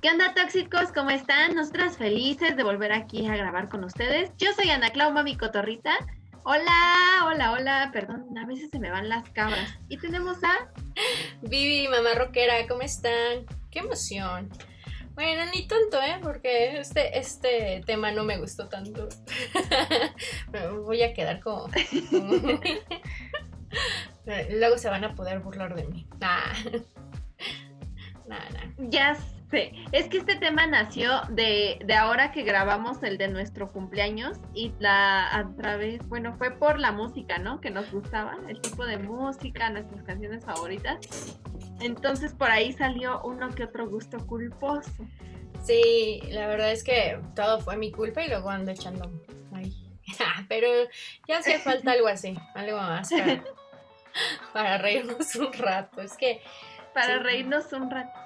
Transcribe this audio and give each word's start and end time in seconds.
¿Qué 0.00 0.08
onda 0.08 0.32
tóxicos? 0.32 0.92
¿Cómo 0.94 1.10
están? 1.10 1.54
Nosotras 1.54 1.98
felices 1.98 2.56
de 2.56 2.62
volver 2.62 2.90
aquí 2.90 3.26
a 3.26 3.36
grabar 3.36 3.68
con 3.68 3.84
ustedes. 3.84 4.30
Yo 4.38 4.50
soy 4.54 4.70
Ana 4.70 4.88
Clau, 4.88 5.12
mami 5.12 5.36
cotorrita. 5.36 5.92
Hola, 6.42 7.26
hola, 7.26 7.52
hola, 7.52 7.90
perdón, 7.92 8.26
a 8.38 8.46
veces 8.46 8.70
se 8.70 8.78
me 8.78 8.90
van 8.90 9.10
las 9.10 9.28
cabras. 9.28 9.78
Y 9.90 9.98
tenemos 9.98 10.42
a 10.42 10.70
Vivi, 11.42 11.86
mamá 11.88 12.14
rockera, 12.14 12.66
¿cómo 12.66 12.80
están? 12.80 13.44
¡Qué 13.70 13.80
emoción! 13.80 14.48
Bueno, 15.12 15.44
ni 15.52 15.68
tanto, 15.68 16.00
¿eh? 16.00 16.18
Porque 16.22 16.78
este, 16.78 17.18
este 17.18 17.82
tema 17.84 18.10
no 18.10 18.24
me 18.24 18.38
gustó 18.38 18.70
tanto. 18.70 19.06
me 20.50 20.66
voy 20.68 21.02
a 21.02 21.12
quedar 21.12 21.40
como... 21.40 21.68
Luego 24.50 24.78
se 24.78 24.88
van 24.88 25.04
a 25.04 25.14
poder 25.14 25.40
burlar 25.40 25.74
de 25.74 25.84
mí. 25.84 26.06
Nah. 26.20 26.54
Nah, 28.26 28.38
Ya 28.90 29.16
sé. 29.50 29.72
Es 29.92 30.08
que 30.08 30.18
este 30.18 30.36
tema 30.36 30.66
nació 30.66 31.22
de, 31.30 31.78
de, 31.84 31.94
ahora 31.94 32.32
que 32.32 32.42
grabamos 32.42 33.02
el 33.02 33.18
de 33.18 33.28
nuestro 33.28 33.72
cumpleaños 33.72 34.38
y 34.54 34.72
la 34.78 35.34
a 35.34 35.54
través, 35.56 36.06
bueno, 36.08 36.36
fue 36.38 36.50
por 36.50 36.78
la 36.78 36.92
música, 36.92 37.38
¿no? 37.38 37.60
Que 37.60 37.70
nos 37.70 37.90
gustaba, 37.90 38.38
el 38.48 38.60
tipo 38.60 38.86
de 38.86 38.98
música, 38.98 39.70
nuestras 39.70 40.02
canciones 40.04 40.44
favoritas. 40.44 41.38
Entonces 41.80 42.34
por 42.34 42.50
ahí 42.50 42.72
salió 42.72 43.20
uno 43.22 43.50
que 43.50 43.64
otro 43.64 43.88
gusto 43.88 44.18
culposo. 44.26 44.90
Sí, 45.62 46.22
la 46.30 46.46
verdad 46.46 46.72
es 46.72 46.84
que 46.84 47.20
todo 47.34 47.60
fue 47.60 47.76
mi 47.76 47.90
culpa 47.90 48.22
y 48.22 48.28
luego 48.28 48.50
ando 48.50 48.70
echando 48.70 49.10
ahí. 49.52 49.74
Pero 50.48 50.68
ya 51.28 51.38
hace 51.38 51.58
falta 51.58 51.92
algo 51.92 52.08
así, 52.08 52.36
algo 52.54 52.78
más 52.78 53.10
para, 54.52 54.78
reírnos 54.78 55.34
un 55.36 55.52
rato. 55.52 56.02
Es 56.02 56.16
que. 56.16 56.40
Para 56.94 57.20
reírnos 57.20 57.72
un 57.72 57.88
rato. 57.88 58.18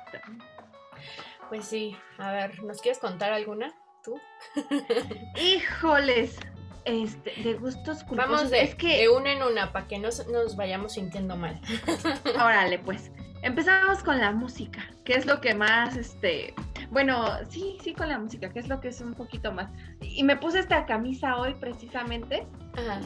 Pues 1.48 1.67
sí, 1.67 1.97
a 2.19 2.33
ver, 2.33 2.62
¿nos 2.62 2.81
quieres 2.81 2.98
contar 2.98 3.33
alguna? 3.33 3.75
¿Tú? 4.03 4.20
Híjoles, 5.41 6.39
este, 6.84 7.33
de 7.42 7.55
gustos 7.55 8.05
culposos. 8.05 8.33
Vamos 8.33 8.50
de, 8.50 8.62
es 8.62 8.75
que... 8.75 8.98
de 8.98 9.09
una 9.09 9.33
en 9.33 9.42
una 9.42 9.72
para 9.72 9.87
que 9.87 9.98
no 9.98 10.09
nos 10.31 10.56
vayamos 10.56 10.95
sintiendo 10.95 11.37
mal. 11.37 11.61
Órale, 12.34 12.78
pues. 12.78 13.11
Empezamos 13.42 14.03
con 14.03 14.19
la 14.19 14.33
música, 14.33 14.83
que 15.05 15.12
es 15.12 15.27
lo 15.27 15.42
que 15.42 15.55
más, 15.55 15.97
este, 15.98 16.55
bueno, 16.91 17.27
sí, 17.50 17.77
sí 17.83 17.92
con 17.92 18.09
la 18.09 18.19
música, 18.19 18.50
que 18.50 18.59
es 18.59 18.69
lo 18.69 18.81
que 18.81 18.89
es 18.89 19.03
un 19.03 19.12
poquito 19.12 19.53
más. 19.53 19.70
Y 20.00 20.22
me 20.25 20.37
puse 20.37 20.61
esta 20.61 20.87
camisa 20.87 21.37
hoy 21.37 21.55
precisamente 21.55 22.47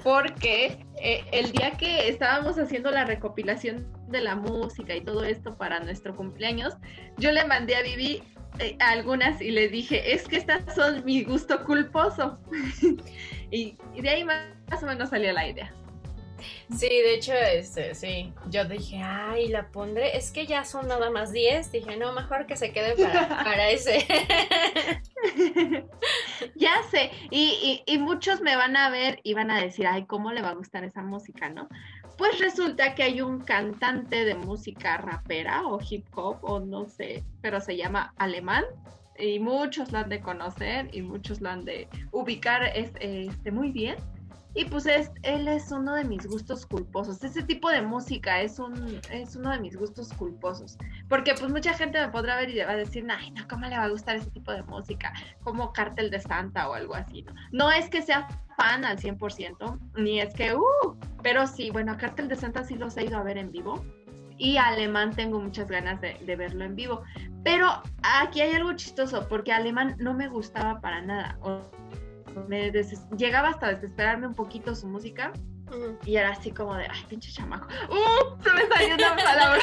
porque 0.02 0.84
eh, 1.00 1.24
el 1.32 1.52
día 1.52 1.72
que 1.72 2.08
estábamos 2.08 2.58
haciendo 2.58 2.90
la 2.90 3.04
recopilación 3.04 3.86
de 4.08 4.20
la 4.20 4.34
música 4.34 4.94
y 4.94 5.02
todo 5.02 5.24
esto 5.24 5.56
para 5.56 5.80
nuestro 5.80 6.16
cumpleaños, 6.16 6.74
yo 7.16 7.32
le 7.32 7.44
mandé 7.44 7.76
a 7.76 7.82
Vivi 7.82 8.22
eh, 8.58 8.76
algunas 8.80 9.40
y 9.40 9.50
le 9.50 9.68
dije, 9.68 10.14
es 10.14 10.26
que 10.26 10.36
estas 10.36 10.74
son 10.74 11.04
mi 11.04 11.22
gusto 11.22 11.64
culposo. 11.64 12.38
y, 13.50 13.76
de 14.00 14.08
ahí 14.08 14.24
más 14.24 14.82
o 14.82 14.86
menos 14.86 15.10
salió 15.10 15.32
la 15.32 15.48
idea. 15.48 15.72
Sí, 16.76 16.88
de 16.88 17.14
hecho, 17.14 17.32
este, 17.32 17.94
sí. 17.94 18.32
Yo 18.50 18.64
dije, 18.64 19.00
ay, 19.02 19.48
la 19.48 19.68
pondré. 19.68 20.16
Es 20.16 20.30
que 20.30 20.46
ya 20.46 20.64
son 20.64 20.88
nada 20.88 21.10
más 21.10 21.32
10. 21.32 21.72
Dije, 21.72 21.96
no, 21.96 22.12
mejor 22.12 22.46
que 22.46 22.56
se 22.56 22.72
quede 22.72 22.94
para, 22.96 23.70
ese. 23.70 24.06
ya 26.54 26.72
sé. 26.90 27.10
Y, 27.30 27.82
y, 27.86 27.98
muchos 27.98 28.40
me 28.40 28.56
van 28.56 28.76
a 28.76 28.90
ver 28.90 29.20
y 29.22 29.34
van 29.34 29.50
a 29.50 29.60
decir, 29.60 29.86
ay, 29.86 30.04
¿cómo 30.06 30.32
le 30.32 30.42
va 30.42 30.50
a 30.50 30.54
gustar 30.54 30.84
esa 30.84 31.02
música, 31.02 31.48
no? 31.48 31.68
Pues 32.16 32.38
resulta 32.38 32.94
que 32.94 33.04
hay 33.04 33.20
un 33.20 33.40
cantante 33.40 34.24
de 34.24 34.34
música 34.34 34.96
rapera 34.96 35.66
o 35.66 35.78
hip 35.88 36.06
hop 36.14 36.38
o 36.42 36.58
no 36.60 36.86
sé, 36.86 37.22
pero 37.40 37.60
se 37.60 37.76
llama 37.76 38.12
Alemán 38.18 38.64
y 39.18 39.38
muchos 39.38 39.92
lo 39.92 39.98
han 39.98 40.08
de 40.08 40.20
conocer 40.20 40.88
y 40.92 41.02
muchos 41.02 41.40
lo 41.40 41.50
han 41.50 41.64
de 41.64 41.88
ubicar 42.12 42.62
este, 42.74 43.30
muy 43.50 43.70
bien 43.70 43.96
y 44.54 44.64
pues 44.64 44.86
es, 44.86 45.10
él 45.22 45.46
es 45.46 45.70
uno 45.70 45.94
de 45.94 46.04
mis 46.04 46.26
gustos 46.26 46.66
culposos. 46.66 47.22
Ese 47.22 47.42
tipo 47.42 47.70
de 47.70 47.82
música 47.82 48.40
es, 48.40 48.58
un, 48.58 49.00
es 49.10 49.36
uno 49.36 49.50
de 49.50 49.60
mis 49.60 49.76
gustos 49.76 50.12
culposos. 50.14 50.78
Porque 51.08 51.34
pues 51.34 51.50
mucha 51.50 51.74
gente 51.74 52.00
me 52.00 52.08
podrá 52.08 52.36
ver 52.36 52.50
y 52.50 52.58
va 52.58 52.72
a 52.72 52.76
decir, 52.76 53.06
ay, 53.10 53.30
no, 53.32 53.46
¿cómo 53.46 53.66
le 53.66 53.76
va 53.76 53.84
a 53.84 53.88
gustar 53.88 54.16
ese 54.16 54.30
tipo 54.30 54.52
de 54.52 54.62
música? 54.64 55.12
Como 55.44 55.72
Cártel 55.72 56.10
de 56.10 56.20
Santa 56.20 56.68
o 56.68 56.74
algo 56.74 56.94
así. 56.94 57.22
No, 57.22 57.34
no 57.52 57.70
es 57.70 57.88
que 57.88 58.02
sea 58.02 58.26
fan 58.56 58.84
al 58.84 58.98
100%, 58.98 59.78
ni 59.96 60.20
es 60.20 60.34
que, 60.34 60.54
uh, 60.54 60.96
pero 61.22 61.46
sí, 61.46 61.70
bueno, 61.70 61.96
Cártel 61.96 62.28
de 62.28 62.36
Santa 62.36 62.64
sí 62.64 62.74
los 62.74 62.96
he 62.96 63.04
ido 63.04 63.18
a 63.18 63.22
ver 63.22 63.38
en 63.38 63.52
vivo. 63.52 63.84
Y 64.38 64.56
Alemán 64.56 65.14
tengo 65.14 65.40
muchas 65.40 65.68
ganas 65.68 66.00
de 66.00 66.36
verlo 66.36 66.64
en 66.64 66.76
vivo. 66.76 67.02
Pero 67.42 67.82
aquí 68.02 68.40
hay 68.40 68.52
algo 68.52 68.72
chistoso, 68.72 69.26
porque 69.28 69.52
Alemán 69.52 69.96
no 69.98 70.14
me 70.14 70.28
gustaba 70.28 70.80
para 70.80 71.02
nada 71.02 71.38
me 72.48 72.70
llegaba 73.16 73.48
hasta 73.48 73.68
desesperarme 73.68 74.26
un 74.26 74.34
poquito 74.34 74.74
su 74.74 74.86
música. 74.86 75.32
Y 76.04 76.16
era 76.16 76.30
así 76.30 76.50
como 76.50 76.74
de, 76.74 76.86
ay, 76.88 77.04
pinche 77.08 77.30
chamaco. 77.30 77.68
¡Uh! 77.90 78.42
Se 78.42 78.52
me 78.52 78.66
salió 78.68 78.94
una 78.94 79.16
palabra. 79.16 79.62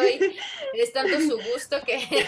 Uy, 0.00 0.36
es 0.74 0.92
tanto 0.92 1.20
su 1.20 1.36
gusto 1.52 1.78
que. 1.84 2.26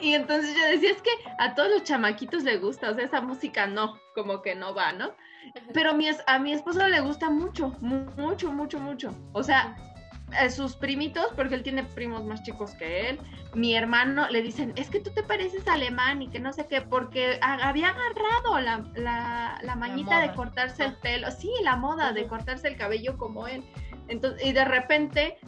y 0.00 0.14
entonces 0.14 0.54
yo 0.56 0.66
decía, 0.68 0.90
es 0.90 1.02
que 1.02 1.10
a 1.38 1.54
todos 1.54 1.70
los 1.70 1.84
chamaquitos 1.84 2.42
le 2.44 2.58
gusta, 2.58 2.90
o 2.90 2.94
sea, 2.94 3.04
esa 3.04 3.20
música 3.20 3.66
no, 3.66 3.98
como 4.14 4.42
que 4.42 4.54
no 4.54 4.74
va, 4.74 4.92
¿no? 4.92 5.14
Pero 5.72 5.94
mi, 5.94 6.08
a 6.26 6.38
mi 6.38 6.52
esposo 6.52 6.86
le 6.88 7.00
gusta 7.00 7.30
mucho, 7.30 7.70
mucho, 7.80 8.52
mucho, 8.52 8.78
mucho. 8.78 9.14
O 9.32 9.42
sea, 9.42 9.76
sus 10.50 10.76
primitos, 10.76 11.26
porque 11.36 11.54
él 11.54 11.62
tiene 11.62 11.84
primos 11.84 12.24
más 12.24 12.42
chicos 12.42 12.72
que 12.72 13.10
él, 13.10 13.20
mi 13.54 13.74
hermano 13.74 14.28
le 14.28 14.42
dicen, 14.42 14.72
es 14.76 14.90
que 14.90 15.00
tú 15.00 15.10
te 15.10 15.22
pareces 15.22 15.66
alemán 15.66 16.20
y 16.20 16.28
que 16.28 16.40
no 16.40 16.52
sé 16.52 16.66
qué, 16.66 16.82
porque 16.82 17.38
había 17.40 17.88
agarrado 17.88 18.60
la, 18.60 19.58
la, 19.62 19.76
mañita 19.76 20.20
de 20.20 20.32
cortarse 20.34 20.84
el 20.84 20.96
pelo, 20.96 21.30
sí, 21.30 21.50
la 21.62 21.76
moda 21.76 22.12
de 22.12 22.26
cortarse 22.26 22.68
el 22.68 22.76
cabello 22.76 23.16
como 23.16 23.46
él. 23.46 23.64
Entonces, 24.08 24.44
y 24.46 24.52
de 24.52 24.64
repente 24.64 25.38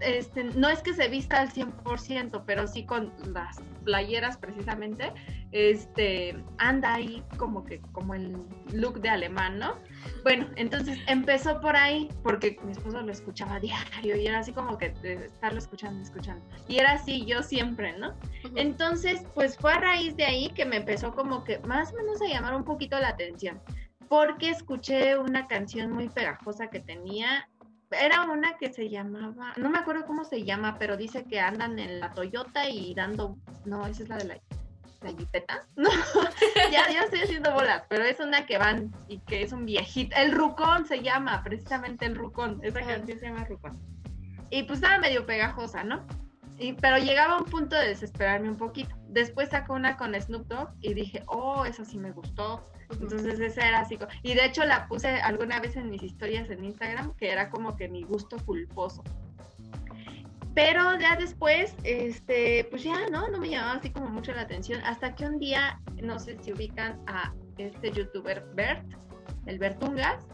este, 0.00 0.44
no 0.44 0.68
es 0.68 0.82
que 0.82 0.94
se 0.94 1.08
vista 1.08 1.40
al 1.40 1.50
100%, 1.50 2.42
pero 2.46 2.66
sí 2.66 2.84
con 2.84 3.12
las 3.32 3.60
playeras 3.84 4.36
precisamente, 4.36 5.12
este, 5.52 6.36
anda 6.58 6.94
ahí 6.94 7.22
como 7.36 7.64
que, 7.64 7.80
como 7.92 8.14
el 8.14 8.36
look 8.72 9.00
de 9.00 9.08
alemán, 9.08 9.58
¿no? 9.58 9.76
Bueno, 10.22 10.46
entonces 10.56 10.98
empezó 11.06 11.60
por 11.60 11.76
ahí, 11.76 12.08
porque 12.22 12.58
mi 12.64 12.72
esposo 12.72 13.00
lo 13.00 13.10
escuchaba 13.10 13.58
diario 13.58 14.16
y 14.16 14.26
era 14.26 14.40
así 14.40 14.52
como 14.52 14.76
que 14.76 14.94
estarlo 15.24 15.58
escuchando, 15.58 16.02
escuchando. 16.02 16.44
Y 16.68 16.78
era 16.78 16.92
así 16.92 17.24
yo 17.24 17.42
siempre, 17.42 17.98
¿no? 17.98 18.14
Entonces, 18.54 19.22
pues 19.34 19.56
fue 19.56 19.72
a 19.72 19.80
raíz 19.80 20.16
de 20.16 20.24
ahí 20.24 20.50
que 20.50 20.64
me 20.64 20.76
empezó 20.76 21.14
como 21.14 21.44
que 21.44 21.58
más 21.60 21.92
o 21.92 21.96
menos 21.96 22.20
a 22.20 22.26
llamar 22.26 22.54
un 22.54 22.64
poquito 22.64 22.98
la 22.98 23.08
atención, 23.08 23.60
porque 24.08 24.50
escuché 24.50 25.18
una 25.18 25.46
canción 25.46 25.90
muy 25.92 26.08
pegajosa 26.08 26.68
que 26.68 26.80
tenía 26.80 27.48
era 27.90 28.24
una 28.24 28.56
que 28.58 28.72
se 28.72 28.88
llamaba, 28.88 29.54
no 29.56 29.70
me 29.70 29.78
acuerdo 29.78 30.06
cómo 30.06 30.24
se 30.24 30.44
llama, 30.44 30.78
pero 30.78 30.96
dice 30.96 31.24
que 31.24 31.40
andan 31.40 31.78
en 31.78 32.00
la 32.00 32.12
Toyota 32.12 32.68
y 32.68 32.94
dando, 32.94 33.38
no, 33.64 33.86
esa 33.86 34.02
es 34.02 34.08
la 34.08 34.16
de 34.18 34.24
la, 34.24 34.34
la 35.02 35.12
No, 35.76 35.90
ya, 36.70 36.90
ya 36.90 37.02
estoy 37.04 37.20
haciendo 37.20 37.52
bolas, 37.52 37.84
pero 37.88 38.04
es 38.04 38.20
una 38.20 38.46
que 38.46 38.58
van 38.58 38.92
y 39.08 39.18
que 39.20 39.42
es 39.42 39.52
un 39.52 39.64
viejito. 39.64 40.16
El 40.16 40.32
Rucón 40.32 40.86
se 40.86 41.02
llama, 41.02 41.42
precisamente 41.42 42.04
el 42.06 42.16
Rucón. 42.16 42.60
Esa 42.62 42.80
canción 42.80 43.18
se 43.18 43.26
llama 43.26 43.44
Rucón. 43.44 43.78
Y 44.50 44.64
pues 44.64 44.78
estaba 44.78 44.98
medio 44.98 45.24
pegajosa, 45.26 45.84
¿no? 45.84 46.04
Y, 46.58 46.72
pero 46.72 46.98
llegaba 46.98 47.34
a 47.34 47.38
un 47.38 47.44
punto 47.44 47.76
de 47.76 47.88
desesperarme 47.88 48.48
un 48.48 48.56
poquito. 48.56 48.94
Después 49.08 49.50
sacó 49.50 49.74
una 49.74 49.96
con 49.96 50.20
Snoop 50.20 50.46
Dogg 50.48 50.70
y 50.80 50.94
dije, 50.94 51.22
oh, 51.26 51.64
esa 51.64 51.84
sí 51.84 51.98
me 51.98 52.10
gustó. 52.10 52.64
Entonces 52.90 53.38
esa 53.40 53.68
era 53.68 53.80
así. 53.80 53.98
Y 54.22 54.34
de 54.34 54.46
hecho 54.46 54.64
la 54.64 54.88
puse 54.88 55.08
alguna 55.08 55.60
vez 55.60 55.76
en 55.76 55.90
mis 55.90 56.02
historias 56.02 56.50
en 56.50 56.64
Instagram, 56.64 57.14
que 57.14 57.30
era 57.30 57.50
como 57.50 57.76
que 57.76 57.88
mi 57.88 58.02
gusto 58.02 58.36
culposo. 58.44 59.02
Pero 60.54 60.98
ya 60.98 61.14
después, 61.16 61.74
este, 61.84 62.66
pues 62.70 62.82
ya, 62.82 63.08
¿no? 63.10 63.28
No 63.28 63.38
me 63.38 63.48
llamaba 63.48 63.74
así 63.74 63.90
como 63.90 64.08
mucho 64.08 64.32
la 64.32 64.42
atención. 64.42 64.80
Hasta 64.84 65.14
que 65.14 65.24
un 65.24 65.38
día, 65.38 65.80
no 66.02 66.18
sé 66.18 66.36
si 66.42 66.52
ubican 66.52 67.00
a 67.06 67.32
este 67.58 67.92
youtuber 67.92 68.44
Bert, 68.54 68.84
el 69.46 69.58
Bertungas, 69.58 70.26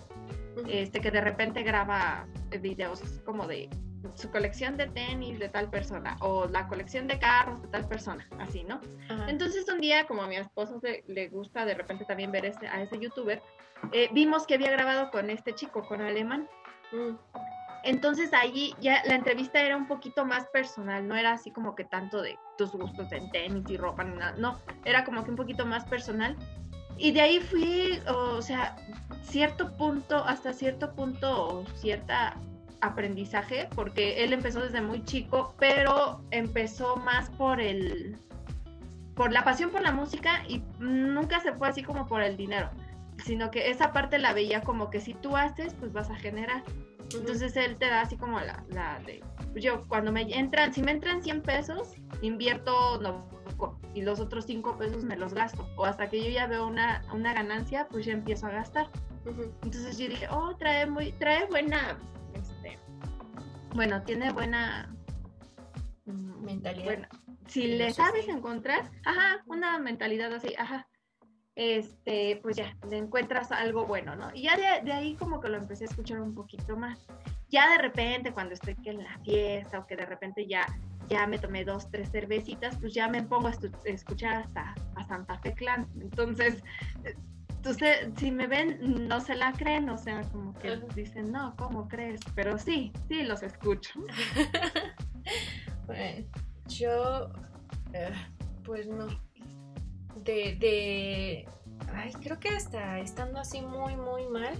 este, 0.69 1.01
que 1.01 1.11
de 1.11 1.21
repente 1.21 1.63
graba 1.63 2.27
videos 2.61 3.03
como 3.25 3.47
de 3.47 3.69
su 4.15 4.31
colección 4.31 4.77
de 4.77 4.87
tenis 4.87 5.39
de 5.39 5.49
tal 5.49 5.71
persona 5.71 6.17
o 6.21 6.47
la 6.47 6.69
colección 6.69 7.07
de 7.07 7.19
carros 7.19 7.63
de 7.63 7.69
tal 7.69 7.89
persona, 7.89 8.27
así, 8.39 8.65
¿no? 8.65 8.81
Entonces 9.29 9.69
un 9.69 9.81
día, 9.81 10.07
como 10.07 10.23
a 10.23 10.27
mi 10.27 10.37
esposo 10.37 10.81
le 11.07 11.29
gusta 11.29 11.65
de 11.65 11.75
repente 11.75 12.05
también 12.05 12.31
ver 12.31 12.45
este, 12.45 12.69
a 12.69 12.83
ese 12.83 12.99
youtuber, 12.99 13.43
eh, 13.93 14.09
vimos 14.13 14.47
que 14.47 14.55
había 14.55 14.71
grabado 14.71 15.11
con 15.11 15.31
este 15.31 15.55
chico, 15.55 15.83
con 15.83 16.01
Alemán. 16.01 16.49
Mm. 16.93 17.17
Entonces 17.85 18.33
ahí 18.33 18.75
ya 18.81 19.03
la 19.05 19.15
entrevista 19.15 19.61
era 19.61 19.77
un 19.77 19.87
poquito 19.87 20.25
más 20.25 20.47
personal, 20.47 21.07
no 21.07 21.17
era 21.17 21.33
así 21.33 21.51
como 21.51 21.75
que 21.75 21.85
tanto 21.85 22.23
de 22.23 22.39
tus 22.57 22.73
gustos 22.73 23.13
en 23.13 23.31
tenis 23.31 23.69
y 23.69 23.77
ropa, 23.77 24.05
ni 24.05 24.17
nada, 24.17 24.35
no, 24.39 24.59
era 24.87 25.05
como 25.05 25.23
que 25.23 25.31
un 25.31 25.37
poquito 25.37 25.67
más 25.67 25.85
personal. 25.85 26.37
Y 26.97 27.13
de 27.13 27.21
ahí 27.21 27.41
fui, 27.41 28.01
o 28.09 28.41
sea, 28.41 28.77
cierto 29.23 29.77
punto, 29.77 30.25
hasta 30.25 30.53
cierto 30.53 30.95
punto, 30.95 31.65
cierta 31.75 32.37
aprendizaje, 32.85 33.69
porque 33.75 34.25
él 34.25 34.33
empezó 34.33 34.61
desde 34.61 34.81
muy 34.81 35.05
chico, 35.05 35.55
pero 35.59 36.23
empezó 36.31 36.97
más 36.97 37.31
por 37.31 37.61
el, 37.61 38.17
por 39.15 39.33
la 39.33 39.45
pasión 39.45 39.71
por 39.71 39.83
la 39.83 39.93
música 39.93 40.43
y 40.49 40.63
nunca 40.79 41.41
se 41.41 41.53
fue 41.53 41.69
así 41.69 41.83
como 41.83 42.07
por 42.07 42.23
el 42.23 42.37
dinero, 42.37 42.71
sino 43.25 43.51
que 43.51 43.71
esa 43.71 43.93
parte 43.93 44.19
la 44.19 44.33
veía 44.33 44.63
como 44.63 44.91
que 44.91 45.01
si 45.01 45.15
tú 45.15 45.37
haces, 45.37 45.75
pues 45.75 45.93
vas 45.93 46.11
a 46.11 46.17
generar. 46.17 46.63
Entonces 47.15 47.57
él 47.57 47.77
te 47.77 47.87
da 47.87 48.01
así 48.01 48.17
como 48.17 48.41
la, 48.41 48.65
la 48.71 48.99
de, 49.07 49.23
yo 49.55 49.87
cuando 49.89 50.11
me 50.11 50.23
entran, 50.23 50.73
si 50.73 50.83
me 50.83 50.91
entran 50.91 51.23
100 51.23 51.43
pesos, 51.43 51.95
invierto 52.23 53.01
no, 53.01 53.29
y 53.95 54.03
los 54.03 54.21
otros 54.21 54.47
5 54.47 54.77
pesos 54.79 55.05
me 55.05 55.17
los 55.17 55.35
gasto. 55.35 55.69
O 55.77 55.85
hasta 55.85 56.09
que 56.09 56.23
yo 56.23 56.31
ya 56.31 56.47
veo 56.47 56.67
una, 56.67 57.05
una 57.13 57.33
ganancia, 57.33 57.87
pues 57.91 58.07
ya 58.07 58.13
empiezo 58.13 58.47
a 58.47 58.51
gastar. 58.51 58.89
Entonces 59.25 59.97
yo 59.99 60.09
dije, 60.09 60.27
oh, 60.31 60.55
trae 60.57 60.87
muy, 60.87 61.13
trae 61.13 61.47
buena, 61.47 61.99
bueno, 63.75 64.03
tiene 64.03 64.33
buena 64.33 64.95
mentalidad. 66.07 67.09
si 67.47 67.67
le 67.77 67.93
sabes 67.93 68.29
encontrar, 68.29 68.91
ajá, 69.05 69.43
una 69.47 69.79
mentalidad 69.79 70.33
así, 70.33 70.55
ajá, 70.57 70.87
este, 71.57 72.41
pues 72.43 72.57
ya, 72.57 72.77
le 72.89 72.99
encuentras 72.99 73.53
algo 73.53 73.87
bueno, 73.87 74.17
¿no? 74.17 74.31
Y 74.35 74.43
ya 74.43 74.57
de, 74.57 74.93
ahí 74.93 75.15
como 75.17 75.41
que 75.41 75.49
lo 75.49 75.57
empecé 75.57 75.85
a 75.85 75.89
escuchar 75.89 76.21
un 76.21 76.35
poquito 76.35 76.77
más. 76.77 77.07
Ya 77.49 77.71
de 77.71 77.79
repente, 77.79 78.33
cuando 78.33 78.55
estoy 78.55 78.77
en 78.85 79.05
la 79.05 79.19
fiesta 79.21 79.79
o 79.79 79.87
que 79.87 79.97
de 79.97 80.07
repente 80.07 80.47
ya, 80.47 80.67
ya 81.09 81.27
me 81.27 81.39
tomé 81.39 81.65
dos, 81.65 81.89
tres 81.91 82.11
cervecitas, 82.11 82.77
pues 82.79 82.93
ya 82.93 83.09
me 83.09 83.23
pongo 83.23 83.49
a 83.49 83.53
escuchar 83.85 84.43
hasta 84.43 84.75
a 84.97 85.07
Santa 85.07 85.39
Fe 85.39 85.55
Clan. 85.55 85.89
Entonces, 86.01 86.63
entonces, 87.65 88.11
si 88.19 88.31
me 88.31 88.47
ven, 88.47 89.09
no 89.09 89.23
se 89.23 89.35
la 89.35 89.55
creen, 89.55 89.89
o 89.89 89.97
sea, 89.97 90.21
como 90.33 90.53
que 90.59 90.79
dicen, 90.95 91.33
no, 91.33 91.57
¿cómo 91.57 91.89
crees? 91.89 92.21
Pero 92.35 92.59
sí, 92.59 92.93
sí 93.09 93.23
los 93.23 93.43
escucho. 93.43 94.01
bueno, 95.87 96.27
yo, 96.67 97.33
eh, 97.95 98.13
pues 98.65 98.87
no, 98.87 99.07
de, 100.27 100.57
de, 100.57 101.49
ay, 101.95 102.13
creo 102.23 102.39
que 102.39 102.51
hasta 102.51 103.01
estando 103.01 103.41
así 103.41 103.63
muy, 103.63 103.97
muy 103.97 104.27
mal, 104.27 104.53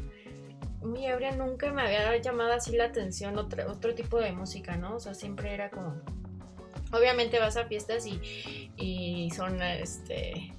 mi 0.83 1.07
ebria 1.07 1.33
nunca 1.33 1.71
me 1.75 1.83
había 1.83 2.17
llamado 2.17 2.55
así 2.55 2.75
la 2.75 2.87
atención 2.87 3.37
otro, 3.37 3.71
otro 3.71 3.95
tipo 3.95 4.19
de 4.19 4.33
música, 4.33 4.79
¿no? 4.79 4.97
O 4.97 4.99
sea, 4.99 5.13
siempre 5.13 5.53
era 5.53 5.69
como, 5.69 6.01
obviamente 6.91 7.39
vas 7.39 7.59
a 7.59 7.67
fiestas 7.67 8.07
y, 8.07 8.73
y 8.79 9.31
son, 9.33 9.61
este, 9.61 10.55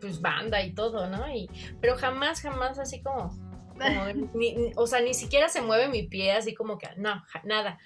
pues 0.00 0.20
banda 0.20 0.62
y 0.62 0.72
todo, 0.72 1.08
¿no? 1.08 1.28
Y, 1.28 1.50
pero 1.80 1.96
jamás, 1.96 2.40
jamás 2.40 2.78
así 2.78 3.00
como, 3.02 3.36
o 4.76 4.86
sea, 4.86 5.00
ni 5.00 5.14
siquiera 5.14 5.48
se 5.48 5.62
mueve 5.62 5.88
mi 5.88 6.02
pie 6.04 6.32
así 6.32 6.54
como 6.54 6.78
que, 6.78 6.88
no, 6.96 7.24
nada. 7.44 7.78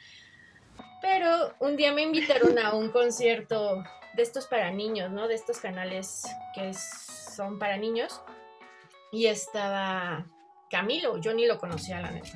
Pero 1.00 1.54
un 1.58 1.76
día 1.76 1.92
me 1.92 2.02
invitaron 2.02 2.58
a 2.58 2.74
un 2.74 2.90
concierto 2.90 3.82
de 4.14 4.22
estos 4.22 4.46
para 4.46 4.70
niños, 4.70 5.10
¿no? 5.10 5.28
De 5.28 5.34
estos 5.34 5.58
canales 5.58 6.24
que 6.54 6.72
son 6.74 7.58
para 7.58 7.76
niños. 7.76 8.22
Y 9.10 9.26
estaba 9.26 10.24
Camilo, 10.70 11.18
yo 11.18 11.34
ni 11.34 11.46
lo 11.46 11.58
conocía, 11.58 12.00
la 12.00 12.10
neta. 12.10 12.30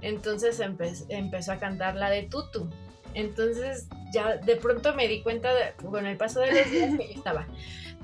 Entonces 0.00 0.60
empezó 0.60 1.52
a 1.52 1.58
cantar 1.58 1.96
la 1.96 2.10
de 2.10 2.24
Tutu. 2.24 2.68
Entonces 3.14 3.88
ya 4.12 4.36
de 4.36 4.56
pronto 4.56 4.94
me 4.94 5.08
di 5.08 5.22
cuenta, 5.22 5.50
con 5.76 6.06
el 6.06 6.16
paso 6.16 6.40
de 6.40 6.52
los 6.52 6.70
días, 6.70 6.96
que 6.98 7.08
yo 7.08 7.14
estaba 7.14 7.46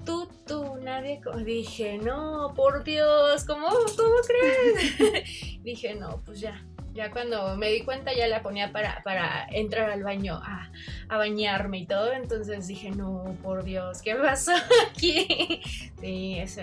Tutu, 0.05 0.74
nadie. 0.85 1.21
Dije, 1.45 1.99
no, 1.99 2.53
por 2.55 2.85
Dios, 2.85 3.45
¿cómo, 3.45 3.69
cómo 3.69 4.15
crees? 4.27 5.23
Dije, 5.63 5.95
no, 5.95 6.21
pues 6.25 6.41
ya, 6.41 6.65
ya 6.95 7.11
cuando 7.11 7.57
me 7.57 7.71
di 7.71 7.83
cuenta 7.83 8.15
ya 8.15 8.29
la 8.29 8.43
ponía 8.43 8.73
para, 8.73 9.03
para 9.03 9.47
entrar 9.51 9.91
al 9.91 10.05
baño 10.05 10.41
a, 10.43 10.71
bañarme 11.09 11.79
y 11.79 11.87
todo. 11.87 12.13
Entonces 12.13 12.69
dije, 12.69 12.91
no, 12.91 13.37
por 13.43 13.65
Dios, 13.65 14.01
¿qué 14.01 14.15
pasó 14.15 14.53
aquí? 14.91 15.61
Sí, 16.01 16.39
eso. 16.39 16.63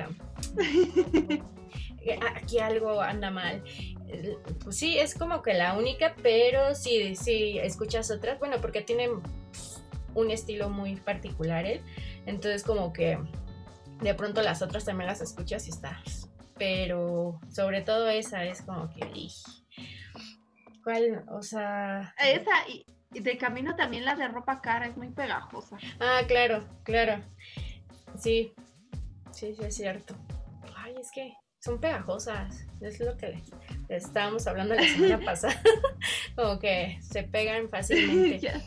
Aquí 2.36 2.60
algo 2.60 3.02
anda 3.02 3.30
mal. 3.32 3.64
Pues 4.64 4.76
sí, 4.76 4.98
es 4.98 5.16
como 5.16 5.42
que 5.42 5.54
la 5.54 5.78
única, 5.78 6.16
pero 6.22 6.76
sí, 6.76 7.16
sí, 7.16 7.58
escuchas 7.60 8.12
otras. 8.12 8.40
Bueno, 8.40 8.58
porque 8.62 8.82
tiene 8.82 9.10
un 10.14 10.32
estilo 10.32 10.70
muy 10.70 10.96
particular 10.96 11.66
él. 11.66 11.82
Entonces 12.26 12.64
como 12.64 12.94
que 12.94 13.18
de 14.02 14.14
pronto 14.16 14.42
las 14.42 14.62
otras 14.62 14.86
también 14.86 15.08
las 15.08 15.22
escuchas 15.22 15.68
y 15.68 15.70
estás. 15.70 16.30
Pero 16.58 17.40
sobre 17.50 17.82
todo 17.82 18.10
esa 18.10 18.44
es 18.44 18.62
como 18.62 18.90
que... 18.90 19.30
¿Cuál? 20.84 21.24
O 21.30 21.42
sea... 21.42 22.14
Esa 22.20 22.52
y, 22.68 22.86
de 23.12 23.38
camino 23.38 23.76
también 23.76 24.06
la 24.06 24.16
de 24.16 24.28
ropa 24.28 24.62
cara 24.62 24.88
es 24.88 24.98
muy 24.98 25.10
pegajosa. 25.10 25.78
Ah, 26.00 26.22
claro, 26.28 26.68
claro. 26.84 27.24
Sí, 28.18 28.54
sí, 29.32 29.54
sí 29.56 29.64
es 29.64 29.76
cierto. 29.76 30.16
Ay, 30.76 30.96
es 31.00 31.12
que 31.12 31.34
son 31.62 31.80
pegajosas. 31.80 32.66
Es 32.82 33.00
lo 33.00 33.16
que 33.18 33.40
estábamos 33.88 34.48
hablando 34.48 34.74
la 34.74 34.84
semana 34.84 35.20
pasada. 35.26 35.62
Como 36.36 36.60
que 36.60 36.98
se 37.02 37.24
pegan 37.24 37.70
fácilmente. 37.70 38.52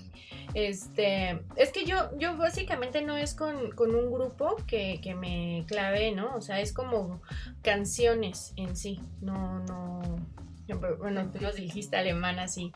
Este, 0.52 1.41
es 1.56 1.73
que 1.73 1.85
yo, 1.85 2.17
yo 2.17 2.37
básicamente 2.37 3.02
no 3.02 3.17
es 3.17 3.35
con, 3.35 3.56
un 3.56 4.12
grupo 4.12 4.55
que, 4.69 5.00
que, 5.02 5.17
me 5.17 5.64
clave, 5.67 6.12
¿no? 6.12 6.37
O 6.37 6.41
sea, 6.41 6.61
es 6.61 6.73
como 6.73 7.20
canciones 7.62 8.52
en 8.55 8.76
sí. 8.76 9.00
No, 9.20 9.58
no, 9.64 10.00
bueno, 11.00 11.29
tú 11.32 11.40
lo 11.40 11.52
dijiste 11.52 11.97
alemán 11.97 12.38
así 12.38 12.70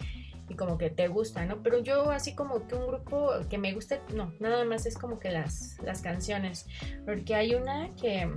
y 0.49 0.55
como 0.55 0.77
que 0.77 0.91
te 0.91 1.07
gusta, 1.07 1.45
¿no? 1.45 1.63
Pero 1.63 1.79
yo 1.79 2.11
así 2.11 2.35
como 2.35 2.67
que 2.67 2.75
un 2.75 2.89
grupo 2.89 3.31
que 3.49 3.59
me 3.59 3.73
guste, 3.75 4.01
no, 4.13 4.33
nada 4.41 4.65
más 4.65 4.85
es 4.87 4.99
como 4.99 5.21
que 5.21 5.31
las, 5.31 5.79
las 5.85 6.01
canciones, 6.01 6.67
porque 7.05 7.37
hay 7.37 7.55
una 7.55 7.95
que, 7.95 8.29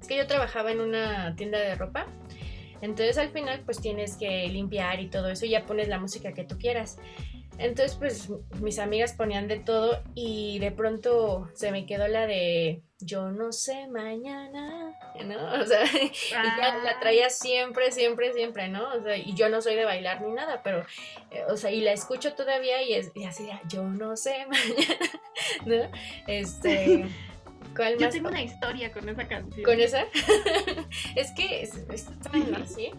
es 0.00 0.06
que 0.06 0.16
yo 0.16 0.26
trabajaba 0.26 0.72
en 0.72 0.80
una 0.80 1.34
tienda 1.36 1.58
de 1.58 1.74
ropa, 1.74 2.06
entonces 2.80 3.18
al 3.18 3.30
final 3.30 3.62
pues 3.64 3.80
tienes 3.80 4.16
que 4.16 4.48
limpiar 4.48 5.00
y 5.00 5.08
todo 5.08 5.28
eso 5.28 5.46
y 5.46 5.50
ya 5.50 5.66
pones 5.66 5.88
la 5.88 5.98
música 5.98 6.32
que 6.32 6.44
tú 6.44 6.58
quieras. 6.58 6.98
Entonces 7.58 7.94
pues 7.96 8.30
mis 8.60 8.78
amigas 8.78 9.12
ponían 9.12 9.46
de 9.46 9.58
todo 9.58 10.02
y 10.14 10.58
de 10.60 10.70
pronto 10.70 11.50
se 11.54 11.70
me 11.72 11.84
quedó 11.84 12.08
la 12.08 12.26
de 12.26 12.82
yo 13.00 13.30
no 13.30 13.52
sé 13.52 13.86
mañana, 13.88 14.94
¿no? 15.24 15.54
O 15.60 15.66
sea, 15.66 15.84
y 15.84 16.12
ya 16.32 16.78
la 16.82 16.90
ah. 16.90 17.00
traía 17.00 17.30
siempre, 17.30 17.90
siempre, 17.92 18.32
siempre, 18.32 18.68
¿no? 18.68 18.88
O 18.94 19.02
sea, 19.02 19.16
y 19.16 19.34
yo 19.34 19.48
no 19.48 19.60
soy 19.60 19.74
de 19.74 19.84
bailar 19.84 20.22
ni 20.22 20.32
nada, 20.32 20.62
pero, 20.62 20.84
eh, 21.30 21.44
o 21.48 21.56
sea, 21.56 21.70
y 21.70 21.80
la 21.80 21.92
escucho 21.92 22.34
todavía 22.34 22.82
y, 22.82 22.94
es, 22.94 23.10
y 23.14 23.24
así, 23.24 23.48
yo 23.68 23.82
no 23.82 24.16
sé 24.16 24.46
mañana, 24.48 25.10
¿no? 25.66 25.98
Este... 26.26 27.06
¿Cuál 27.80 27.98
yo 27.98 28.10
tengo 28.10 28.28
una 28.28 28.42
historia 28.42 28.92
con 28.92 29.08
esa 29.08 29.26
canción. 29.26 29.64
¿Con 29.64 29.80
esa? 29.80 30.02
es 31.16 31.32
que 31.32 31.62
es, 31.62 31.76
es 31.90 32.08
así. 32.62 32.90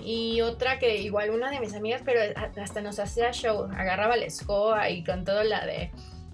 Y 0.00 0.40
otra 0.42 0.78
que 0.78 0.98
igual 0.98 1.30
una 1.30 1.50
de 1.50 1.58
mis 1.58 1.74
amigas, 1.74 2.02
pero 2.04 2.20
hasta 2.62 2.80
nos 2.80 3.00
hacía 3.00 3.32
show, 3.32 3.64
agarraba 3.76 4.16
la 4.16 4.26
escoba 4.26 4.88
y 4.88 5.02
con 5.02 5.24
todo 5.24 5.42
la 5.42 5.66
de 5.66 5.90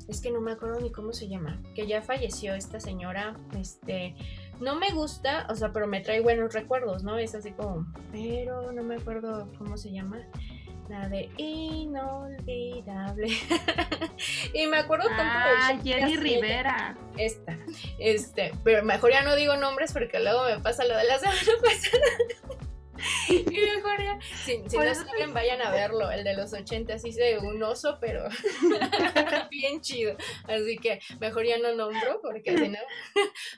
es 0.09 0.21
que 0.21 0.31
no 0.31 0.43
me 0.43 0.53
acuerdo 0.53 0.79
ni 0.81 0.93
cómo 0.93 1.15
se 1.15 1.27
llama, 1.27 1.59
que 1.75 1.87
ya 1.87 2.03
falleció 2.03 2.55
esta 2.55 2.81
señora, 2.81 3.35
este, 3.59 4.15
no 4.61 4.75
me 4.75 4.91
gusta, 4.91 5.47
o 5.49 5.55
sea, 5.55 5.73
pero 5.73 5.87
me 5.87 6.03
trae 6.03 6.21
buenos 6.21 6.53
recuerdos, 6.53 7.03
¿no? 7.03 7.17
Es 7.17 7.35
así 7.35 7.53
como, 7.53 7.87
pero 8.11 8.73
no 8.73 8.83
me 8.83 8.97
acuerdo 8.97 9.49
cómo 9.57 9.79
se 9.79 9.91
llama. 9.91 10.21
La 10.89 11.09
de 11.09 11.31
inolvidable. 11.37 13.29
y 14.55 14.67
me 14.67 14.79
acuerdo 14.79 15.09
tanto 15.09 15.23
ah, 15.25 15.79
Jenny 15.83 16.17
Rivera. 16.17 16.97
Esta. 17.17 17.57
Este, 17.99 18.53
pero 18.65 18.85
mejor 18.85 19.13
ya 19.13 19.23
no 19.23 19.37
digo 19.37 19.57
nombres 19.57 19.93
porque 19.93 20.19
luego 20.21 20.45
me 20.45 20.59
pasa 20.61 20.85
lo 20.85 20.97
de 20.97 21.05
la 21.05 21.19
semana 21.19 21.41
pasada. 21.63 22.07
y 23.29 23.43
mejor 23.45 24.03
ya, 24.03 24.19
si, 24.45 24.59
no 24.59 24.95
saben, 24.95 25.33
vayan 25.33 25.63
a 25.63 25.71
verlo, 25.71 26.11
el 26.11 26.25
de 26.25 26.35
los 26.35 26.53
80, 26.53 26.95
así 26.95 27.13
se 27.13 27.39
un 27.39 27.63
oso, 27.63 27.99
pero 28.01 28.29
bien 29.51 29.81
chido. 29.81 30.17
Así 30.45 30.77
que 30.79 31.01
mejor 31.21 31.47
ya 31.47 31.59
no 31.59 31.75
nombro, 31.75 32.21
porque 32.21 32.57
si 32.57 32.69
no, 32.69 32.79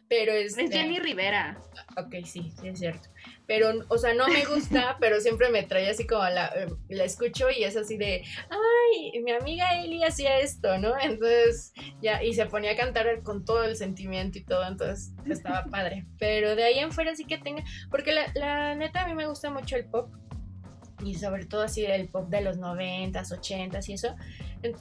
pero 0.09 0.33
es... 0.33 0.57
Es 0.57 0.71
Jenny 0.71 0.99
Rivera. 0.99 1.59
Ok, 1.97 2.25
sí, 2.25 2.53
sí 2.61 2.69
es 2.69 2.79
cierto 2.79 3.09
pero, 3.47 3.73
o 3.89 3.99
sea, 3.99 4.15
no 4.15 4.27
me 4.29 4.45
gusta, 4.45 4.97
pero 5.01 5.21
siempre 5.21 5.51
me 5.51 5.63
trae 5.63 5.89
así 5.89 6.07
como 6.07 6.23
la, 6.25 6.47
eh, 6.49 6.69
la 6.89 7.05
escucho 7.05 7.51
y 7.51 7.65
es 7.65 7.77
así 7.77 7.97
de, 7.97 8.25
ay, 8.51 9.21
mi 9.23 9.33
amiga 9.33 9.83
Eli 9.83 10.03
hacía 10.03 10.39
esto, 10.41 10.79
¿no? 10.79 10.95
Entonces, 11.01 11.73
ya, 12.01 12.23
y 12.23 12.35
se 12.35 12.47
ponía 12.47 12.73
a 12.73 12.77
cantar 12.77 13.23
con 13.23 13.45
todo 13.45 13.65
el 13.65 13.77
sentimiento 13.77 14.39
y 14.39 14.45
todo, 14.45 14.67
entonces 14.67 15.13
estaba 15.29 15.65
padre. 15.71 16.07
Pero 16.19 16.57
de 16.57 16.65
ahí 16.65 16.79
en 16.79 16.93
fuera 16.93 17.15
sí 17.15 17.25
que 17.25 17.39
tenga, 17.39 17.65
porque 17.91 18.13
la, 18.13 18.27
la 18.35 18.75
neta 18.75 19.03
a 19.03 19.09
mí 19.09 19.15
me 19.15 19.27
gusta 19.27 19.51
mucho 19.51 19.77
el 19.77 19.87
pop, 19.87 20.09
y 21.05 21.15
sobre 21.15 21.45
todo 21.45 21.63
así 21.63 21.85
el 21.85 22.09
pop 22.09 22.29
de 22.29 22.41
los 22.41 22.57
noventas, 22.57 23.33
ochentas 23.33 23.89
y 23.89 23.95
eso, 23.95 24.15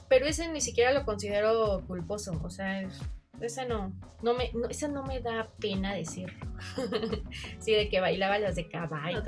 pero 0.08 0.26
ese 0.26 0.48
ni 0.48 0.60
siquiera 0.60 0.92
lo 0.92 1.04
considero 1.04 1.82
culposo, 1.86 2.40
o 2.42 2.50
sea, 2.50 2.82
es 2.82 3.00
esa 3.46 3.64
no, 3.64 3.92
no 4.22 4.34
me, 4.34 4.50
no, 4.52 4.68
esa 4.68 4.88
no 4.88 5.04
me 5.04 5.20
da 5.20 5.48
pena 5.60 5.94
decirlo. 5.94 6.46
sí, 7.58 7.72
de 7.72 7.88
que 7.88 8.00
bailaba 8.00 8.38
las 8.38 8.56
de 8.56 8.68
caballo. 8.68 9.22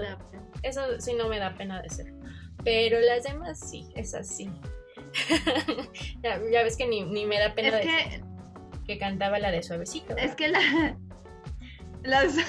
eso 0.62 1.00
sí 1.00 1.14
no 1.14 1.28
me 1.28 1.38
da 1.38 1.56
pena 1.56 1.80
decirlo. 1.82 2.16
Pero 2.64 2.98
las 3.00 3.24
demás 3.24 3.60
sí, 3.60 3.88
es 3.94 4.14
así. 4.14 4.50
ya, 6.22 6.38
ves 6.38 6.76
que 6.76 6.86
ni, 6.86 7.26
me 7.26 7.38
da 7.38 7.54
pena 7.54 7.80
es 7.80 7.86
que, 7.86 8.22
que 8.86 8.98
cantaba 8.98 9.38
la 9.38 9.50
de 9.50 9.62
suavecito. 9.62 10.16
Es 10.16 10.34
que 10.34 10.48
la... 10.48 10.96
Las... 12.02 12.36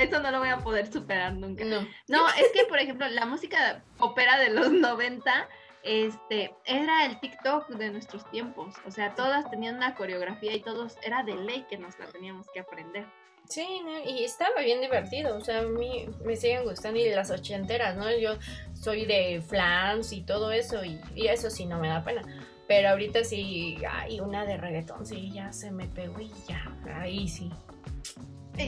Eso 0.00 0.20
no 0.20 0.30
lo 0.30 0.38
voy 0.38 0.48
a 0.48 0.58
poder 0.58 0.92
superar 0.92 1.34
nunca. 1.34 1.64
No. 1.64 1.80
No, 2.08 2.28
es 2.28 2.52
que, 2.54 2.64
por 2.68 2.78
ejemplo, 2.78 3.08
la 3.08 3.26
música 3.26 3.82
ópera 3.98 4.38
de 4.38 4.50
los 4.50 4.70
90 4.72 5.48
este, 5.82 6.54
era 6.64 7.06
el 7.06 7.20
TikTok 7.20 7.68
de 7.68 7.90
nuestros 7.90 8.28
tiempos. 8.30 8.74
O 8.86 8.90
sea, 8.90 9.14
todas 9.14 9.50
tenían 9.50 9.76
una 9.76 9.94
coreografía 9.94 10.54
y 10.54 10.60
todos, 10.60 10.96
era 11.02 11.22
de 11.22 11.36
ley 11.36 11.66
que 11.68 11.78
nos 11.78 11.98
la 11.98 12.06
teníamos 12.06 12.46
que 12.52 12.60
aprender. 12.60 13.06
Sí, 13.48 13.66
y 14.06 14.22
estaba 14.22 14.60
bien 14.60 14.80
divertido, 14.80 15.36
o 15.36 15.40
sea, 15.40 15.60
a 15.60 15.62
mí 15.62 16.08
me 16.24 16.36
siguen 16.36 16.62
gustando 16.62 17.00
y 17.00 17.10
las 17.10 17.32
ochenteras, 17.32 17.96
¿no? 17.96 18.08
Yo 18.16 18.38
soy 18.74 19.06
de 19.06 19.42
flans 19.44 20.12
y 20.12 20.22
todo 20.22 20.52
eso 20.52 20.84
y, 20.84 21.00
eso 21.16 21.50
sí 21.50 21.66
no 21.66 21.80
me 21.80 21.88
da 21.88 22.04
pena. 22.04 22.22
Pero 22.68 22.90
ahorita 22.90 23.24
sí, 23.24 23.76
hay 23.90 24.20
una 24.20 24.44
de 24.44 24.56
reggaetón, 24.56 25.04
sí, 25.04 25.32
ya 25.32 25.52
se 25.52 25.72
me 25.72 25.88
pegó 25.88 26.20
y 26.20 26.30
ya, 26.46 26.62
ahí 27.00 27.26
sí. 27.26 27.50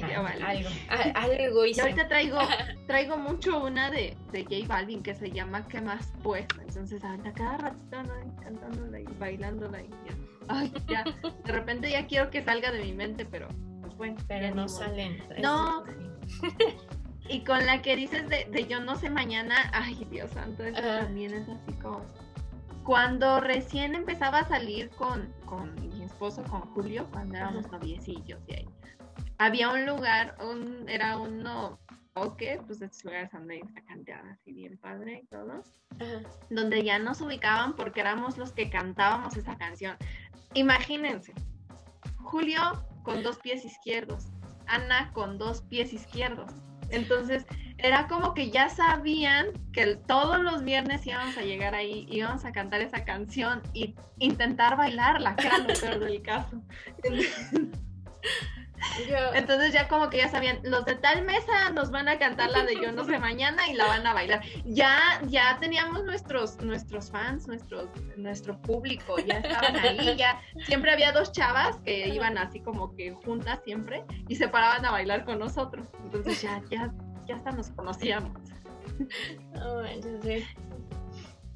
Algo, 0.01 0.69
algo 1.15 1.67
hice. 1.67 1.83
ahorita 1.83 2.09
traigo, 2.09 2.39
traigo 2.87 3.17
mucho 3.17 3.63
una 3.63 3.91
de, 3.91 4.17
de 4.33 4.45
J 4.45 4.67
Balvin 4.67 5.03
que 5.03 5.15
se 5.15 5.31
llama 5.31 5.67
¿Qué 5.69 5.81
más 5.81 6.13
pues? 6.23 6.47
Entonces 6.61 7.03
anda 7.05 7.33
cada 7.33 7.59
ratito 7.59 8.03
¿no? 8.03 8.37
cantándola 8.43 9.01
y 9.01 9.05
bailándola 9.19 9.83
y 9.83 9.89
ya. 9.89 10.17
Ay, 10.49 10.73
ya. 10.89 11.05
De 11.45 11.53
repente 11.53 11.91
ya 11.91 12.07
quiero 12.07 12.31
que 12.31 12.43
salga 12.43 12.73
de 12.73 12.83
mi 12.83 12.93
mente, 12.93 13.25
pero 13.25 13.49
pero 14.27 14.55
no 14.55 14.69
salen. 14.69 15.23
No. 15.41 15.85
y 17.29 17.45
con 17.45 17.65
la 17.67 17.83
que 17.83 17.97
dices 17.97 18.29
de, 18.29 18.67
yo 18.69 18.81
no 18.81 18.97
sé 18.97 19.11
mañana, 19.11 19.71
ay 19.73 20.07
Dios 20.11 20.31
santo, 20.31 20.65
eso 20.65 20.81
también 20.81 21.35
es 21.35 21.49
así 21.49 21.73
como... 21.81 22.05
Cuando 22.85 23.39
recién 23.39 23.95
empezaba 23.95 24.41
a 24.41 24.49
salir 24.49 24.91
con, 24.91 25.33
con 25.47 25.73
mi 25.77 26.03
esposo, 26.03 26.43
con 26.43 26.63
Julio, 26.73 27.07
cuando 27.13 27.37
éramos 27.37 27.71
noviecillos 27.71 28.41
y 28.49 28.55
ahí, 28.55 28.69
había 29.45 29.71
un 29.71 29.87
lugar, 29.87 30.37
un, 30.41 30.89
era 30.89 31.17
uno 31.19 31.81
ok, 32.15 32.43
pues 32.67 32.83
estos 32.83 33.05
lugares 33.05 33.31
donde 33.33 33.55
hay 33.55 33.63
cantidad 33.87 34.21
así 34.29 34.53
bien 34.53 34.77
padre 34.79 35.23
y 35.25 35.27
todo, 35.27 35.63
donde 36.51 36.85
ya 36.85 36.99
nos 36.99 37.21
ubicaban 37.21 37.75
porque 37.75 38.01
éramos 38.01 38.37
los 38.39 38.53
que 38.53 38.71
cantábamos 38.71 39.37
esa 39.37 39.57
canción. 39.57 39.97
Imagínense, 40.55 41.33
Julio 42.19 42.85
con 43.03 43.23
dos 43.23 43.39
pies 43.39 43.65
izquierdos, 43.65 44.27
Ana 44.67 45.11
con 45.13 45.39
dos 45.39 45.63
pies 45.63 45.93
izquierdos. 45.93 46.53
Entonces, 46.91 47.47
era 47.79 48.07
como 48.07 48.35
que 48.35 48.51
ya 48.51 48.69
sabían 48.69 49.47
que 49.73 49.97
todos 49.97 50.39
los 50.41 50.63
viernes 50.63 51.07
íbamos 51.07 51.37
a 51.39 51.43
llegar 51.43 51.75
ahí, 51.75 52.07
íbamos 52.11 52.45
a 52.45 52.53
cantar 52.53 52.83
esa 52.83 53.05
canción 53.05 53.63
y 53.73 53.95
intentar 54.19 54.77
bailarla, 54.77 55.35
que 55.35 55.47
era 55.47 55.59
lo 55.59 55.69
peor 55.69 55.99
del 55.99 56.23
caso. 56.23 56.63
Entonces 57.03 57.51
ya 59.73 59.89
como 59.89 60.11
que 60.11 60.19
ya 60.19 60.29
sabían, 60.29 60.61
los 60.63 60.85
de 60.85 60.95
tal 60.97 61.25
mesa 61.25 61.71
nos 61.71 61.91
van 61.91 62.09
a 62.09 62.19
cantar 62.19 62.51
la 62.51 62.65
de 62.65 62.77
Yo 62.77 62.93
no 62.93 63.05
sé 63.05 63.19
mañana 63.19 63.69
y 63.69 63.75
la 63.75 63.87
van 63.87 64.07
a 64.07 64.15
bailar. 64.15 64.43
Ya, 64.65 65.21
ya 65.29 65.59
teníamos 65.61 66.05
nuestros, 66.05 66.61
nuestros 66.61 67.11
fans, 67.11 67.47
nuestros, 67.47 67.89
nuestro 68.17 68.61
público, 68.63 69.17
ya 69.19 69.39
estaban 69.39 69.77
ahí, 69.77 70.17
ya 70.17 70.41
siempre 70.67 70.93
había 70.93 71.13
dos 71.13 71.33
chavas 71.33 71.77
que 71.85 72.09
iban 72.09 72.39
así 72.39 72.61
como 72.61 72.95
que 72.95 73.13
juntas 73.25 73.61
siempre 73.65 74.05
y 74.29 74.37
se 74.37 74.49
paraban 74.49 74.85
a 74.85 74.91
bailar 74.91 75.25
con 75.25 75.39
nosotros. 75.39 75.87
Entonces 76.05 76.43
ya, 76.43 76.63
ya, 76.71 76.93
ya 77.27 77.37
hasta 77.37 77.51
nos 77.53 77.71
conocíamos. 77.71 78.33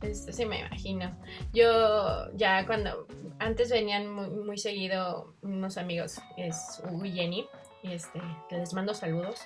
Este, 0.07 0.33
sí, 0.33 0.47
me 0.47 0.61
imagino. 0.61 1.17
Yo 1.53 2.31
ya 2.35 2.65
cuando 2.67 3.07
antes 3.39 3.71
venían 3.71 4.13
muy, 4.13 4.59
seguido 4.59 5.35
unos 5.43 5.77
amigos, 5.77 6.21
es 6.37 6.81
Hugo 6.85 7.05
y 7.05 7.13
Jenny, 7.13 7.49
y 7.83 7.93
este, 7.93 8.21
les 8.51 8.73
mando 8.73 8.95
saludos. 8.95 9.41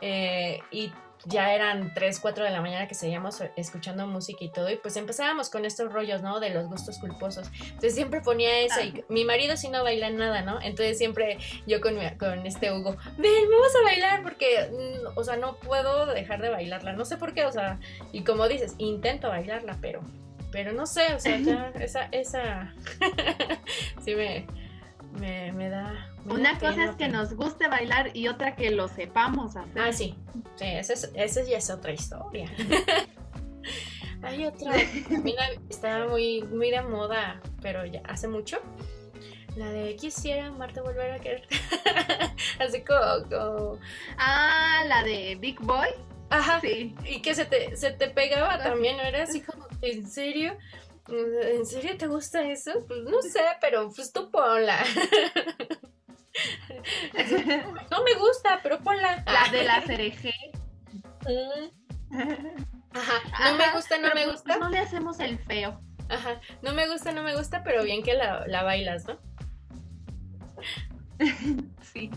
Eh, 0.00 0.60
y 0.70 0.92
ya 1.26 1.54
eran 1.54 1.92
3, 1.94 2.20
4 2.20 2.44
de 2.44 2.50
la 2.50 2.60
mañana 2.60 2.88
que 2.88 2.94
seguíamos 2.94 3.42
escuchando 3.56 4.06
música 4.06 4.44
y 4.44 4.50
todo, 4.50 4.70
y 4.70 4.76
pues 4.76 4.96
empezábamos 4.96 5.50
con 5.50 5.64
estos 5.64 5.92
rollos, 5.92 6.22
¿no? 6.22 6.40
De 6.40 6.50
los 6.50 6.68
gustos 6.68 6.98
culposos. 6.98 7.50
Entonces 7.60 7.94
siempre 7.94 8.20
ponía 8.20 8.60
eso, 8.60 8.80
y 8.80 9.04
mi 9.08 9.24
marido 9.24 9.56
sí 9.56 9.68
no 9.68 9.82
baila 9.82 10.10
nada, 10.10 10.42
¿no? 10.42 10.60
Entonces 10.60 10.98
siempre 10.98 11.38
yo 11.66 11.80
con, 11.80 11.96
con 12.18 12.46
este 12.46 12.72
Hugo, 12.72 12.96
ven, 13.18 13.50
vamos 13.50 13.74
a 13.80 13.84
bailar, 13.84 14.22
porque, 14.22 14.70
mm, 14.70 15.18
o 15.18 15.24
sea, 15.24 15.36
no 15.36 15.56
puedo 15.56 16.06
dejar 16.06 16.42
de 16.42 16.50
bailarla, 16.50 16.92
no 16.92 17.04
sé 17.04 17.16
por 17.16 17.34
qué, 17.34 17.44
o 17.44 17.52
sea, 17.52 17.78
y 18.12 18.24
como 18.24 18.48
dices, 18.48 18.74
intento 18.78 19.28
bailarla, 19.28 19.78
pero, 19.80 20.02
pero 20.50 20.72
no 20.72 20.86
sé, 20.86 21.14
o 21.14 21.20
sea, 21.20 21.38
ya 21.38 21.72
esa, 21.80 22.08
esa, 22.12 22.74
sí 24.04 24.14
me 24.14 24.46
me, 25.18 25.68
da... 25.68 26.10
Una 26.26 26.58
cosa 26.58 26.84
es 26.84 26.96
que 26.96 27.08
nos 27.08 27.34
guste 27.34 27.68
bailar 27.68 28.10
y 28.16 28.28
otra 28.28 28.56
que 28.56 28.70
lo 28.70 28.88
sepamos 28.88 29.56
hacer. 29.56 29.78
Ah, 29.78 29.92
sí, 29.92 30.14
sí, 30.56 30.64
esa, 30.64 31.42
ya 31.44 31.58
es 31.58 31.70
otra 31.70 31.92
historia. 31.92 32.50
Hay 34.22 34.46
otra, 34.46 34.72
mira, 35.22 35.44
está 35.68 36.06
muy, 36.06 36.42
muy 36.44 36.70
de 36.70 36.80
moda, 36.80 37.42
pero 37.60 37.84
ya 37.84 38.00
hace 38.04 38.26
mucho. 38.26 38.58
La 39.56 39.68
de 39.70 39.94
quisiera 39.96 40.50
Marta 40.50 40.82
volver 40.82 41.12
a 41.12 41.18
querer. 41.20 41.46
Así 42.58 42.82
como, 42.82 43.78
Ah, 44.18 44.82
la 44.88 45.04
de 45.04 45.36
Big 45.38 45.60
Boy. 45.60 45.88
Ajá. 46.30 46.60
Sí. 46.60 46.94
Y 47.04 47.20
que 47.20 47.34
se 47.34 47.44
te, 47.44 47.76
se 47.76 47.92
te 47.92 48.08
pegaba 48.08 48.58
también, 48.58 48.96
¿no? 48.96 49.02
Era 49.02 49.22
así 49.22 49.42
como, 49.42 49.68
¿en 49.82 50.08
serio? 50.08 50.56
¿En 51.08 51.66
serio 51.66 51.96
te 51.96 52.06
gusta 52.06 52.42
eso? 52.50 52.72
Pues 52.88 53.02
no 53.02 53.22
sé, 53.22 53.42
pero 53.60 53.92
pues 53.94 54.12
tú 54.12 54.30
ponla. 54.30 54.82
No 57.90 58.02
me 58.02 58.14
gusta, 58.14 58.60
pero 58.62 58.80
ponla. 58.80 59.22
La 59.26 59.50
de 59.50 59.64
la 59.64 59.80
cereje. 59.82 60.34
Ajá, 62.92 63.50
no 63.50 63.56
me 63.56 63.72
gusta, 63.72 63.98
no 63.98 64.14
me 64.14 64.26
gusta. 64.26 64.56
no 64.58 64.68
le 64.68 64.78
hacemos 64.78 65.20
el 65.20 65.38
feo. 65.38 65.80
Ajá, 66.08 66.40
no 66.62 66.74
me 66.74 66.88
gusta, 66.88 67.12
no 67.12 67.22
me 67.22 67.36
gusta, 67.36 67.62
pero 67.64 67.82
bien 67.82 68.02
que 68.02 68.14
la, 68.14 68.46
la 68.46 68.62
bailas, 68.62 69.06
¿no? 69.06 69.18
sí. 71.80 72.10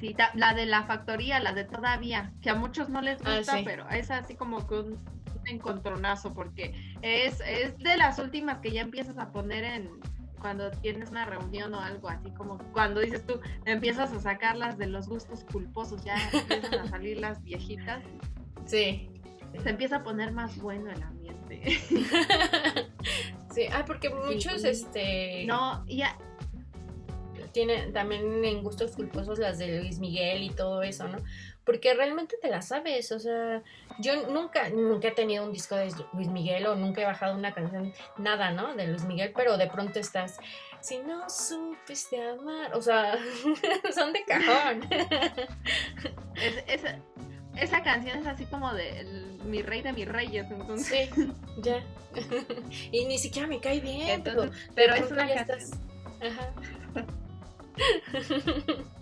Sí, 0.00 0.16
la 0.34 0.54
de 0.54 0.66
la 0.66 0.84
factoría, 0.84 1.40
la 1.40 1.52
de 1.52 1.64
todavía, 1.64 2.32
que 2.40 2.50
a 2.50 2.54
muchos 2.54 2.88
no 2.88 3.02
les 3.02 3.20
ah, 3.24 3.38
gusta, 3.38 3.58
pero 3.64 3.88
es 3.90 4.10
así 4.10 4.34
como 4.36 4.66
que 4.66 4.74
un 4.74 4.98
encontronazo 5.44 6.32
porque 6.32 6.96
es, 7.02 7.40
es 7.40 7.76
de 7.78 7.96
las 7.96 8.18
últimas 8.18 8.58
que 8.58 8.70
ya 8.70 8.82
empiezas 8.82 9.18
a 9.18 9.30
poner 9.32 9.64
en 9.64 9.90
cuando 10.38 10.70
tienes 10.70 11.10
una 11.10 11.24
reunión 11.24 11.74
o 11.74 11.80
algo 11.80 12.08
así 12.08 12.30
como 12.32 12.58
cuando 12.72 13.00
dices 13.00 13.24
tú 13.26 13.40
empiezas 13.64 14.12
a 14.12 14.20
sacarlas 14.20 14.78
de 14.78 14.86
los 14.86 15.08
gustos 15.08 15.44
culposos 15.50 16.04
ya 16.04 16.16
empiezan 16.32 16.80
a 16.80 16.88
salir 16.88 17.18
las 17.18 17.42
viejitas. 17.42 18.02
Sí. 18.66 19.10
Se 19.62 19.70
empieza 19.70 19.96
a 19.96 20.02
poner 20.04 20.32
más 20.32 20.58
bueno 20.58 20.90
el 20.90 21.02
ambiente. 21.02 21.78
Sí 23.54 23.64
ah 23.72 23.84
porque 23.86 24.10
muchos 24.10 24.62
este 24.62 25.44
no 25.46 25.84
ya. 25.86 26.16
tienen 27.52 27.92
también 27.92 28.44
en 28.44 28.62
gustos 28.62 28.94
culposos 28.94 29.38
las 29.38 29.58
de 29.58 29.80
Luis 29.80 29.98
Miguel 29.98 30.42
y 30.42 30.50
todo 30.50 30.82
eso, 30.82 31.08
¿no? 31.08 31.18
Porque 31.68 31.92
realmente 31.92 32.38
te 32.40 32.48
las 32.48 32.68
sabes, 32.68 33.12
o 33.12 33.18
sea, 33.18 33.62
yo 33.98 34.26
nunca, 34.28 34.70
nunca 34.70 35.08
he 35.08 35.10
tenido 35.10 35.44
un 35.44 35.52
disco 35.52 35.76
de 35.76 35.92
Luis 36.14 36.28
Miguel 36.28 36.66
o 36.66 36.74
nunca 36.74 37.02
he 37.02 37.04
bajado 37.04 37.34
una 37.34 37.52
canción, 37.52 37.92
nada, 38.16 38.52
¿no? 38.52 38.74
De 38.74 38.86
Luis 38.86 39.04
Miguel, 39.04 39.34
pero 39.36 39.58
de 39.58 39.66
pronto 39.66 39.98
estás, 39.98 40.38
si 40.80 40.96
no 41.00 41.28
supiste 41.28 42.26
amar, 42.26 42.74
o 42.74 42.80
sea, 42.80 43.18
son 43.94 44.14
de 44.14 44.24
cajón. 44.24 44.88
esa 47.54 47.82
canción 47.82 48.20
es 48.20 48.26
así 48.26 48.46
como 48.46 48.72
de 48.72 49.04
mi 49.44 49.60
rey 49.60 49.82
de 49.82 49.92
mis 49.92 50.08
reyes, 50.08 50.50
entonces. 50.50 51.10
Sí, 51.14 51.32
ya. 51.58 51.84
y 52.92 53.04
ni 53.04 53.18
siquiera 53.18 53.46
me 53.46 53.60
cae 53.60 53.80
bien, 53.80 54.22
pero, 54.22 54.94
es 54.94 55.10
una 55.10 55.34
canción. 55.34 55.78
Ajá. 56.22 56.50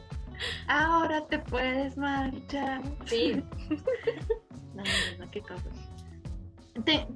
Ahora 0.69 1.27
te 1.27 1.39
puedes 1.39 1.97
marchar. 1.97 2.83
Sí. 3.07 3.43
no, 4.75 4.83
no, 5.19 5.31
qué 5.31 5.41
cosas. 5.41 5.73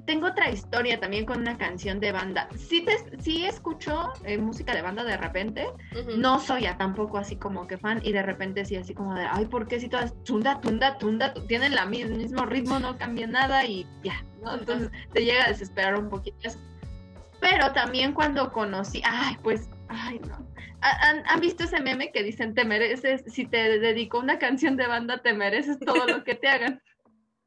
tengo 0.05 0.27
otra 0.27 0.49
historia 0.49 0.99
también 0.99 1.25
con 1.25 1.41
una 1.41 1.57
canción 1.57 1.99
de 1.99 2.11
banda. 2.11 2.47
Sí, 2.57 2.83
te, 2.83 3.21
sí 3.21 3.45
escucho 3.45 4.11
eh, 4.23 4.37
música 4.37 4.73
de 4.73 4.81
banda 4.81 5.03
de 5.03 5.17
repente. 5.17 5.67
No 6.17 6.39
soy 6.39 6.63
ya 6.63 6.77
tampoco 6.77 7.17
así 7.17 7.35
como 7.35 7.67
que 7.67 7.77
fan. 7.77 8.01
Y 8.03 8.11
de 8.11 8.23
repente 8.23 8.65
sí, 8.65 8.75
así 8.75 8.93
como 8.93 9.15
de, 9.15 9.25
ay, 9.29 9.45
¿por 9.45 9.67
qué 9.67 9.79
si 9.79 9.89
todas 9.89 10.13
tunda, 10.23 10.59
tunda, 10.61 10.97
tunda, 10.97 11.33
tienen 11.47 11.75
la, 11.75 11.83
el 11.83 12.17
mismo 12.17 12.45
ritmo, 12.45 12.79
no 12.79 12.97
cambia 12.97 13.27
nada 13.27 13.65
y 13.65 13.85
ya, 14.03 14.25
Entonces 14.59 14.91
te 15.13 15.23
llega 15.23 15.45
a 15.45 15.49
desesperar 15.49 15.99
un 15.99 16.09
poquito 16.09 16.49
Pero 17.39 17.71
también 17.73 18.13
cuando 18.13 18.51
conocí, 18.51 19.01
ay, 19.05 19.37
pues, 19.43 19.69
ay, 19.89 20.19
no 20.27 20.50
¿Han, 20.81 21.23
¿Han, 21.27 21.39
visto 21.39 21.63
ese 21.63 21.79
meme 21.79 22.11
que 22.11 22.23
dicen, 22.23 22.53
te 22.53 22.65
mereces, 22.65 23.23
si 23.27 23.45
te 23.45 23.79
dedico 23.79 24.19
una 24.19 24.39
canción 24.39 24.75
de 24.77 24.87
banda, 24.87 25.21
te 25.21 25.33
mereces 25.33 25.79
todo 25.79 26.07
lo 26.07 26.23
que 26.23 26.35
te 26.35 26.47
hagan? 26.47 26.81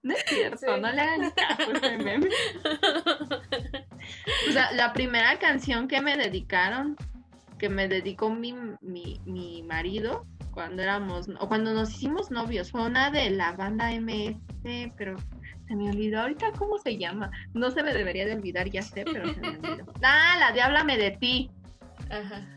No 0.03 0.15
es 0.15 0.23
cierto, 0.27 0.77
no 0.77 0.93
le 0.93 1.01
hagan 1.01 1.31
caso 1.31 1.71
a 1.71 1.77
ese 1.77 1.99
meme. 1.99 2.29
O 4.49 4.53
sea, 4.53 4.71
la 4.73 4.93
primera 4.93 5.39
canción 5.39 5.89
que 5.89 6.03
me 6.03 6.17
dedicaron, 6.17 6.95
que 7.59 7.71
me 7.71 7.89
dedicó 7.89 8.29
mi, 8.29 8.55
mi, 8.83 9.21
mi 9.25 9.63
marido 9.63 10.27
cuando 10.55 10.83
éramos, 10.83 11.29
o 11.41 11.49
cuando 11.49 11.75
nos 11.75 11.91
hicimos 11.91 12.31
novios, 12.31 12.71
fue 12.71 12.87
una 12.87 13.11
de 13.11 13.31
la 13.31 13.53
banda 13.53 13.91
MS, 13.91 14.37
pero 14.97 15.17
se 15.67 15.75
me 15.75 15.91
olvidó 15.91 16.21
ahorita 16.21 16.53
cómo 16.53 16.79
se 16.79 16.97
llama. 16.97 17.31
No 17.55 17.71
se 17.71 17.83
me 17.83 17.93
debería 17.93 18.25
de 18.25 18.35
olvidar, 18.35 18.71
ya 18.71 18.83
sé, 18.83 19.05
pero 19.05 19.33
se 19.35 19.41
me 19.41 19.49
olvidó. 19.49 19.93
Ah, 20.03 20.37
la 20.39 20.53
de 20.53 20.63
Háblame 20.63 20.97
de 20.97 21.11
ti. 21.13 21.51
Ajá. 22.11 22.54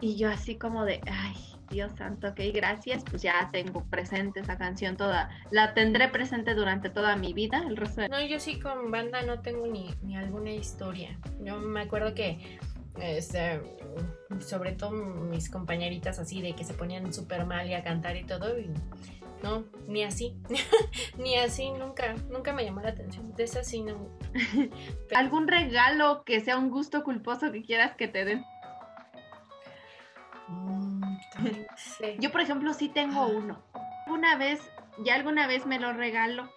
Y 0.00 0.16
yo 0.16 0.28
así 0.28 0.56
como 0.56 0.84
de, 0.84 1.00
ay, 1.10 1.34
Dios 1.70 1.92
santo, 1.96 2.28
ok, 2.28 2.40
gracias, 2.52 3.02
pues 3.08 3.22
ya 3.22 3.48
tengo 3.52 3.84
presente 3.84 4.40
esa 4.40 4.56
canción 4.56 4.96
toda, 4.96 5.30
la 5.50 5.74
tendré 5.74 6.08
presente 6.08 6.54
durante 6.54 6.90
toda 6.90 7.16
mi 7.16 7.32
vida, 7.32 7.64
el 7.66 7.76
resto 7.76 8.02
de... 8.02 8.08
No, 8.08 8.24
yo 8.24 8.38
sí 8.38 8.60
con 8.60 8.90
banda 8.90 9.22
no 9.22 9.40
tengo 9.40 9.66
ni, 9.66 9.94
ni 10.02 10.16
alguna 10.16 10.52
historia. 10.52 11.18
Yo 11.40 11.58
me 11.58 11.82
acuerdo 11.82 12.14
que, 12.14 12.58
este, 13.00 13.60
sobre 14.40 14.72
todo 14.72 14.90
mis 14.90 15.50
compañeritas 15.50 16.18
así 16.18 16.40
de 16.40 16.54
que 16.54 16.64
se 16.64 16.74
ponían 16.74 17.12
súper 17.12 17.46
mal 17.46 17.68
y 17.68 17.74
a 17.74 17.82
cantar 17.82 18.16
y 18.16 18.24
todo, 18.24 18.58
y 18.58 18.70
no, 19.42 19.64
ni 19.86 20.02
así, 20.02 20.34
ni 21.18 21.36
así, 21.36 21.70
nunca, 21.70 22.14
nunca 22.30 22.52
me 22.52 22.64
llamó 22.64 22.80
la 22.80 22.90
atención. 22.90 23.34
De 23.34 23.44
eso 23.44 23.62
sí 23.62 23.82
no. 23.82 24.08
¿Algún 25.14 25.46
regalo 25.48 26.22
que 26.24 26.40
sea 26.40 26.58
un 26.58 26.70
gusto 26.70 27.02
culposo 27.04 27.52
que 27.52 27.62
quieras 27.62 27.96
que 27.96 28.08
te 28.08 28.24
den? 28.24 28.44
Mm, 30.48 31.02
Yo, 32.20 32.30
por 32.30 32.40
ejemplo, 32.40 32.72
sí 32.72 32.88
tengo 32.88 33.26
uno. 33.26 33.62
Una 34.06 34.36
vez, 34.36 34.60
ya 35.04 35.14
alguna 35.14 35.46
vez 35.46 35.66
me 35.66 35.78
lo 35.78 35.92
regalo, 35.92 36.50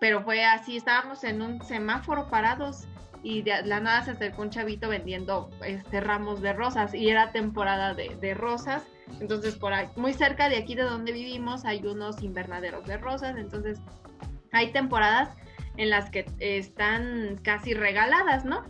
pero 0.00 0.22
fue 0.22 0.44
así, 0.44 0.76
estábamos 0.76 1.24
en 1.24 1.42
un 1.42 1.62
semáforo 1.64 2.28
parados 2.28 2.86
y 3.22 3.42
de 3.42 3.62
la 3.64 3.80
nada 3.80 4.02
se 4.02 4.12
acercó 4.12 4.42
un 4.42 4.50
chavito 4.50 4.88
vendiendo 4.88 5.50
este, 5.64 6.00
ramos 6.00 6.40
de 6.40 6.52
rosas 6.52 6.92
y 6.94 7.08
era 7.08 7.32
temporada 7.32 7.94
de, 7.94 8.16
de 8.16 8.34
rosas. 8.34 8.84
Entonces, 9.20 9.56
por 9.56 9.72
ahí, 9.72 9.88
muy 9.96 10.12
cerca 10.12 10.48
de 10.48 10.56
aquí 10.56 10.74
de 10.74 10.82
donde 10.82 11.12
vivimos 11.12 11.64
hay 11.64 11.84
unos 11.86 12.22
invernaderos 12.22 12.84
de 12.86 12.96
rosas, 12.98 13.36
entonces 13.36 13.80
hay 14.52 14.72
temporadas 14.72 15.30
en 15.76 15.90
las 15.90 16.10
que 16.10 16.26
están 16.38 17.40
casi 17.42 17.74
regaladas, 17.74 18.44
¿no? 18.44 18.64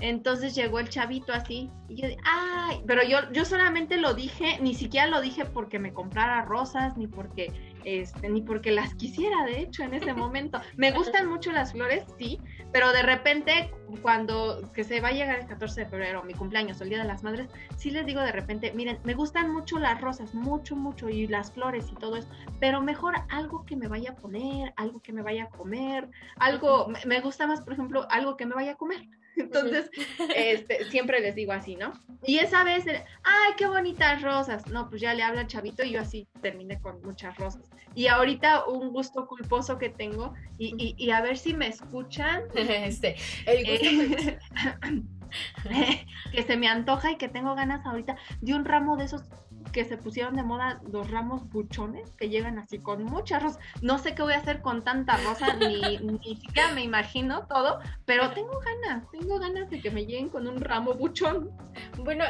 Entonces 0.00 0.54
llegó 0.54 0.80
el 0.80 0.88
chavito 0.88 1.32
así 1.32 1.70
y 1.88 1.96
yo, 1.96 2.08
ay, 2.24 2.82
pero 2.86 3.02
yo, 3.04 3.18
yo 3.32 3.44
solamente 3.44 3.96
lo 3.98 4.14
dije, 4.14 4.58
ni 4.60 4.74
siquiera 4.74 5.06
lo 5.06 5.20
dije 5.20 5.44
porque 5.44 5.78
me 5.78 5.92
comprara 5.92 6.42
rosas, 6.42 6.96
ni 6.96 7.06
porque, 7.06 7.52
este, 7.84 8.28
ni 8.28 8.42
porque 8.42 8.72
las 8.72 8.94
quisiera, 8.96 9.44
de 9.44 9.60
hecho, 9.60 9.82
en 9.82 9.94
ese 9.94 10.14
momento. 10.14 10.60
Me 10.76 10.90
gustan 10.90 11.28
mucho 11.28 11.52
las 11.52 11.72
flores, 11.72 12.04
sí, 12.18 12.40
pero 12.72 12.90
de 12.92 13.02
repente, 13.02 13.70
cuando 14.00 14.72
que 14.72 14.82
se 14.82 15.00
va 15.00 15.08
a 15.08 15.12
llegar 15.12 15.38
el 15.38 15.46
14 15.46 15.82
de 15.82 15.86
febrero, 15.86 16.22
mi 16.24 16.34
cumpleaños, 16.34 16.80
el 16.80 16.88
Día 16.88 16.98
de 16.98 17.04
las 17.04 17.22
Madres, 17.22 17.48
sí 17.76 17.90
les 17.90 18.06
digo 18.06 18.22
de 18.22 18.32
repente, 18.32 18.72
miren, 18.72 18.98
me 19.04 19.14
gustan 19.14 19.52
mucho 19.52 19.78
las 19.78 20.00
rosas, 20.00 20.34
mucho, 20.34 20.74
mucho, 20.74 21.10
y 21.10 21.28
las 21.28 21.52
flores 21.52 21.86
y 21.92 21.94
todo 21.94 22.16
eso, 22.16 22.28
pero 22.58 22.80
mejor 22.80 23.14
algo 23.28 23.64
que 23.66 23.76
me 23.76 23.88
vaya 23.88 24.12
a 24.12 24.16
poner, 24.16 24.72
algo 24.76 25.00
que 25.00 25.12
me 25.12 25.22
vaya 25.22 25.44
a 25.44 25.48
comer, 25.48 26.08
algo, 26.38 26.88
me 27.06 27.20
gusta 27.20 27.46
más, 27.46 27.60
por 27.60 27.74
ejemplo, 27.74 28.06
algo 28.10 28.36
que 28.36 28.46
me 28.46 28.54
vaya 28.54 28.72
a 28.72 28.76
comer. 28.76 29.06
Entonces, 29.36 29.90
este, 30.34 30.84
siempre 30.90 31.20
les 31.20 31.34
digo 31.34 31.52
así, 31.52 31.76
¿no? 31.76 31.92
Y 32.24 32.38
esa 32.38 32.64
vez, 32.64 32.84
ay, 32.86 33.52
qué 33.56 33.66
bonitas 33.66 34.22
rosas. 34.22 34.66
No, 34.68 34.88
pues 34.88 35.00
ya 35.00 35.14
le 35.14 35.22
habla 35.22 35.42
al 35.42 35.46
chavito 35.46 35.84
y 35.84 35.92
yo 35.92 36.00
así 36.00 36.26
terminé 36.40 36.80
con 36.80 37.00
muchas 37.02 37.36
rosas. 37.36 37.62
Y 37.94 38.06
ahorita 38.06 38.66
un 38.66 38.90
gusto 38.90 39.26
culposo 39.26 39.78
que 39.78 39.88
tengo, 39.88 40.34
y, 40.58 40.94
y, 40.96 41.10
a 41.10 41.20
ver 41.20 41.36
si 41.36 41.54
me 41.54 41.68
escuchan. 41.68 42.42
Este, 42.54 43.16
el 43.46 43.66
gusto 43.66 44.38
que 46.32 46.42
se 46.42 46.56
me 46.56 46.68
antoja 46.68 47.12
y 47.12 47.16
que 47.16 47.28
tengo 47.28 47.54
ganas 47.54 47.84
ahorita 47.86 48.16
de 48.40 48.54
un 48.54 48.64
ramo 48.64 48.96
de 48.96 49.04
esos 49.04 49.22
que 49.72 49.84
se 49.84 49.96
pusieron 49.96 50.34
de 50.36 50.42
moda 50.42 50.80
los 50.90 51.10
ramos 51.10 51.48
buchones 51.50 52.10
que 52.12 52.28
llegan 52.28 52.58
así 52.58 52.78
con 52.78 53.04
muchas 53.04 53.42
rosas. 53.42 53.60
No 53.80 53.98
sé 53.98 54.14
qué 54.14 54.22
voy 54.22 54.34
a 54.34 54.38
hacer 54.38 54.60
con 54.60 54.84
tanta 54.84 55.16
rosa, 55.18 55.54
ni, 55.54 55.98
ni 55.98 56.36
siquiera 56.36 56.72
me 56.72 56.82
imagino 56.82 57.46
todo, 57.46 57.80
pero 58.04 58.30
tengo 58.30 58.58
ganas, 58.60 59.10
tengo 59.10 59.38
ganas 59.38 59.70
de 59.70 59.80
que 59.80 59.90
me 59.90 60.04
lleguen 60.04 60.28
con 60.28 60.46
un 60.46 60.60
ramo 60.60 60.94
buchón. 60.94 61.50
Bueno, 61.98 62.24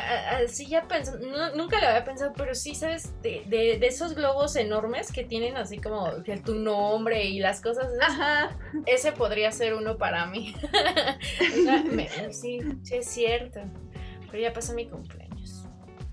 así 0.45 0.67
ya 0.67 0.87
pensé, 0.87 1.13
nunca 1.57 1.81
lo 1.81 1.89
había 1.89 2.05
pensado, 2.05 2.33
pero 2.37 2.55
sí, 2.55 2.75
¿sabes? 2.75 3.21
De, 3.23 3.45
de, 3.49 3.87
esos 3.87 4.15
globos 4.15 4.57
enormes 4.57 5.13
que 5.13 5.25
tienen 5.25 5.57
así 5.57 5.79
como 5.79 6.11
tu 6.45 6.55
nombre 6.55 7.25
y 7.25 7.39
las 7.39 7.61
cosas. 7.61 7.89
Ajá. 8.01 8.57
Ese 8.87 9.13
podría 9.13 9.53
ser 9.53 9.75
uno 9.75 9.99
para 9.99 10.27
mí. 10.27 10.55
sí, 12.31 12.61
sí 12.83 12.95
es 12.95 13.07
cierto. 13.07 13.61
Pero 14.31 14.43
ya 14.43 14.53
pasó 14.53 14.75
mi 14.75 14.87
cumpleaños. 14.87 15.22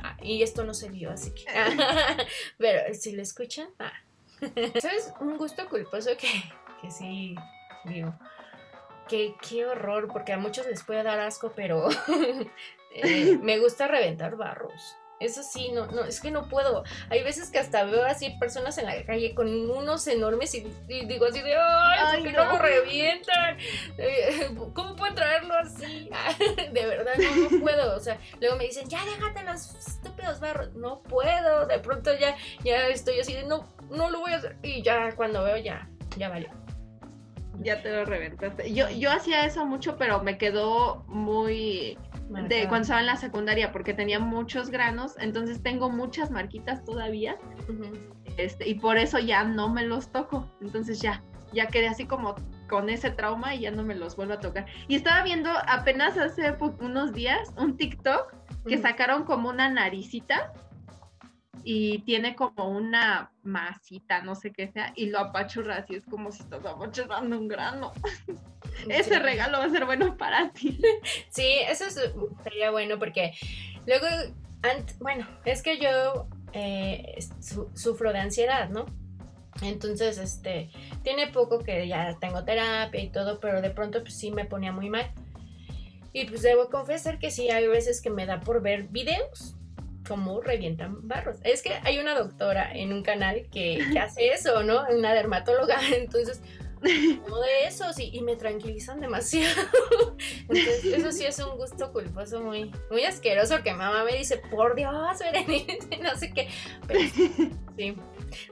Ah, 0.01 0.17
y 0.21 0.43
esto 0.43 0.63
no 0.63 0.73
se 0.73 0.89
vio, 0.89 1.11
así 1.11 1.31
que. 1.31 1.45
Pero 2.57 2.93
si 2.93 3.11
lo 3.11 3.21
escuchan, 3.21 3.69
ah. 3.79 3.93
¿Sabes? 4.81 5.13
Un 5.19 5.37
gusto 5.37 5.67
culposo 5.67 6.11
que, 6.17 6.29
que 6.81 6.91
sí, 6.91 7.35
digo. 7.85 8.13
Que, 9.07 9.35
qué 9.47 9.65
horror, 9.65 10.07
porque 10.11 10.33
a 10.33 10.37
muchos 10.37 10.67
les 10.67 10.83
puede 10.83 11.03
dar 11.03 11.19
asco, 11.19 11.51
pero 11.55 11.89
eh, 12.95 13.37
me 13.41 13.57
gusta 13.57 13.87
reventar 13.87 14.35
barros. 14.35 14.95
Eso 15.19 15.43
sí, 15.43 15.71
no, 15.73 15.87
no, 15.87 16.05
es 16.05 16.21
que 16.21 16.31
no 16.31 16.47
puedo. 16.47 16.83
Hay 17.09 17.23
veces 17.23 17.49
que 17.49 17.59
hasta 17.59 17.83
veo 17.83 18.05
así 18.05 18.29
personas 18.39 18.77
en 18.77 18.85
la 18.85 19.03
calle 19.03 19.35
con 19.35 19.47
unos 19.69 20.07
enormes 20.07 20.55
y, 20.55 20.65
digo 20.87 21.25
así 21.25 21.41
de, 21.41 21.55
¡ay, 21.57 22.23
¿por 22.23 22.31
qué 22.31 22.37
no, 22.37 22.45
lo 22.45 22.57
revientan? 22.57 23.57
Eh, 23.97 24.49
¿Cómo 24.73 24.95
puedo 24.95 25.13
traerlo 25.13 25.53
así? 25.55 26.09
de 26.71 26.85
verdad, 26.85 27.13
no, 27.17 27.49
no 27.49 27.59
puedo. 27.59 27.97
O 27.97 27.99
sea, 27.99 28.17
luego 28.39 28.55
me 28.55 28.65
dicen, 28.65 28.87
ya 28.87 29.03
déjate 29.03 29.43
los 29.43 29.75
estúpidos 29.75 30.39
barros. 30.39 30.73
No 30.75 31.01
puedo. 31.03 31.67
De 31.67 31.79
pronto 31.79 32.11
ya, 32.17 32.37
ya 32.63 32.87
estoy 32.87 33.19
así 33.19 33.33
de, 33.33 33.43
no, 33.43 33.67
no 33.89 34.09
lo 34.09 34.21
voy 34.21 34.31
a 34.31 34.37
hacer. 34.37 34.55
Y 34.63 34.81
ya 34.83 35.13
cuando 35.17 35.43
veo, 35.43 35.57
ya, 35.57 35.89
ya 36.17 36.29
valió 36.29 36.49
ya 37.61 37.81
te 37.81 37.91
lo 37.91 38.05
reventaste. 38.05 38.73
Yo, 38.73 38.89
yo 38.89 39.11
hacía 39.11 39.45
eso 39.45 39.65
mucho, 39.65 39.97
pero 39.97 40.23
me 40.23 40.37
quedó 40.37 41.03
muy 41.07 41.97
de 42.29 42.67
cuando 42.67 42.83
estaba 42.83 42.99
en 42.99 43.07
la 43.07 43.15
secundaria 43.15 43.71
porque 43.71 43.93
tenía 43.93 44.19
muchos 44.19 44.69
granos, 44.69 45.15
entonces 45.19 45.61
tengo 45.63 45.89
muchas 45.89 46.31
marquitas 46.31 46.83
todavía. 46.83 47.37
este, 48.37 48.67
y 48.69 48.75
por 48.75 48.97
eso 48.97 49.19
ya 49.19 49.43
no 49.43 49.69
me 49.69 49.83
los 49.83 50.11
toco. 50.11 50.49
Entonces 50.61 51.01
ya, 51.01 51.23
ya 51.53 51.67
quedé 51.67 51.87
así 51.87 52.05
como 52.05 52.35
con 52.69 52.89
ese 52.89 53.09
trauma 53.09 53.55
y 53.55 53.61
ya 53.61 53.71
no 53.71 53.83
me 53.83 53.95
los 53.95 54.15
vuelvo 54.15 54.33
a 54.33 54.39
tocar. 54.39 54.67
Y 54.87 54.95
estaba 54.95 55.23
viendo 55.23 55.49
apenas 55.67 56.17
hace 56.17 56.55
unos 56.79 57.13
días 57.13 57.51
un 57.57 57.75
TikTok 57.75 58.33
que 58.67 58.77
sacaron 58.77 59.23
como 59.23 59.49
una 59.49 59.69
naricita 59.69 60.53
y 61.63 61.99
tiene 61.99 62.35
como 62.35 62.69
una 62.69 63.31
masita, 63.43 64.21
no 64.21 64.35
sé 64.35 64.51
qué 64.51 64.71
sea, 64.71 64.93
y 64.95 65.07
lo 65.07 65.19
apachurra 65.19 65.77
así, 65.77 65.95
es 65.95 66.05
como 66.05 66.31
si 66.31 66.43
estás 66.43 66.65
apachurrando 66.65 67.37
un 67.37 67.47
grano. 67.47 67.93
Ese 68.89 69.19
regalo 69.19 69.59
va 69.59 69.65
a 69.65 69.69
ser 69.69 69.85
bueno 69.85 70.17
para 70.17 70.51
ti. 70.51 70.79
Sí, 71.29 71.59
eso 71.67 71.85
sería 72.43 72.71
bueno 72.71 72.97
porque 72.99 73.33
luego, 73.85 74.07
bueno, 74.99 75.27
es 75.45 75.61
que 75.61 75.77
yo 75.77 76.27
eh, 76.53 77.17
sufro 77.73 78.11
de 78.13 78.19
ansiedad, 78.19 78.69
¿no? 78.69 78.85
Entonces, 79.61 80.17
este, 80.17 80.69
tiene 81.03 81.27
poco 81.27 81.59
que 81.59 81.87
ya 81.87 82.17
tengo 82.19 82.43
terapia 82.43 83.01
y 83.01 83.09
todo, 83.09 83.39
pero 83.39 83.61
de 83.61 83.71
pronto 83.71 84.01
pues 84.01 84.15
sí 84.15 84.31
me 84.31 84.45
ponía 84.45 84.71
muy 84.71 84.89
mal. 84.89 85.11
Y 86.13 86.25
pues 86.25 86.41
debo 86.41 86.69
confesar 86.69 87.19
que 87.19 87.29
sí, 87.29 87.49
hay 87.51 87.67
veces 87.67 88.01
que 88.01 88.09
me 88.09 88.25
da 88.25 88.39
por 88.39 88.61
ver 88.61 88.87
videos 88.87 89.55
cómo 90.09 90.41
revientan 90.41 91.07
barros. 91.07 91.37
Es 91.43 91.61
que 91.61 91.75
hay 91.83 91.99
una 91.99 92.17
doctora 92.17 92.73
en 92.73 92.91
un 92.91 93.03
canal 93.03 93.47
que, 93.51 93.79
hace 94.01 94.29
eso, 94.29 94.63
¿no? 94.63 94.83
Una 94.89 95.13
dermatóloga. 95.13 95.77
Entonces, 95.93 96.41
como 97.23 97.39
de 97.39 97.65
eso, 97.67 97.93
sí, 97.93 98.09
y 98.11 98.21
me 98.21 98.35
tranquilizan 98.35 98.99
demasiado. 98.99 99.69
Entonces, 100.49 100.85
eso 100.85 101.11
sí 101.11 101.25
es 101.25 101.37
un 101.37 101.57
gusto 101.57 101.93
culposo 101.93 102.41
muy, 102.41 102.71
muy 102.89 103.03
asqueroso 103.03 103.61
que 103.63 103.71
mamá 103.73 104.03
me 104.03 104.17
dice, 104.17 104.37
por 104.37 104.75
Dios, 104.75 105.19
Berenice, 105.19 105.77
no 106.01 106.17
sé 106.17 106.31
qué. 106.33 106.49
Sí, 107.77 107.95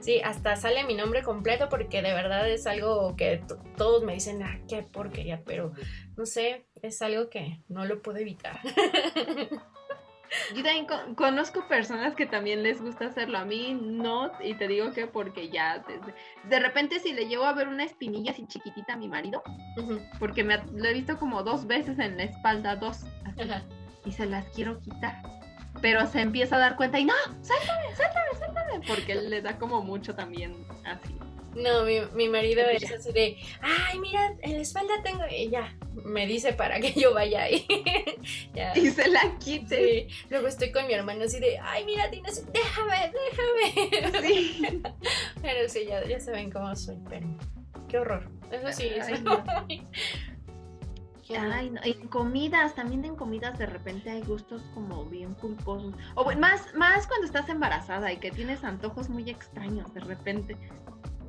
sí, 0.00 0.20
hasta 0.22 0.54
sale 0.54 0.84
mi 0.84 0.94
nombre 0.94 1.24
completo 1.24 1.68
porque 1.68 2.02
de 2.02 2.14
verdad 2.14 2.48
es 2.48 2.68
algo 2.68 3.16
que 3.16 3.42
todos 3.76 4.04
me 4.04 4.14
dicen, 4.14 4.42
ah, 4.44 4.60
qué 4.68 4.82
porquería, 4.82 5.42
pero 5.44 5.72
no 6.16 6.24
sé, 6.24 6.66
es 6.82 7.02
algo 7.02 7.30
que 7.30 7.62
no 7.68 7.84
lo 7.84 8.00
puedo 8.00 8.18
evitar. 8.18 8.60
Yo 10.54 10.62
también 10.62 10.86
conozco 11.14 11.66
personas 11.68 12.14
que 12.14 12.26
también 12.26 12.62
les 12.62 12.80
gusta 12.80 13.06
hacerlo. 13.06 13.38
A 13.38 13.44
mí 13.44 13.78
no, 13.80 14.30
y 14.42 14.54
te 14.54 14.68
digo 14.68 14.92
que 14.92 15.06
porque 15.06 15.48
ya 15.48 15.84
de 16.44 16.60
repente 16.60 17.00
si 17.00 17.12
le 17.12 17.26
llevo 17.26 17.44
a 17.44 17.52
ver 17.52 17.68
una 17.68 17.84
espinilla 17.84 18.32
así 18.32 18.46
chiquitita 18.46 18.94
a 18.94 18.96
mi 18.96 19.08
marido, 19.08 19.42
porque 20.18 20.44
me 20.44 20.58
lo 20.58 20.84
he 20.84 20.94
visto 20.94 21.18
como 21.18 21.42
dos 21.42 21.66
veces 21.66 21.98
en 21.98 22.16
la 22.16 22.24
espalda, 22.24 22.76
dos. 22.76 23.04
y 24.04 24.12
se 24.12 24.26
las 24.26 24.46
quiero 24.50 24.78
quitar. 24.80 25.22
Pero 25.80 26.06
se 26.06 26.20
empieza 26.20 26.56
a 26.56 26.58
dar 26.58 26.76
cuenta 26.76 26.98
y 26.98 27.04
no, 27.04 27.14
suéltame, 27.42 27.94
suéltame, 27.94 28.26
suéltame, 28.36 28.86
porque 28.86 29.14
le 29.14 29.40
da 29.42 29.56
como 29.58 29.82
mucho 29.82 30.14
también 30.14 30.66
así. 30.84 31.16
No, 31.54 31.84
mi, 31.84 32.00
mi 32.14 32.28
marido 32.28 32.62
es 32.70 32.90
así 32.90 33.12
de, 33.12 33.36
ay, 33.60 33.98
mira, 33.98 34.34
en 34.42 34.52
la 34.52 34.60
espalda 34.60 34.94
tengo, 35.02 35.22
y 35.30 35.48
ya, 35.48 35.74
me 36.04 36.26
dice 36.26 36.52
para 36.52 36.80
que 36.80 36.92
yo 36.92 37.14
vaya 37.14 37.42
ahí. 37.42 37.66
Y 38.74 38.90
se 38.90 39.08
la 39.08 39.38
quite. 39.38 40.08
Luego 40.30 40.48
estoy 40.48 40.72
con 40.72 40.86
mi 40.86 40.94
hermano 40.94 41.24
así 41.24 41.40
de, 41.40 41.58
ay, 41.58 41.84
mira, 41.84 42.10
tienes, 42.10 42.44
déjame, 42.52 43.12
déjame. 43.12 44.26
Sí. 44.26 44.82
pero 45.42 45.68
sí, 45.68 45.86
ya, 45.86 46.06
ya 46.06 46.20
saben 46.20 46.50
cómo 46.50 46.74
soy, 46.76 46.98
pero 47.08 47.26
qué 47.88 47.98
horror. 47.98 48.28
Eso 48.50 48.72
sí, 48.72 48.86
eso. 48.86 49.10
Ay, 49.10 49.22
no. 49.22 49.44
En 51.84 52.08
comidas, 52.08 52.74
también 52.74 53.04
en 53.04 53.14
comidas 53.14 53.58
de 53.58 53.66
repente 53.66 54.08
hay 54.08 54.22
gustos 54.22 54.62
como 54.72 55.04
bien 55.04 55.34
culposos. 55.34 55.94
O 56.14 56.24
bueno, 56.24 56.40
más, 56.40 56.74
más 56.74 57.06
cuando 57.06 57.26
estás 57.26 57.50
embarazada 57.50 58.10
y 58.10 58.16
que 58.16 58.30
tienes 58.30 58.64
antojos 58.64 59.10
muy 59.10 59.28
extraños 59.28 59.92
de 59.92 60.00
repente. 60.00 60.56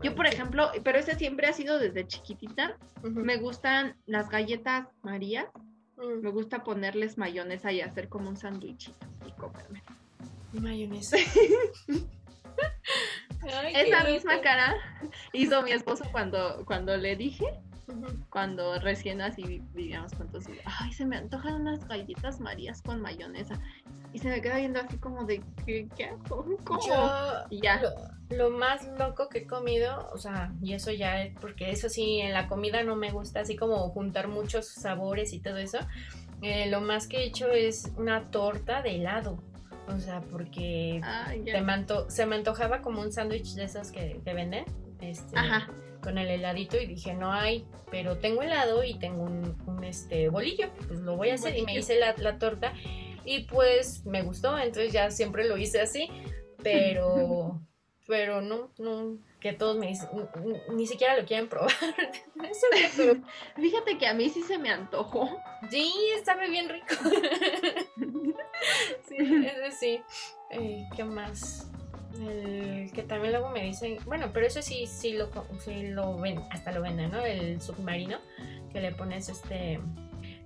Yo, 0.01 0.15
por 0.15 0.27
ejemplo, 0.27 0.71
pero 0.83 0.97
ese 0.97 1.15
siempre 1.15 1.47
ha 1.47 1.53
sido 1.53 1.79
desde 1.79 2.07
chiquitita. 2.07 2.77
Me 3.03 3.37
gustan 3.37 3.95
las 4.05 4.29
galletas 4.29 4.87
María. 5.01 5.51
Mm. 5.97 6.21
Me 6.21 6.29
gusta 6.29 6.63
ponerles 6.63 7.17
mayonesa 7.17 7.71
y 7.71 7.81
hacer 7.81 8.07
como 8.09 8.29
un 8.29 8.37
sándwichito 8.37 9.07
y 9.27 9.31
comerme. 9.33 9.83
Mayonesa. 10.53 11.17
Esa 13.73 14.03
misma 14.03 14.41
cara 14.41 14.75
hizo 15.31 15.61
mi 15.63 15.71
esposo 15.71 16.03
cuando, 16.11 16.63
cuando 16.65 16.97
le 16.97 17.15
dije 17.15 17.61
cuando 18.29 18.79
recién 18.79 19.21
así 19.21 19.61
vivíamos 19.73 20.13
juntos 20.13 20.47
y, 20.47 20.53
ay, 20.65 20.91
se 20.93 21.05
me 21.05 21.17
antojan 21.17 21.61
unas 21.61 21.87
galletas 21.87 22.39
marías 22.39 22.81
con 22.81 23.01
mayonesa. 23.01 23.59
Y 24.11 24.19
se 24.19 24.29
me 24.29 24.41
queda 24.41 24.57
viendo 24.57 24.79
así 24.79 24.97
como 24.97 25.23
de, 25.25 25.41
¿qué, 25.65 25.87
qué 25.95 26.11
¿Cómo? 26.63 26.81
y 27.49 27.61
ya. 27.61 27.81
Lo, 28.29 28.49
más 28.51 28.87
loco 28.99 29.27
que 29.27 29.39
he 29.39 29.47
comido, 29.47 30.09
o 30.13 30.17
sea, 30.17 30.53
y 30.61 30.73
eso 30.73 30.91
ya 30.91 31.23
es 31.23 31.33
porque 31.39 31.71
eso 31.71 31.89
sí, 31.89 32.19
en 32.21 32.33
la 32.33 32.47
comida 32.47 32.83
no 32.83 32.95
me 32.95 33.11
gusta 33.11 33.39
así 33.39 33.55
como 33.55 33.77
juntar 33.89 34.27
muchos 34.27 34.67
sabores 34.67 35.33
y 35.33 35.39
todo 35.39 35.57
eso. 35.57 35.79
Eh, 36.41 36.69
lo 36.69 36.79
más 36.79 37.07
que 37.07 37.17
he 37.17 37.23
hecho 37.25 37.51
es 37.51 37.91
una 37.97 38.29
torta 38.29 38.81
de 38.81 38.95
helado. 38.95 39.41
O 39.87 39.99
sea, 39.99 40.21
porque 40.21 41.01
se 42.09 42.25
me 42.27 42.35
antojaba 42.35 42.81
como 42.81 43.01
un 43.01 43.11
sándwich 43.11 43.55
de 43.55 43.63
esos 43.63 43.91
que, 43.91 44.21
que 44.23 44.33
venden. 44.33 44.65
Este, 45.01 45.37
Ajá 45.37 45.67
con 46.01 46.17
el 46.17 46.29
heladito 46.29 46.77
y 46.77 46.85
dije, 46.85 47.13
no 47.13 47.31
hay, 47.31 47.65
pero 47.91 48.17
tengo 48.17 48.41
helado 48.41 48.83
y 48.83 48.95
tengo 48.95 49.23
un, 49.23 49.83
este 49.83 50.29
bolillo, 50.29 50.69
pues 50.87 50.99
lo 50.99 51.15
voy 51.15 51.29
a 51.29 51.35
hacer 51.35 51.57
y 51.57 51.63
me 51.63 51.75
hice 51.75 51.99
la, 51.99 52.15
la, 52.17 52.37
torta 52.37 52.73
y 53.25 53.43
pues 53.45 54.05
me 54.05 54.21
gustó, 54.21 54.57
entonces 54.57 54.91
ya 54.91 55.11
siempre 55.11 55.47
lo 55.47 55.57
hice 55.57 55.81
así, 55.81 56.09
pero, 56.61 57.59
pero 58.07 58.41
no, 58.41 58.71
no, 58.77 59.17
que 59.39 59.53
todos 59.53 59.77
me 59.77 59.87
dicen, 59.87 60.09
ni 60.73 60.85
siquiera 60.85 61.17
lo 61.17 61.25
quieren 61.25 61.47
probar. 61.47 61.71
Fíjate 63.55 63.97
que 63.97 64.07
a 64.07 64.13
mí 64.13 64.29
sí 64.29 64.43
se 64.43 64.57
me 64.57 64.69
antojó. 64.69 65.29
Sí, 65.69 65.93
sabe 66.25 66.49
bien 66.49 66.67
rico. 66.67 66.87
sí, 69.07 69.15
ese 69.17 69.71
sí. 69.71 70.01
Eh, 70.51 70.85
¿Qué 70.95 71.03
más? 71.05 71.69
El 72.19 72.91
que 72.91 73.03
también 73.03 73.31
luego 73.31 73.49
me 73.49 73.63
dicen, 73.63 73.97
bueno, 74.05 74.31
pero 74.33 74.45
eso 74.45 74.61
sí, 74.61 74.87
sí 74.87 75.13
lo, 75.13 75.29
sí 75.59 75.87
lo 75.89 76.17
ven, 76.17 76.41
hasta 76.49 76.71
lo 76.71 76.81
venden, 76.81 77.11
¿no? 77.11 77.23
El 77.23 77.61
submarino, 77.61 78.17
que 78.73 78.81
le 78.81 78.91
pones 78.91 79.29
este 79.29 79.79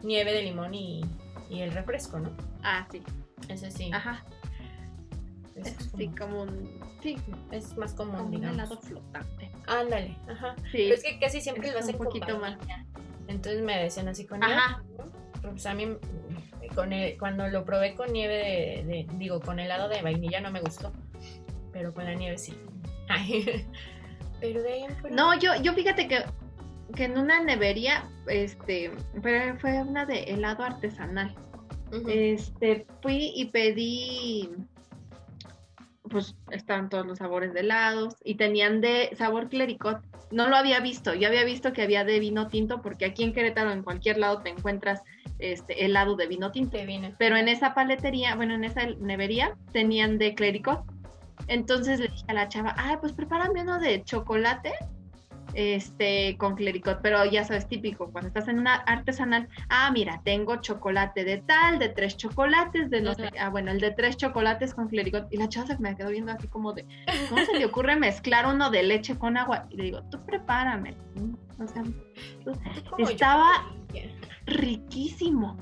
nieve 0.04 0.34
de 0.34 0.44
limón 0.44 0.76
y, 0.76 1.02
y 1.50 1.62
el 1.62 1.72
refresco, 1.72 2.20
¿no? 2.20 2.36
Ah, 2.64 2.88
sí. 2.92 3.02
Ese 3.48 3.72
sí. 3.72 3.92
Ajá. 3.94 4.24
Es 5.56 5.76
sí, 5.96 6.08
como 6.10 6.44
un. 6.44 6.80
Sí. 7.02 7.18
Es 7.52 7.78
más 7.78 7.94
común, 7.94 8.16
como 8.18 8.30
digamos. 8.30 8.54
un 8.54 8.60
helado 8.60 8.82
flotante. 8.82 9.52
Ándale, 9.68 10.18
ajá. 10.28 10.56
Sí. 10.72 10.90
Pero 10.90 10.96
es 10.96 11.04
que 11.04 11.20
casi 11.20 11.42
siempre 11.42 11.72
lo 11.72 11.80
hacen 11.80 11.96
un 11.96 12.06
poquito 12.06 12.40
más. 12.40 12.58
Entonces 13.28 13.62
me 13.62 13.78
decían 13.84 14.08
así 14.08 14.26
con 14.26 14.44
ajá. 14.44 14.84
Pues 15.42 15.66
a 15.66 15.74
mí, 15.74 15.98
con 16.74 16.90
cuando 17.20 17.48
lo 17.50 17.66
probé 17.66 17.96
con 17.96 18.12
nieve 18.14 18.36
de, 18.36 18.84
de, 18.86 19.08
Digo, 19.18 19.42
con 19.42 19.60
helado 19.60 19.90
de 19.90 20.02
vainilla 20.02 20.40
no 20.40 20.52
me 20.52 20.62
gustó 20.62 20.92
pero 21.74 21.94
con 21.94 22.06
la 22.06 22.14
nieve 22.14 22.38
sí. 22.38 22.54
pero 24.40 24.62
de 24.62 24.74
ahí 24.74 24.86
No, 25.12 25.38
yo, 25.38 25.56
yo 25.62 25.74
fíjate 25.74 26.08
que, 26.08 26.24
que 26.96 27.06
en 27.06 27.18
una 27.18 27.42
nevería, 27.42 28.08
este, 28.28 28.92
pero 29.22 29.58
fue 29.60 29.82
una 29.82 30.06
de 30.06 30.24
helado 30.24 30.64
artesanal. 30.64 31.36
Este, 32.08 32.86
fui 33.02 33.32
y 33.36 33.46
pedí, 33.46 34.50
pues 36.10 36.36
están 36.52 36.90
todos 36.90 37.06
los 37.06 37.20
sabores 37.20 37.54
de 37.54 37.62
helados 37.62 38.16
y 38.24 38.36
tenían 38.36 38.82
de 38.82 39.12
sabor 39.18 39.50
clericot. 39.50 40.02
No 40.32 40.48
lo 40.48 40.56
había 40.56 40.80
visto, 40.80 41.14
yo 41.14 41.28
había 41.28 41.44
visto 41.44 41.74
que 41.74 41.84
había 41.84 42.04
de 42.04 42.20
vino 42.20 42.48
tinto 42.48 42.82
porque 42.82 43.06
aquí 43.06 43.24
en 43.24 43.34
Querétaro 43.34 43.72
en 43.72 43.84
cualquier 43.84 44.18
lado 44.18 44.42
te 44.42 44.50
encuentras 44.50 45.04
este 45.38 45.86
helado 45.86 46.16
de 46.16 46.28
vino 46.28 46.52
tinto. 46.52 46.78
Pero 47.20 47.38
en 47.38 47.48
esa 47.48 47.76
paletería, 47.76 48.36
bueno, 48.36 48.56
en 48.56 48.64
esa 48.64 48.88
nevería 49.00 49.56
tenían 49.72 50.18
de 50.18 50.34
clericot. 50.34 50.84
Entonces 51.48 52.00
le 52.00 52.08
dije 52.08 52.26
a 52.28 52.34
la 52.34 52.48
chava, 52.48 52.74
ay, 52.78 52.98
pues 53.00 53.14
prepárame 53.14 53.62
uno 53.62 53.80
de 53.80 54.04
chocolate 54.04 54.72
este 55.54 56.38
con 56.38 56.56
clericot, 56.56 57.00
pero 57.02 57.24
ya 57.26 57.44
sabes, 57.44 57.68
típico, 57.68 58.12
cuando 58.12 58.28
estás 58.28 58.48
en 58.48 58.60
una 58.60 58.76
artesanal, 58.76 59.48
ah, 59.70 59.92
mira, 59.92 60.22
tengo 60.24 60.58
chocolate 60.58 61.24
de 61.24 61.38
tal, 61.40 61.80
de 61.80 61.90
tres 61.90 62.18
chocolates, 62.18 62.90
de 62.90 63.02
no 63.02 63.14
sé, 63.14 63.30
ah, 63.40 63.50
bueno, 63.50 63.72
el 63.72 63.80
de 63.80 63.92
tres 63.92 64.18
chocolates 64.18 64.74
con 64.74 64.88
clericot, 64.88 65.28
y 65.32 65.38
la 65.38 65.50
chava 65.50 65.68
se 65.68 65.78
me 65.80 65.96
quedó 65.96 66.10
viendo 66.10 66.32
así 66.32 66.48
como 66.48 66.74
de, 66.74 66.86
¿cómo 67.30 67.44
se 67.46 67.58
le 67.58 67.66
ocurre 67.66 67.96
mezclar 67.96 68.46
uno 68.46 68.70
de 68.70 68.84
leche 68.84 69.18
con 69.18 69.38
agua? 69.38 69.68
Y 69.70 69.78
le 69.78 69.84
digo, 69.84 70.04
tú 70.10 70.24
prepárame, 70.26 70.96
o 71.60 71.68
sea, 71.68 71.84
estaba 72.98 73.72
riquísimo, 74.46 75.58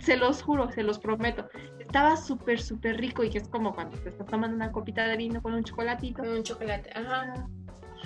se 0.00 0.16
los 0.16 0.42
juro, 0.42 0.70
se 0.70 0.82
los 0.82 0.98
prometo 0.98 1.48
estaba 1.94 2.16
súper, 2.16 2.60
súper 2.60 2.96
rico 2.96 3.22
y 3.22 3.30
que 3.30 3.38
es 3.38 3.46
como 3.46 3.72
cuando 3.72 3.96
te 3.98 4.08
estás 4.08 4.26
tomando 4.26 4.56
una 4.56 4.72
copita 4.72 5.06
de 5.06 5.16
vino 5.16 5.40
con 5.40 5.54
un 5.54 5.62
chocolatito. 5.62 6.24
Con 6.24 6.32
un 6.32 6.42
chocolate, 6.42 6.90
ajá. 6.92 7.46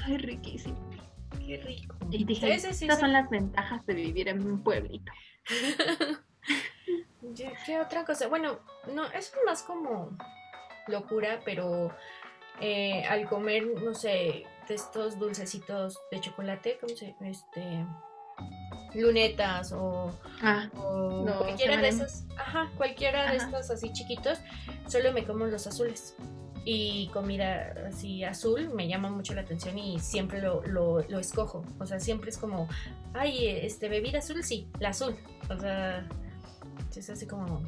Ay, 0.04 0.18
riquísimo. 0.18 0.76
Qué 1.48 1.56
rico. 1.56 1.96
Y 2.10 2.24
dije, 2.24 2.54
estas 2.54 3.00
son 3.00 3.10
las 3.10 3.30
ventajas 3.30 3.86
de 3.86 3.94
vivir 3.94 4.28
en 4.28 4.46
un 4.46 4.62
pueblito. 4.62 5.10
¿Qué 7.64 7.80
otra 7.80 8.04
cosa? 8.04 8.28
Bueno, 8.28 8.58
no, 8.94 9.06
es 9.12 9.32
más 9.46 9.62
como 9.62 10.14
locura, 10.88 11.40
pero 11.46 11.90
eh, 12.60 13.02
al 13.06 13.26
comer, 13.26 13.66
no 13.82 13.94
sé, 13.94 14.44
de 14.68 14.74
estos 14.74 15.18
dulcecitos 15.18 15.98
de 16.10 16.20
chocolate, 16.20 16.76
¿cómo 16.82 16.94
se 16.94 17.14
Este 17.22 17.86
lunetas 18.94 19.72
o, 19.72 20.12
ah, 20.42 20.68
cualquiera 21.38 21.78
de 21.78 21.88
esas, 21.88 22.26
ajá, 22.36 22.70
cualquiera 22.76 23.30
de 23.30 23.38
estos 23.38 23.70
así 23.70 23.90
chiquitos, 23.92 24.38
solo 24.86 25.14
me 25.14 25.24
como 25.24 25.46
los 25.46 25.66
azules. 25.66 26.14
Y 26.70 27.08
comida 27.14 27.72
así 27.88 28.24
azul 28.24 28.68
me 28.74 28.86
llama 28.86 29.08
mucho 29.08 29.32
la 29.32 29.40
atención 29.40 29.78
y 29.78 29.98
siempre 30.00 30.42
lo, 30.42 30.62
lo, 30.66 31.18
escojo. 31.18 31.64
O 31.78 31.86
sea, 31.86 31.98
siempre 31.98 32.28
es 32.28 32.36
como, 32.36 32.68
ay, 33.14 33.46
este, 33.46 33.88
bebida 33.88 34.18
azul, 34.18 34.44
sí, 34.44 34.68
la 34.78 34.90
azul. 34.90 35.16
O 35.48 35.58
sea, 35.58 36.06
es 36.94 37.08
así 37.08 37.26
como, 37.26 37.62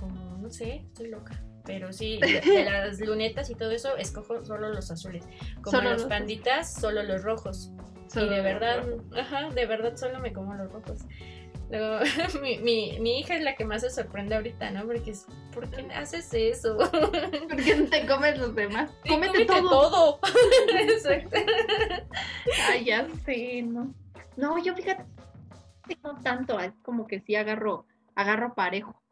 como 0.00 0.38
no 0.38 0.48
sé, 0.48 0.76
estoy 0.76 1.10
loca. 1.10 1.38
Pero 1.66 1.92
sí, 1.92 2.20
de, 2.20 2.64
las 2.64 2.98
lunetas 3.00 3.50
y 3.50 3.54
todo 3.54 3.70
eso, 3.70 3.98
escojo 3.98 4.42
solo 4.42 4.70
los 4.70 4.90
azules. 4.90 5.26
Como 5.60 5.82
los 5.82 6.04
panditas, 6.04 6.72
solo 6.72 7.02
los 7.02 7.24
rojos 7.24 7.70
y 8.16 8.28
de 8.28 8.40
verdad, 8.40 8.84
ajá, 9.16 9.50
de 9.50 9.66
verdad 9.66 9.96
solo 9.96 10.18
me 10.20 10.32
como 10.32 10.54
los 10.54 10.72
rojos. 10.72 11.00
Luego, 11.70 12.00
mi, 12.42 12.58
mi, 12.58 12.98
mi, 13.00 13.20
hija 13.20 13.36
es 13.36 13.42
la 13.42 13.54
que 13.54 13.64
más 13.64 13.82
se 13.82 13.90
sorprende 13.90 14.34
ahorita, 14.34 14.70
¿no? 14.70 14.86
Porque 14.86 15.10
es, 15.10 15.26
¿por 15.52 15.68
qué 15.70 15.82
haces 15.92 16.32
eso? 16.32 16.78
¿Por 16.90 17.62
qué 17.62 17.76
no 17.76 17.88
te 17.88 18.06
comes 18.06 18.38
los 18.38 18.54
demás? 18.54 18.90
cómete, 19.06 19.44
todo. 19.44 20.20
Exacto. 20.80 21.36
Ay, 22.68 22.84
ya 22.84 23.06
sé, 23.24 23.62
no. 23.62 23.92
No, 24.36 24.62
yo 24.62 24.74
fíjate, 24.74 25.04
no 26.02 26.20
tanto, 26.22 26.58
es 26.60 26.72
como 26.82 27.06
que 27.06 27.20
sí 27.20 27.34
agarro, 27.34 27.86
agarro 28.14 28.54
parejo. 28.54 29.02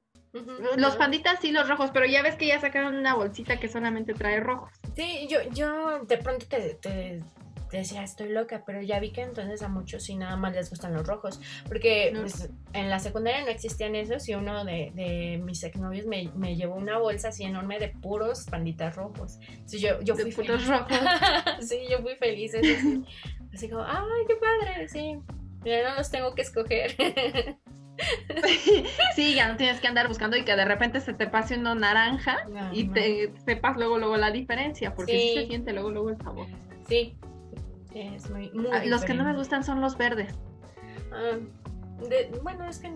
Los 0.76 0.96
panditas 0.96 1.40
sí, 1.40 1.50
los 1.50 1.66
rojos, 1.66 1.90
pero 1.94 2.04
ya 2.04 2.22
ves 2.22 2.34
que 2.34 2.46
ya 2.46 2.60
sacaron 2.60 2.94
una 2.94 3.14
bolsita 3.14 3.58
que 3.58 3.68
solamente 3.68 4.12
trae 4.12 4.38
rojos. 4.38 4.70
Sí, 4.94 5.26
yo, 5.30 5.38
yo 5.50 6.04
de 6.04 6.18
pronto 6.18 6.44
te, 6.46 6.74
te 6.74 7.22
decía, 7.70 8.02
estoy 8.02 8.28
loca, 8.30 8.62
pero 8.66 8.80
ya 8.82 9.00
vi 9.00 9.10
que 9.10 9.22
entonces 9.22 9.62
a 9.62 9.68
muchos 9.68 10.04
sí 10.04 10.16
nada 10.16 10.36
más 10.36 10.54
les 10.54 10.70
gustan 10.70 10.94
los 10.94 11.06
rojos, 11.06 11.40
porque 11.66 12.12
pues, 12.14 12.50
en 12.72 12.90
la 12.90 12.98
secundaria 12.98 13.42
no 13.42 13.48
existían 13.48 13.94
esos 13.94 14.28
y 14.28 14.34
uno 14.34 14.64
de, 14.64 14.92
de 14.94 15.40
mis 15.42 15.62
exnovios 15.64 16.06
me, 16.06 16.30
me, 16.34 16.56
llevó 16.56 16.74
una 16.76 16.98
bolsa 16.98 17.28
así 17.28 17.44
enorme 17.44 17.78
de 17.78 17.88
puros 17.88 18.44
panditas 18.50 18.96
rojos. 18.96 19.38
Entonces 19.48 19.80
yo, 19.80 20.00
yo 20.02 20.14
fui 20.16 20.32
feliz. 20.32 20.66
rojos. 20.66 20.98
sí, 21.60 21.78
yo 21.90 22.00
fui 22.00 22.14
feliz. 22.16 22.54
Así, 22.54 23.04
así 23.52 23.68
como, 23.68 23.82
ay, 23.82 24.24
qué 24.26 24.36
padre, 24.36 24.88
sí. 24.88 25.18
Ya 25.64 25.88
no 25.90 25.96
los 25.96 26.10
tengo 26.10 26.34
que 26.34 26.42
escoger. 26.42 26.94
sí, 29.14 29.34
ya 29.34 29.48
no 29.48 29.56
tienes 29.56 29.80
que 29.80 29.88
andar 29.88 30.08
buscando 30.08 30.36
y 30.36 30.44
que 30.44 30.54
de 30.54 30.64
repente 30.64 31.00
se 31.00 31.14
te 31.14 31.26
pase 31.26 31.56
uno 31.56 31.74
naranja 31.74 32.44
No, 32.48 32.72
y 32.74 32.84
no. 32.84 32.92
te 32.92 33.32
sepas 33.44 33.76
luego 33.76 33.98
luego 33.98 34.16
la 34.16 34.30
diferencia, 34.30 34.94
porque 34.94 35.12
sí, 35.12 35.28
Sí. 35.28 35.34
se 35.34 35.46
siente 35.46 35.72
luego 35.72 35.90
luego 35.90 36.10
el 36.10 36.18
sabor. 36.18 36.46
Sí. 36.88 37.16
Es 37.96 38.28
muy, 38.30 38.50
muy 38.50 38.66
Ah, 38.72 38.82
Los 38.84 39.04
que 39.04 39.14
no 39.14 39.24
me 39.24 39.34
gustan 39.34 39.64
son 39.64 39.80
los 39.80 39.96
verdes. 39.96 40.34
Ah, 41.12 41.38
de- 42.08 42.38
bueno, 42.42 42.68
es 42.68 42.78
que 42.78 42.92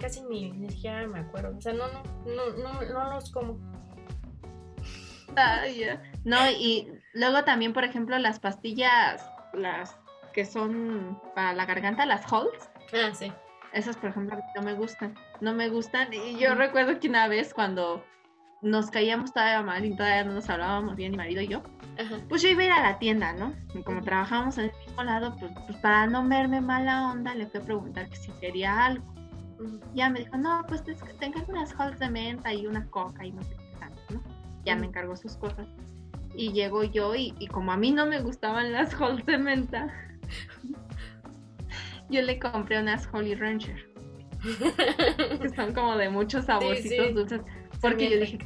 casi 0.00 0.20
ni, 0.22 0.68
siquiera 0.68 1.06
me 1.06 1.20
acuerdo. 1.20 1.56
O 1.56 1.60
sea, 1.60 1.72
no, 1.72 1.84
no, 1.92 2.02
no, 2.26 2.50
no, 2.56 2.82
no 2.82 3.14
los 3.14 3.30
como. 3.30 3.56
Ay, 5.36 5.78
ya. 5.78 6.02
No, 6.24 6.38
y 6.50 6.90
luego 7.12 7.44
también, 7.44 7.72
por 7.72 7.84
ejemplo, 7.84 8.18
las 8.18 8.40
pastillas, 8.40 9.24
las 9.52 9.96
que 10.32 10.44
son 10.44 11.20
para 11.36 11.52
la 11.52 11.64
garganta, 11.66 12.04
las 12.04 12.24
Halls, 12.32 12.68
Ah, 12.92 13.14
sí. 13.14 13.32
esas, 13.72 13.96
por 13.96 14.10
ejemplo, 14.10 14.38
no 14.56 14.62
me 14.62 14.74
gustan. 14.74 15.14
No 15.40 15.52
me 15.54 15.68
gustan. 15.68 16.12
Y 16.12 16.36
yo 16.36 16.50
Ujú. 16.50 16.58
recuerdo 16.58 16.98
que 16.98 17.08
una 17.08 17.28
vez 17.28 17.54
cuando 17.54 18.04
nos 18.62 18.90
caíamos 18.90 19.32
todavía 19.32 19.62
mal 19.62 19.84
y 19.84 19.94
todavía 19.94 20.24
no 20.24 20.34
nos 20.34 20.48
hablábamos 20.48 20.96
bien, 20.96 21.12
mi 21.12 21.18
marido 21.18 21.42
y 21.42 21.48
yo, 21.48 21.62
Ajá. 21.98 22.16
pues 22.28 22.42
yo 22.42 22.48
iba 22.48 22.62
a 22.62 22.64
ir 22.64 22.72
a 22.72 22.82
la 22.82 22.98
tienda, 22.98 23.32
¿no? 23.32 23.52
Y 23.74 23.82
como 23.82 24.02
trabajábamos 24.02 24.58
en 24.58 24.66
el 24.66 24.72
mismo 24.86 25.02
lado, 25.04 25.36
pues, 25.38 25.52
pues 25.66 25.78
para 25.78 26.06
no 26.06 26.26
verme 26.26 26.60
mala 26.60 27.10
onda, 27.10 27.34
le 27.34 27.46
fui 27.46 27.60
a 27.60 27.64
preguntar 27.64 28.08
que 28.08 28.16
si 28.16 28.32
quería 28.40 28.86
algo. 28.86 29.04
Ya 29.94 30.10
me 30.10 30.20
dijo, 30.20 30.36
no, 30.36 30.64
pues 30.68 30.84
te, 30.84 30.94
te 30.94 31.26
encargo 31.26 31.52
unas 31.52 31.74
Halls 31.78 31.98
de 31.98 32.10
menta 32.10 32.52
y 32.52 32.66
una 32.66 32.86
coca 32.90 33.24
y 33.24 33.32
no 33.32 33.42
sé 33.42 33.56
qué 33.56 33.78
tanto, 33.78 34.02
¿no? 34.10 34.22
Ya 34.64 34.76
me 34.76 34.86
encargó 34.86 35.16
sus 35.16 35.36
cosas. 35.36 35.66
Y 36.34 36.52
llego 36.52 36.84
yo 36.84 37.14
y, 37.14 37.34
y 37.38 37.46
como 37.46 37.72
a 37.72 37.76
mí 37.78 37.90
no 37.90 38.04
me 38.04 38.20
gustaban 38.20 38.72
las 38.72 38.94
Halls 39.00 39.24
de 39.24 39.38
menta, 39.38 39.88
yo 42.10 42.22
le 42.22 42.38
compré 42.38 42.80
unas 42.80 43.08
Holly 43.12 43.34
Rancher, 43.34 43.88
que 45.40 45.48
son 45.50 45.72
como 45.72 45.96
de 45.96 46.08
muchos 46.08 46.44
saborcitos 46.46 47.06
sí. 47.06 47.12
dulces. 47.12 47.40
Porque 47.88 48.10
yo 48.10 48.20
dije, 48.20 48.38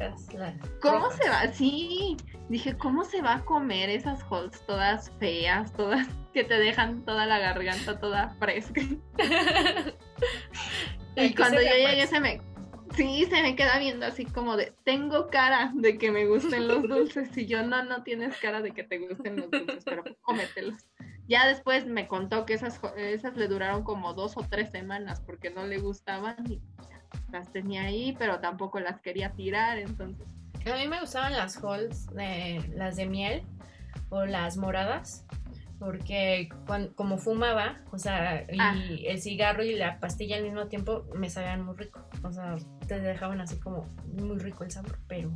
¿cómo 0.81 0.99
rojas. 0.99 1.17
se 1.17 1.29
va? 1.29 1.53
Sí, 1.53 2.17
dije, 2.49 2.77
¿cómo 2.77 3.05
se 3.05 3.23
va 3.23 3.37
a 3.37 3.45
comer 3.45 3.91
esas 3.91 4.23
Halls 4.31 4.65
todas 4.67 5.11
feas, 5.19 5.73
todas 5.73 6.07
que 6.33 6.45
te 6.45 6.55
dejan 6.55 7.05
toda 7.05 7.27
la 7.27 7.39
garganta 7.39 7.99
toda 7.99 8.31
fresca? 8.39 8.81
Y 11.17 11.35
cuando 11.35 11.61
yo 11.61 11.69
le 11.69 11.75
llegué 11.75 11.87
aparece. 11.87 12.07
se 12.07 12.21
me... 12.21 12.41
Sí, 12.97 13.27
se 13.29 13.43
me 13.43 13.55
queda 13.55 13.79
viendo 13.79 14.07
así 14.07 14.25
como 14.25 14.57
de, 14.57 14.73
tengo 14.85 15.29
cara 15.29 15.71
de 15.75 15.97
que 15.97 16.11
me 16.11 16.27
gusten 16.27 16.67
los 16.67 16.83
dulces. 16.89 17.37
Y 17.37 17.47
yo, 17.47 17.63
no, 17.63 17.85
no 17.85 18.03
tienes 18.03 18.37
cara 18.39 18.63
de 18.63 18.73
que 18.73 18.83
te 18.85 18.99
gusten 18.99 19.37
los 19.37 19.51
dulces, 19.51 19.85
pero 19.85 20.03
cómetelos. 20.23 20.89
Ya 21.29 21.47
después 21.47 21.87
me 21.87 22.09
contó 22.09 22.47
que 22.47 22.55
esas, 22.55 22.81
esas 22.97 23.37
le 23.37 23.47
duraron 23.47 23.85
como 23.85 24.15
dos 24.15 24.37
o 24.37 24.45
tres 24.49 24.71
semanas 24.71 25.21
porque 25.21 25.51
no 25.51 25.65
le 25.67 25.79
gustaban 25.79 26.37
y 26.51 26.61
las 27.33 27.51
tenía 27.53 27.83
ahí, 27.83 28.15
pero 28.19 28.39
tampoco 28.41 28.81
las 28.81 29.01
quería 29.01 29.31
tirar, 29.33 29.79
entonces... 29.79 30.27
A 30.71 30.77
mí 30.77 30.87
me 30.89 31.01
gustaban 31.01 31.33
las 31.33 31.57
halls, 31.63 32.07
las 32.13 32.97
de 32.97 33.07
miel 33.07 33.43
o 34.11 34.25
las 34.27 34.57
moradas, 34.59 35.25
porque 35.79 36.51
cuan- 36.67 36.89
como 36.95 37.17
fumaba, 37.17 37.81
o 37.91 37.99
sea, 37.99 38.43
y 38.53 38.59
Ah. 38.61 38.75
el 39.07 39.21
cigarro 39.23 39.63
y 39.65 39.75
la 39.75 39.99
pastilla 40.01 40.37
al 40.37 40.43
mismo 40.43 40.67
tiempo 40.67 41.07
me 41.15 41.31
sabían 41.31 41.65
muy 41.65 41.77
rico. 41.77 42.07
O 42.23 42.31
sea, 42.33 42.57
te 42.87 43.01
dejaban 43.01 43.41
así 43.41 43.59
como 43.59 43.87
muy 44.21 44.39
rico 44.39 44.65
el 44.65 44.71
sabor, 44.71 44.99
pero 45.09 45.31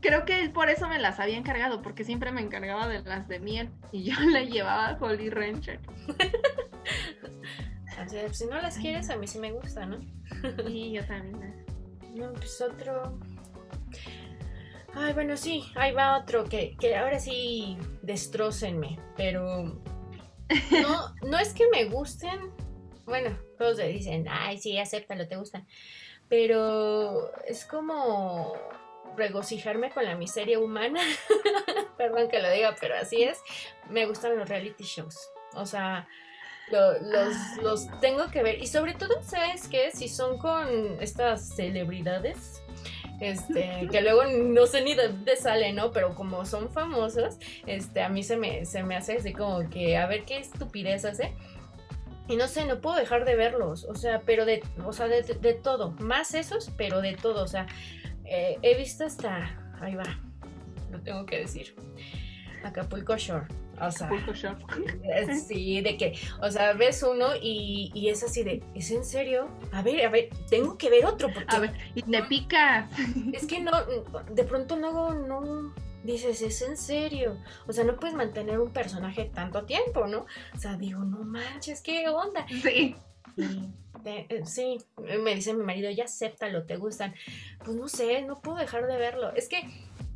Creo 0.00 0.24
que 0.24 0.40
él 0.40 0.52
por 0.52 0.68
eso 0.68 0.86
me 0.88 1.00
las 1.00 1.18
había 1.18 1.36
encargado, 1.38 1.82
porque 1.82 2.04
siempre 2.04 2.30
me 2.30 2.40
encargaba 2.42 2.86
de 2.86 3.02
las 3.02 3.26
de 3.26 3.40
miel 3.40 3.70
y 3.90 4.04
yo 4.04 4.14
le 4.20 4.46
llevaba 4.46 4.96
Holly 5.00 5.30
Rancher. 5.30 5.80
si 8.32 8.46
no 8.46 8.60
las 8.60 8.78
quieres, 8.78 9.10
a 9.10 9.16
mí 9.16 9.26
sí 9.26 9.38
me 9.38 9.52
gusta, 9.52 9.86
¿no? 9.86 9.98
Y 10.68 10.92
yo 10.92 11.06
también. 11.06 11.64
No, 12.16 12.32
pues 12.32 12.62
otro. 12.62 13.18
Ay, 14.94 15.12
bueno, 15.12 15.36
sí, 15.36 15.64
ahí 15.74 15.92
va 15.92 16.16
otro 16.16 16.44
que, 16.44 16.74
que 16.80 16.96
ahora 16.96 17.20
sí 17.20 17.76
destrócenme, 18.00 18.98
pero 19.18 19.64
no, 20.82 21.14
no 21.22 21.38
es 21.38 21.52
que 21.52 21.68
me 21.70 21.84
gusten. 21.84 22.52
Bueno, 23.04 23.36
todos 23.58 23.76
le 23.76 23.88
dicen, 23.88 24.26
ay, 24.30 24.56
sí, 24.56 24.78
acéptalo, 24.78 25.28
te 25.28 25.36
gustan. 25.36 25.66
Pero 26.28 27.30
es 27.44 27.66
como 27.66 28.54
regocijarme 29.16 29.90
con 29.90 30.04
la 30.04 30.16
miseria 30.16 30.58
humana. 30.58 31.00
Perdón 31.96 32.28
que 32.28 32.40
lo 32.40 32.50
diga, 32.50 32.74
pero 32.80 32.96
así 32.96 33.22
es. 33.22 33.40
Me 33.88 34.06
gustan 34.06 34.36
los 34.36 34.48
reality 34.48 34.84
shows. 34.84 35.30
O 35.54 35.66
sea, 35.66 36.08
lo- 36.70 36.98
los, 37.00 37.34
Ay. 37.34 37.62
los 37.62 38.00
tengo 38.00 38.28
que 38.28 38.42
ver. 38.42 38.62
Y 38.62 38.66
sobre 38.66 38.94
todo, 38.94 39.22
¿sabes 39.22 39.68
qué? 39.68 39.90
Si 39.92 40.08
son 40.08 40.38
con 40.38 40.68
estas 41.00 41.48
celebridades. 41.56 42.62
Este, 43.20 43.88
que 43.90 44.02
luego 44.02 44.24
no 44.26 44.66
sé 44.66 44.82
ni 44.82 44.94
de 44.94 45.08
dónde 45.08 45.36
salen, 45.36 45.76
¿no? 45.76 45.90
Pero 45.92 46.14
como 46.14 46.44
son 46.44 46.70
famosos, 46.70 47.38
este, 47.66 48.02
a 48.02 48.08
mí 48.08 48.22
se 48.22 48.36
me, 48.36 48.64
se 48.66 48.82
me 48.82 48.94
hace 48.96 49.16
así 49.16 49.32
como 49.32 49.68
que 49.70 49.96
a 49.96 50.06
ver 50.06 50.24
qué 50.24 50.36
estupidez 50.38 51.04
hace. 51.04 51.32
Y 52.28 52.36
no 52.36 52.48
sé, 52.48 52.66
no 52.66 52.80
puedo 52.80 52.96
dejar 52.96 53.24
de 53.24 53.36
verlos, 53.36 53.84
o 53.84 53.94
sea, 53.94 54.20
pero 54.26 54.44
de, 54.44 54.60
o 54.84 54.92
sea, 54.92 55.06
de, 55.06 55.22
de 55.22 55.54
todo, 55.54 55.92
más 55.92 56.34
esos, 56.34 56.70
pero 56.76 57.00
de 57.00 57.14
todo, 57.14 57.44
o 57.44 57.46
sea, 57.46 57.68
eh, 58.24 58.58
he 58.62 58.76
visto 58.76 59.04
hasta, 59.06 59.56
ahí 59.80 59.94
va, 59.94 60.18
lo 60.90 61.00
tengo 61.02 61.24
que 61.24 61.38
decir, 61.38 61.76
Acapulco 62.64 63.16
Shore, 63.16 63.46
o 63.80 63.90
sea, 63.90 64.10
eh, 65.02 65.34
sí, 65.46 65.80
de 65.80 65.96
que, 65.96 66.18
o 66.40 66.50
sea, 66.50 66.72
ves 66.72 67.02
uno 67.02 67.28
y, 67.40 67.90
y 67.94 68.08
es 68.08 68.22
así 68.22 68.42
de, 68.42 68.62
¿es 68.74 68.90
en 68.90 69.04
serio? 69.04 69.48
A 69.72 69.82
ver, 69.82 70.04
a 70.04 70.10
ver, 70.10 70.30
tengo 70.48 70.76
que 70.78 70.90
ver 70.90 71.06
otro, 71.06 71.28
porque 71.32 71.54
A 71.54 71.58
ver, 71.58 71.74
y 71.94 72.02
te 72.02 72.22
pica. 72.24 72.88
es 73.32 73.46
que 73.46 73.60
no, 73.60 73.72
de 74.30 74.44
pronto 74.44 74.76
no, 74.76 75.14
no, 75.14 75.74
dices, 76.02 76.42
¿es 76.42 76.62
en 76.62 76.76
serio? 76.76 77.38
O 77.66 77.72
sea, 77.72 77.84
no 77.84 77.96
puedes 77.96 78.16
mantener 78.16 78.58
un 78.58 78.72
personaje 78.72 79.30
tanto 79.34 79.64
tiempo, 79.64 80.06
¿no? 80.06 80.26
O 80.54 80.58
sea, 80.58 80.76
digo, 80.76 81.04
no 81.04 81.24
manches, 81.24 81.80
¿qué 81.82 82.08
onda? 82.08 82.46
Sí. 82.48 82.96
Y 83.36 83.68
eh, 84.04 84.42
sí, 84.44 84.78
me 85.22 85.34
dice 85.34 85.52
mi 85.52 85.64
marido, 85.64 85.90
ya 85.90 86.04
acéptalo, 86.04 86.64
te 86.64 86.76
gustan. 86.76 87.14
Pues 87.64 87.76
no 87.76 87.88
sé, 87.88 88.22
no 88.22 88.40
puedo 88.40 88.58
dejar 88.58 88.86
de 88.86 88.96
verlo. 88.96 89.34
Es 89.34 89.48
que 89.48 89.62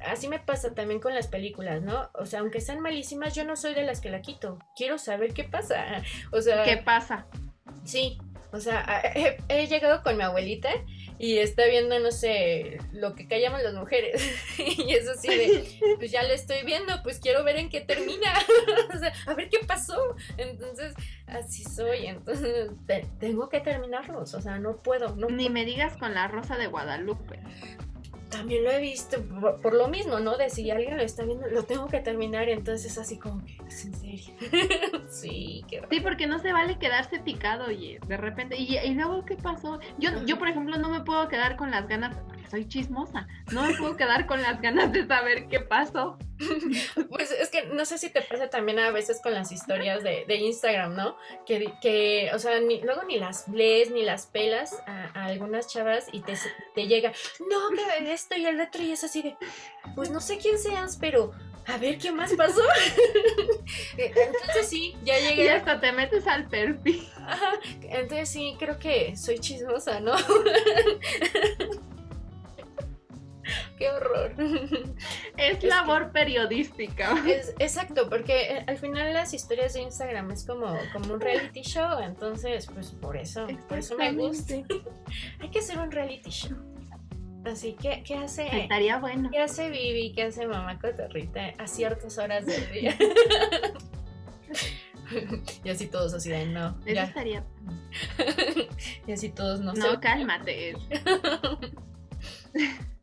así 0.06 0.28
me 0.28 0.38
pasa 0.38 0.74
también 0.74 1.00
con 1.00 1.14
las 1.14 1.26
películas, 1.28 1.82
¿no? 1.82 2.10
O 2.14 2.26
sea, 2.26 2.40
aunque 2.40 2.60
sean 2.60 2.80
malísimas, 2.80 3.34
yo 3.34 3.44
no 3.44 3.56
soy 3.56 3.74
de 3.74 3.82
las 3.84 4.00
que 4.00 4.10
la 4.10 4.22
quito. 4.22 4.58
Quiero 4.76 4.98
saber 4.98 5.32
qué 5.34 5.44
pasa. 5.44 6.02
O 6.32 6.40
sea, 6.40 6.62
¿Qué 6.64 6.76
pasa? 6.76 7.26
sí. 7.84 8.18
O 8.52 8.58
sea, 8.58 8.84
he, 9.14 9.38
he 9.48 9.68
llegado 9.68 10.02
con 10.02 10.16
mi 10.16 10.24
abuelita 10.24 10.70
y 11.20 11.38
está 11.38 11.66
viendo, 11.66 11.96
no 12.00 12.10
sé, 12.10 12.78
lo 12.92 13.14
que 13.14 13.28
callamos 13.28 13.62
las 13.62 13.74
mujeres. 13.74 14.20
y 14.58 14.90
es 14.92 15.06
así 15.06 15.28
de, 15.28 15.94
pues 15.98 16.10
ya 16.10 16.24
le 16.24 16.34
estoy 16.34 16.64
viendo, 16.64 17.00
pues 17.04 17.20
quiero 17.20 17.44
ver 17.44 17.58
en 17.58 17.68
qué 17.68 17.80
termina. 17.80 18.32
o 18.92 18.98
sea, 18.98 19.12
a 19.26 19.34
ver 19.34 19.48
qué 19.50 19.60
pasó. 19.64 20.16
Entonces, 20.36 20.94
así 21.28 21.62
soy. 21.62 22.06
Entonces, 22.06 22.70
te- 22.88 23.06
tengo 23.20 23.48
que 23.48 23.60
terminarlos. 23.60 24.34
O 24.34 24.40
sea, 24.40 24.58
no 24.58 24.78
puedo. 24.82 25.14
No 25.14 25.28
Ni 25.28 25.48
me 25.48 25.64
digas 25.64 25.96
con 25.96 26.12
la 26.14 26.26
rosa 26.26 26.56
de 26.56 26.66
Guadalupe. 26.66 27.38
También 28.30 28.64
lo 28.64 28.70
he 28.70 28.80
visto 28.80 29.22
por, 29.22 29.60
por 29.60 29.74
lo 29.74 29.88
mismo, 29.88 30.20
¿no? 30.20 30.36
De 30.36 30.50
si 30.50 30.70
alguien 30.70 30.96
lo 30.96 31.02
está 31.02 31.24
viendo, 31.24 31.46
lo 31.48 31.64
tengo 31.64 31.88
que 31.88 32.00
terminar. 32.00 32.48
Entonces, 32.48 32.96
así 32.98 33.18
como 33.18 33.44
que, 33.44 33.58
¿es 33.66 33.84
en 33.84 33.94
serio? 33.94 34.34
sí, 35.08 35.64
qué 35.68 35.82
Sí, 35.90 36.00
porque 36.00 36.26
no 36.26 36.38
se 36.38 36.52
vale 36.52 36.78
quedarse 36.78 37.18
picado, 37.20 37.66
oye, 37.66 38.00
de 38.06 38.16
repente. 38.16 38.56
¿Y, 38.56 38.78
y 38.78 38.94
luego 38.94 39.24
qué 39.24 39.36
pasó? 39.36 39.80
Yo, 39.98 40.10
yo, 40.24 40.38
por 40.38 40.48
ejemplo, 40.48 40.78
no 40.78 40.90
me 40.90 41.00
puedo 41.00 41.28
quedar 41.28 41.56
con 41.56 41.70
las 41.70 41.88
ganas, 41.88 42.16
soy 42.50 42.66
chismosa, 42.66 43.28
no 43.52 43.62
me 43.62 43.74
puedo 43.74 43.96
quedar 43.96 44.26
con 44.26 44.42
las 44.42 44.60
ganas 44.60 44.92
de 44.92 45.06
saber 45.06 45.46
qué 45.48 45.60
pasó. 45.60 46.18
Pues 47.10 47.30
es 47.32 47.50
que 47.50 47.66
no 47.66 47.84
sé 47.84 47.98
si 47.98 48.08
te 48.10 48.22
pasa 48.22 48.48
también 48.48 48.78
a 48.78 48.90
veces 48.90 49.20
con 49.22 49.34
las 49.34 49.52
historias 49.52 50.02
de, 50.02 50.24
de 50.26 50.36
Instagram, 50.36 50.96
¿no? 50.96 51.16
Que, 51.46 51.72
que, 51.82 52.30
o 52.34 52.38
sea, 52.38 52.58
ni, 52.60 52.80
luego 52.80 53.02
ni 53.04 53.18
las 53.18 53.46
lees 53.48 53.90
ni 53.90 54.02
las 54.02 54.26
pelas 54.26 54.74
a, 54.86 55.10
a 55.14 55.26
algunas 55.26 55.68
chavas 55.68 56.06
y 56.12 56.20
te, 56.22 56.34
te 56.74 56.86
llega, 56.86 57.12
no, 57.40 57.70
que 57.76 58.12
esto 58.12 58.36
y 58.36 58.46
el 58.46 58.60
otro 58.60 58.82
y 58.82 58.92
es 58.92 59.04
así 59.04 59.22
de, 59.22 59.36
pues 59.94 60.10
no 60.10 60.20
sé 60.20 60.38
quién 60.38 60.58
seas, 60.58 60.96
pero 60.98 61.32
a 61.66 61.76
ver 61.76 61.98
qué 61.98 62.10
más 62.10 62.32
pasó. 62.32 62.62
Entonces 63.98 64.66
sí, 64.68 64.96
ya 65.04 65.20
Y 65.20 65.22
llegué. 65.36 65.50
hasta 65.52 65.78
te 65.78 65.92
metes 65.92 66.26
al 66.26 66.48
perfil. 66.48 67.06
Ajá, 67.18 67.52
entonces 67.82 68.28
sí, 68.30 68.56
creo 68.58 68.78
que 68.78 69.14
soy 69.16 69.38
chismosa, 69.38 70.00
¿no? 70.00 70.14
Qué 73.78 73.90
horror. 73.90 74.34
Es 75.36 75.62
labor 75.62 76.12
periodística. 76.12 77.14
Es, 77.26 77.54
exacto, 77.58 78.08
porque 78.08 78.56
eh, 78.56 78.64
al 78.66 78.76
final 78.76 79.12
las 79.14 79.32
historias 79.32 79.74
de 79.74 79.82
Instagram 79.82 80.30
es 80.30 80.44
como, 80.44 80.76
como 80.92 81.14
un 81.14 81.20
reality 81.20 81.62
show, 81.62 81.98
entonces 82.00 82.66
pues 82.72 82.90
por 82.90 83.16
eso, 83.16 83.46
por 83.68 83.78
eso 83.78 83.96
me 83.96 84.12
gusta. 84.12 84.54
Hay 85.40 85.48
que 85.50 85.60
hacer 85.60 85.78
un 85.78 85.90
reality 85.90 86.30
show. 86.30 86.56
Así 87.46 87.72
que, 87.72 88.02
¿qué 88.02 88.16
hace? 88.16 88.48
Estaría 88.52 88.98
bueno. 88.98 89.30
¿Qué 89.32 89.38
hace 89.38 89.70
Vivi? 89.70 90.12
¿Qué 90.12 90.24
hace 90.24 90.46
Mamá 90.46 90.78
Cotorrita 90.78 91.54
a 91.56 91.66
ciertas 91.66 92.18
horas 92.18 92.44
del 92.44 92.70
día? 92.70 92.98
y 95.64 95.70
así 95.70 95.86
todos 95.86 96.12
así 96.12 96.28
de 96.28 96.46
no. 96.46 96.78
Eso 96.84 96.94
ya. 96.94 97.04
estaría. 97.04 97.44
y 99.06 99.12
así 99.12 99.30
todos 99.30 99.60
no, 99.60 99.72
No, 99.72 99.92
sé. 99.92 100.00
cálmate. 100.00 100.76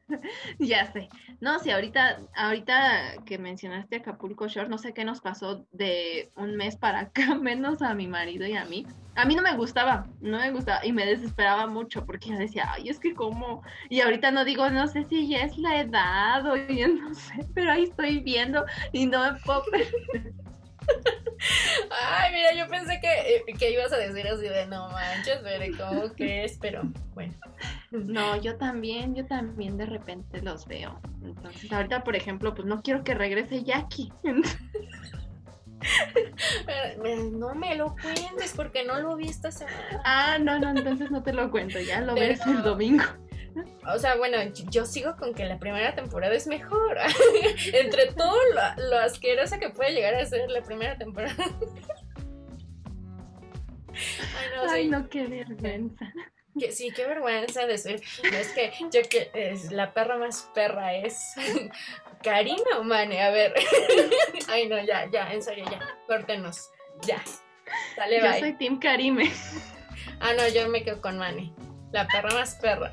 ya 0.60 0.92
sé. 0.92 1.10
No, 1.40 1.60
sí, 1.60 1.72
ahorita, 1.72 2.20
ahorita 2.36 3.24
que 3.26 3.38
mencionaste 3.38 3.98
Acapulco 3.98 4.48
Shore, 4.48 4.70
no 4.70 4.78
sé 4.78 4.94
qué 4.94 5.06
nos 5.06 5.22
pasó 5.22 5.66
de 5.72 6.32
un 6.36 6.56
mes 6.56 6.76
para 6.76 7.02
acá, 7.02 7.36
menos 7.42 7.82
a 7.82 7.94
mi 7.94 8.08
marido 8.08 8.46
y 8.46 8.56
a 8.56 8.66
mí. 8.66 8.86
A 9.16 9.26
mí 9.26 9.36
no 9.36 9.42
me 9.42 9.56
gustaba, 9.56 10.08
no 10.22 10.38
me 10.38 10.52
gustaba 10.52 10.86
y 10.86 10.92
me 10.92 11.06
desesperaba 11.06 11.66
mucho 11.66 12.06
porque 12.06 12.30
yo 12.30 12.38
decía, 12.38 12.70
ay, 12.72 12.90
es 12.90 13.00
que 13.00 13.16
cómo. 13.16 13.64
Y 13.90 14.02
ahorita 14.02 14.30
no 14.32 14.46
digo, 14.46 14.70
no 14.70 14.88
sé 14.88 15.06
si 15.06 15.28
ya 15.28 15.40
es 15.40 15.58
la 15.58 15.82
edad 15.82 16.46
o 16.46 16.56
ya 16.56 16.88
no 16.88 17.14
sé, 17.14 17.48
pero 17.54 17.72
ahí 17.72 17.84
estoy 17.84 18.20
viendo 18.20 18.64
y 18.92 19.08
no 19.08 19.34
me 19.34 19.40
puedo. 19.40 19.64
Ay, 21.92 22.34
mira, 22.34 22.54
yo 22.54 22.68
pensé 22.68 23.00
que, 23.00 23.36
eh, 23.36 23.44
que 23.58 23.72
ibas 23.72 23.92
a 23.94 23.98
decir 23.98 24.28
así 24.28 24.42
de 24.48 24.66
no 24.68 24.90
manches, 24.90 25.40
pero 25.44 25.66
¿cómo 25.78 26.14
crees? 26.14 26.58
Pero 26.60 26.82
bueno. 27.14 27.34
No, 27.92 28.36
yo 28.42 28.58
también, 28.58 29.16
yo 29.16 29.26
también 29.26 29.78
de 29.78 29.86
repente 29.86 30.42
los 30.42 30.66
veo. 30.66 31.00
Entonces, 31.24 31.72
ahorita, 31.72 32.04
por 32.04 32.16
ejemplo, 32.16 32.54
pues 32.54 32.68
no 32.68 32.82
quiero 32.82 33.04
que 33.04 33.14
regrese 33.14 33.64
Jackie. 33.64 34.12
Pero, 36.66 37.04
no 37.32 37.54
me 37.56 37.76
lo 37.76 37.96
cuentes 38.02 38.54
porque 38.56 38.84
no 38.84 39.00
lo 39.00 39.16
vi 39.16 39.30
esta 39.30 39.52
semana. 39.52 40.02
Ah, 40.04 40.38
no, 40.40 40.60
no, 40.60 40.72
entonces 40.72 41.12
no 41.12 41.24
te 41.24 41.34
lo 41.34 41.50
cuento, 41.52 41.80
ya 41.80 42.02
lo 42.02 42.16
Pero- 42.16 42.28
ves 42.30 42.46
el 42.48 42.64
domingo. 42.64 43.04
O 43.94 44.00
sea, 44.00 44.16
bueno, 44.18 44.38
yo 44.70 44.86
sigo 44.86 45.16
con 45.18 45.34
que 45.34 45.46
la 45.46 45.58
primera 45.60 45.96
temporada 45.96 46.34
es 46.36 46.48
mejor. 46.48 46.98
Entre 47.74 48.14
todo 48.14 48.38
lo, 48.54 48.90
lo 48.90 48.98
asquerosa 49.00 49.60
que 49.60 49.70
puede 49.70 49.94
llegar 49.94 50.16
a 50.16 50.26
ser 50.26 50.50
la 50.50 50.62
primera 50.62 50.98
temporada. 50.98 51.36
Ay, 53.90 54.48
no, 54.56 54.70
Ay, 54.72 54.84
sí. 54.84 54.90
no, 54.90 55.10
qué 55.10 55.26
vergüenza. 55.28 56.06
Que- 56.60 56.72
sí, 56.72 56.92
qué 56.96 57.06
vergüenza 57.08 57.66
decir. 57.68 58.02
No, 58.32 58.38
es 58.38 58.50
que 58.50 58.72
yo 58.92 59.02
que 59.10 59.30
es, 59.34 59.72
la 59.72 59.94
perra 59.94 60.18
más 60.18 60.50
perra 60.54 60.96
es 60.96 61.34
Karina 62.24 62.80
o 62.80 62.84
Mane. 62.84 63.22
A 63.24 63.32
ver. 63.32 63.54
Ay, 64.50 64.68
no, 64.68 64.84
ya, 64.84 65.10
ya, 65.12 65.32
en 65.34 65.42
serio, 65.42 65.66
ya. 65.70 65.80
Córtenos. 66.08 66.70
Ya. 67.06 67.22
Dale, 67.96 68.18
Yo 68.20 68.24
bye. 68.24 68.40
soy 68.40 68.54
Team 68.54 68.80
Karime. 68.80 69.32
Ah, 70.20 70.34
no, 70.36 70.48
yo 70.48 70.68
me 70.70 70.84
quedo 70.84 71.00
con 71.02 71.18
Mane. 71.18 71.54
La 71.92 72.08
perra 72.08 72.30
más 72.34 72.56
perra. 72.56 72.92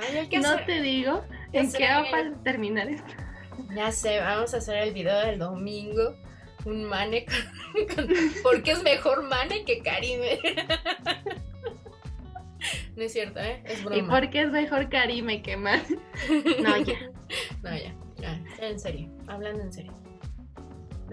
Ay, 0.00 0.28
No 0.40 0.48
hacer- 0.48 0.66
te 0.66 0.80
digo 0.82 1.24
en 1.52 1.72
qué 1.72 1.88
va 1.88 2.02
Miguel. 2.02 2.34
a 2.38 2.42
terminar 2.42 2.88
esto. 2.88 3.12
Ya 3.74 3.90
sé, 3.92 4.18
vamos 4.20 4.52
a 4.54 4.58
hacer 4.58 4.76
el 4.76 4.92
video 4.94 5.18
del 5.20 5.38
domingo. 5.38 6.16
Un 6.64 6.84
Mane 6.84 7.26
con, 7.26 7.86
con- 8.06 8.14
¿Por 8.42 8.62
qué 8.62 8.72
es 8.72 8.82
mejor 8.82 9.22
Mane 9.24 9.64
que 9.64 9.82
Karime? 9.82 10.38
No 12.94 13.02
es 13.02 13.12
cierto, 13.12 13.40
¿eh? 13.40 13.62
Es 13.64 13.82
broma. 13.82 13.96
¿Y 13.98 14.02
por 14.02 14.30
qué 14.30 14.42
es 14.42 14.50
mejor 14.50 14.88
Karime 14.88 15.42
que 15.42 15.56
más? 15.56 15.82
No, 16.62 16.76
ya. 16.76 16.94
No, 17.62 17.70
ya, 17.76 17.92
ya. 18.18 18.40
En 18.60 18.78
serio. 18.78 19.10
Hablando 19.26 19.62
en 19.62 19.72
serio. 19.72 19.92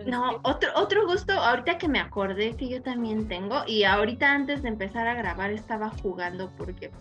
No, 0.06 0.40
otro, 0.44 0.70
otro 0.76 1.06
gusto, 1.06 1.34
ahorita 1.34 1.78
que 1.78 1.88
me 1.88 2.00
acordé 2.00 2.56
que 2.56 2.70
yo 2.70 2.82
también 2.82 3.28
tengo, 3.28 3.64
y 3.68 3.84
ahorita 3.84 4.32
antes 4.32 4.64
de 4.64 4.70
empezar 4.70 5.08
a 5.08 5.14
grabar 5.16 5.52
estaba 5.52 5.90
jugando 5.90 6.52
porque 6.58 6.92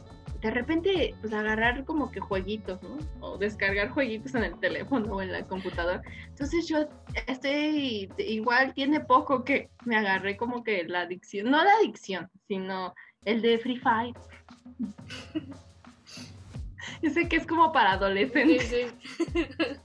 de 0.41 0.51
repente, 0.53 1.15
pues 1.21 1.33
agarrar 1.33 1.85
como 1.85 2.13
que 2.13 2.21
jueguitos, 2.21 2.81
¿no? 2.83 2.99
O 3.21 3.39
descargar 3.39 3.89
jueguitos 3.89 4.35
en 4.37 4.45
el 4.45 4.59
teléfono 4.61 5.17
o 5.17 5.23
en 5.23 5.33
la 5.33 5.45
computadora. 5.45 6.01
Entonces 6.29 6.69
yo 6.69 6.89
estoy, 7.27 8.09
igual 8.19 8.73
tiene 8.73 9.01
poco 9.01 9.43
que 9.43 9.69
me 9.85 9.97
agarré 9.97 10.37
como 10.37 10.63
que 10.63 10.85
la 10.85 11.01
adicción, 11.01 11.51
no 11.51 11.65
la 11.65 11.73
adicción, 11.81 12.31
sino 12.47 12.95
el 13.25 13.43
de 13.43 13.59
Free 13.59 13.79
Fire. 13.79 14.15
Yo 17.03 17.11
sé 17.11 17.29
que 17.29 17.37
es 17.37 17.47
como 17.47 17.71
para 17.71 17.93
adolescentes. 17.93 18.69
sí. 18.69 18.87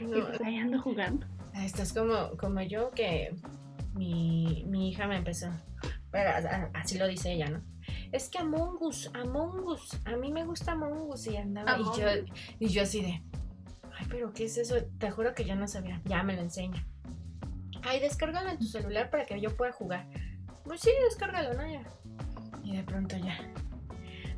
Y 0.00 0.04
No, 0.04 0.26
pues 0.26 0.40
ahí 0.40 0.58
ando 0.58 0.80
jugando. 0.82 1.24
Estás 1.54 1.92
como, 1.92 2.36
como 2.36 2.60
yo 2.62 2.90
que 2.90 3.34
mi, 3.94 4.64
mi 4.66 4.90
hija 4.90 5.06
me 5.06 5.16
empezó. 5.16 5.48
Así 6.74 6.98
lo 6.98 7.06
dice 7.06 7.32
ella, 7.32 7.48
¿no? 7.48 7.62
Es 8.12 8.28
que 8.28 8.38
Among 8.38 8.76
Us, 8.80 9.10
Among 9.14 9.66
Us, 9.66 9.98
a 10.04 10.16
mí 10.16 10.32
me 10.32 10.44
gusta 10.44 10.72
Among 10.72 11.10
Us 11.10 11.26
y 11.26 11.36
andaba. 11.36 11.78
Y 11.78 11.84
yo, 11.98 12.06
y 12.60 12.68
yo 12.68 12.82
así 12.82 13.02
de, 13.02 13.22
ay, 13.98 14.06
pero 14.08 14.32
¿qué 14.32 14.44
es 14.44 14.56
eso? 14.56 14.76
Te 14.98 15.10
juro 15.10 15.34
que 15.34 15.44
yo 15.44 15.56
no 15.56 15.66
sabía. 15.66 16.00
Ya 16.04 16.22
me 16.22 16.34
lo 16.34 16.42
enseña. 16.42 16.86
Ay, 17.82 18.00
descárgalo 18.00 18.50
en 18.50 18.58
tu 18.58 18.66
celular 18.66 19.10
para 19.10 19.26
que 19.26 19.40
yo 19.40 19.56
pueda 19.56 19.72
jugar. 19.72 20.06
Pues 20.64 20.80
sí, 20.80 20.90
descárgalo, 21.08 21.54
¿no? 21.54 21.66
Ya. 21.70 21.82
Y 22.62 22.76
de 22.76 22.82
pronto 22.84 23.16
ya. 23.16 23.36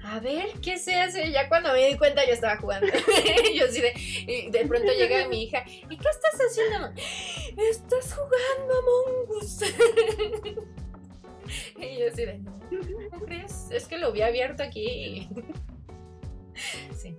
A 0.08 0.20
ver, 0.20 0.46
¿qué 0.62 0.78
se 0.78 0.94
hace? 0.94 1.32
Ya 1.32 1.48
cuando 1.48 1.72
me 1.72 1.84
di 1.88 1.98
cuenta 1.98 2.24
yo 2.24 2.32
estaba 2.32 2.56
jugando. 2.58 2.86
yo 3.56 3.64
así 3.64 3.80
de. 3.80 3.92
Y 3.96 4.48
de 4.50 4.64
pronto 4.66 4.92
llega 4.92 5.26
mi 5.26 5.42
hija. 5.42 5.64
¿Y 5.66 5.96
qué 5.96 6.08
estás 6.08 6.38
haciendo? 6.48 6.92
Estás 7.56 8.14
jugando 8.14 8.78
Among 8.78 9.30
Us. 9.42 9.62
y 11.80 11.98
yo 11.98 12.06
así 12.12 12.24
de. 12.24 12.38
¿No 12.38 13.20
crees? 13.26 13.68
Es 13.72 13.88
que 13.88 13.98
lo 13.98 14.12
vi 14.12 14.22
abierto 14.22 14.62
aquí. 14.62 15.28
sí. 16.96 17.18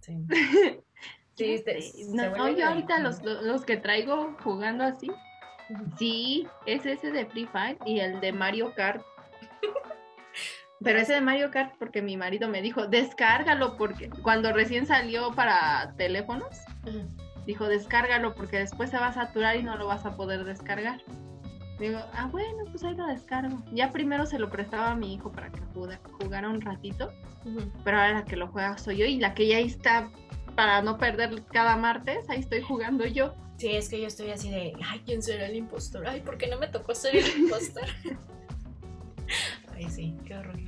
Sí. 0.00 0.16
Sí, 1.36 1.62
te- 1.64 1.80
se 1.80 2.06
no, 2.08 2.48
yo 2.50 2.66
ahorita 2.66 2.98
los, 2.98 3.22
los 3.22 3.64
que 3.64 3.76
traigo 3.76 4.36
jugando 4.42 4.82
así, 4.84 5.08
sí, 5.96 6.48
es 6.66 6.84
ese 6.84 7.12
de 7.12 7.24
Free 7.26 7.46
Fire 7.46 7.78
y 7.86 8.00
el 8.00 8.18
de 8.20 8.32
Mario 8.32 8.74
Kart. 8.74 9.00
Pero 10.82 10.98
ese 10.98 11.12
de 11.14 11.20
Mario 11.20 11.50
Kart 11.50 11.74
porque 11.78 12.00
mi 12.00 12.16
marido 12.16 12.48
me 12.48 12.62
dijo, 12.62 12.86
descárgalo 12.86 13.76
porque 13.76 14.08
cuando 14.22 14.52
recién 14.52 14.86
salió 14.86 15.30
para 15.32 15.94
teléfonos, 15.98 16.60
dijo, 17.46 17.68
descárgalo 17.68 18.34
porque 18.34 18.58
después 18.58 18.88
se 18.90 18.98
va 18.98 19.08
a 19.08 19.12
saturar 19.12 19.56
y 19.56 19.62
no 19.62 19.76
lo 19.76 19.86
vas 19.86 20.06
a 20.06 20.16
poder 20.16 20.44
descargar. 20.44 21.02
Digo, 21.78 21.98
ah, 22.14 22.28
bueno, 22.30 22.64
pues 22.70 22.82
ahí 22.84 22.94
lo 22.94 23.06
descargo. 23.06 23.62
Ya 23.72 23.90
primero 23.90 24.24
se 24.26 24.38
lo 24.38 24.50
prestaba 24.50 24.90
a 24.90 24.94
mi 24.94 25.14
hijo 25.14 25.30
para 25.32 25.50
que 25.50 25.60
juga- 25.74 26.00
jugara 26.22 26.48
un 26.48 26.60
ratito, 26.60 27.12
pero 27.84 27.98
ahora 27.98 28.12
la 28.14 28.24
que 28.24 28.36
lo 28.36 28.48
juega 28.48 28.76
soy 28.78 28.98
yo 28.98 29.06
y 29.06 29.16
la 29.18 29.34
que 29.34 29.46
ya 29.48 29.58
está 29.58 30.10
para 30.56 30.82
no 30.82 30.98
perder 30.98 31.42
cada 31.52 31.76
martes, 31.76 32.28
ahí 32.28 32.40
estoy 32.40 32.60
jugando 32.62 33.06
yo. 33.06 33.34
Sí, 33.58 33.68
es 33.76 33.88
que 33.90 34.00
yo 34.00 34.06
estoy 34.06 34.30
así 34.30 34.50
de, 34.50 34.72
ay, 34.86 35.02
¿quién 35.04 35.22
será 35.22 35.46
el 35.46 35.56
impostor? 35.56 36.06
Ay, 36.06 36.20
¿por 36.22 36.38
qué 36.38 36.46
no 36.48 36.58
me 36.58 36.68
tocó 36.68 36.94
ser 36.94 37.16
el 37.16 37.26
impostor? 37.38 37.84
Ay, 39.84 39.90
sí, 39.90 40.16
qué 40.24 40.36
horror. 40.36 40.58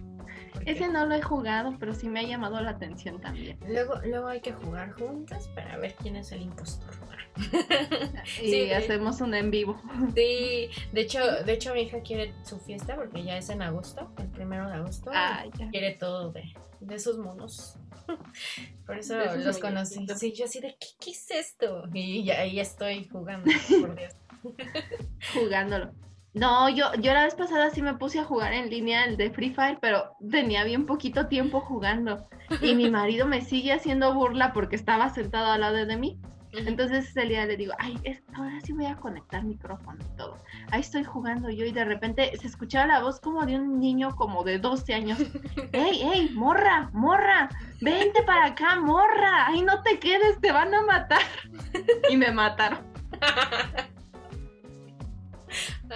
¿Por 0.52 0.64
qué? 0.64 0.72
Ese 0.72 0.88
no 0.88 1.06
lo 1.06 1.14
he 1.14 1.22
jugado, 1.22 1.76
pero 1.78 1.94
sí 1.94 2.08
me 2.08 2.20
ha 2.20 2.22
llamado 2.24 2.60
la 2.60 2.70
atención 2.70 3.20
también. 3.20 3.58
Luego, 3.66 3.94
luego 4.04 4.28
hay 4.28 4.40
que 4.40 4.52
jugar 4.52 4.92
juntas 4.92 5.48
para 5.54 5.76
ver 5.78 5.94
quién 5.94 6.16
es 6.16 6.32
el 6.32 6.42
impostor. 6.42 6.90
Y 8.42 8.50
Sí, 8.50 8.70
hacemos 8.72 9.20
un 9.20 9.34
en 9.34 9.50
vivo. 9.50 9.80
Sí, 10.14 10.68
de 10.92 11.00
hecho, 11.00 11.20
de 11.44 11.52
hecho 11.52 11.72
mi 11.74 11.82
hija 11.82 12.00
quiere 12.00 12.34
su 12.44 12.58
fiesta 12.58 12.94
porque 12.96 13.24
ya 13.24 13.38
es 13.38 13.48
en 13.48 13.62
agosto, 13.62 14.12
el 14.18 14.28
primero 14.28 14.68
de 14.68 14.74
agosto. 14.74 15.10
Ah, 15.14 15.44
ya. 15.58 15.70
Quiere 15.70 15.94
todo 15.94 16.30
de, 16.32 16.52
de 16.80 16.94
esos 16.94 17.18
monos. 17.18 17.78
Por 18.86 18.98
eso 18.98 19.18
esos 19.20 19.44
los 19.44 19.58
conocí. 19.58 20.06
Sí, 20.16 20.32
yo 20.32 20.44
así 20.44 20.60
de, 20.60 20.76
¿qué, 20.78 20.88
qué 21.00 21.10
es 21.12 21.30
esto? 21.30 21.84
Y 21.92 22.24
ya 22.24 22.40
ahí 22.40 22.60
estoy 22.60 23.08
jugando, 23.08 23.50
por 23.80 23.96
Dios. 23.96 24.14
Jugándolo. 25.34 25.92
No, 26.34 26.68
yo, 26.70 26.86
yo 26.94 27.12
la 27.12 27.24
vez 27.24 27.34
pasada 27.34 27.68
sí 27.70 27.82
me 27.82 27.94
puse 27.94 28.18
a 28.20 28.24
jugar 28.24 28.52
en 28.54 28.70
línea 28.70 29.04
el 29.04 29.16
de 29.18 29.30
Free 29.30 29.52
Fire, 29.52 29.78
pero 29.80 30.16
tenía 30.30 30.64
bien 30.64 30.86
poquito 30.86 31.26
tiempo 31.26 31.60
jugando. 31.60 32.26
Y 32.62 32.74
mi 32.74 32.88
marido 32.90 33.26
me 33.26 33.42
sigue 33.42 33.72
haciendo 33.74 34.14
burla 34.14 34.52
porque 34.54 34.76
estaba 34.76 35.10
sentado 35.10 35.52
al 35.52 35.60
lado 35.60 35.84
de 35.84 35.96
mí. 35.96 36.18
Entonces 36.54 37.08
ese 37.08 37.22
día 37.22 37.46
le 37.46 37.56
digo, 37.56 37.72
ay, 37.78 37.98
es- 38.04 38.22
ahora 38.34 38.60
sí 38.62 38.72
voy 38.74 38.84
a 38.84 38.96
conectar 38.96 39.42
micrófono 39.42 39.98
y 40.02 40.16
todo. 40.18 40.36
Ahí 40.70 40.80
estoy 40.80 41.02
jugando 41.04 41.48
yo 41.50 41.64
y 41.64 41.72
de 41.72 41.84
repente 41.84 42.30
se 42.38 42.46
escuchaba 42.46 42.86
la 42.86 43.02
voz 43.02 43.20
como 43.20 43.44
de 43.46 43.56
un 43.56 43.78
niño 43.80 44.14
como 44.16 44.44
de 44.44 44.58
12 44.58 44.92
años. 44.94 45.18
¡Ey, 45.72 46.02
ey, 46.02 46.30
morra, 46.34 46.90
morra! 46.92 47.48
¡Vente 47.80 48.22
para 48.22 48.46
acá, 48.48 48.76
morra! 48.80 49.46
¡Ay, 49.48 49.62
no 49.62 49.82
te 49.82 49.98
quedes, 49.98 50.40
te 50.40 50.52
van 50.52 50.74
a 50.74 50.82
matar! 50.82 51.22
Y 52.10 52.16
me 52.18 52.30
mataron. 52.32 52.80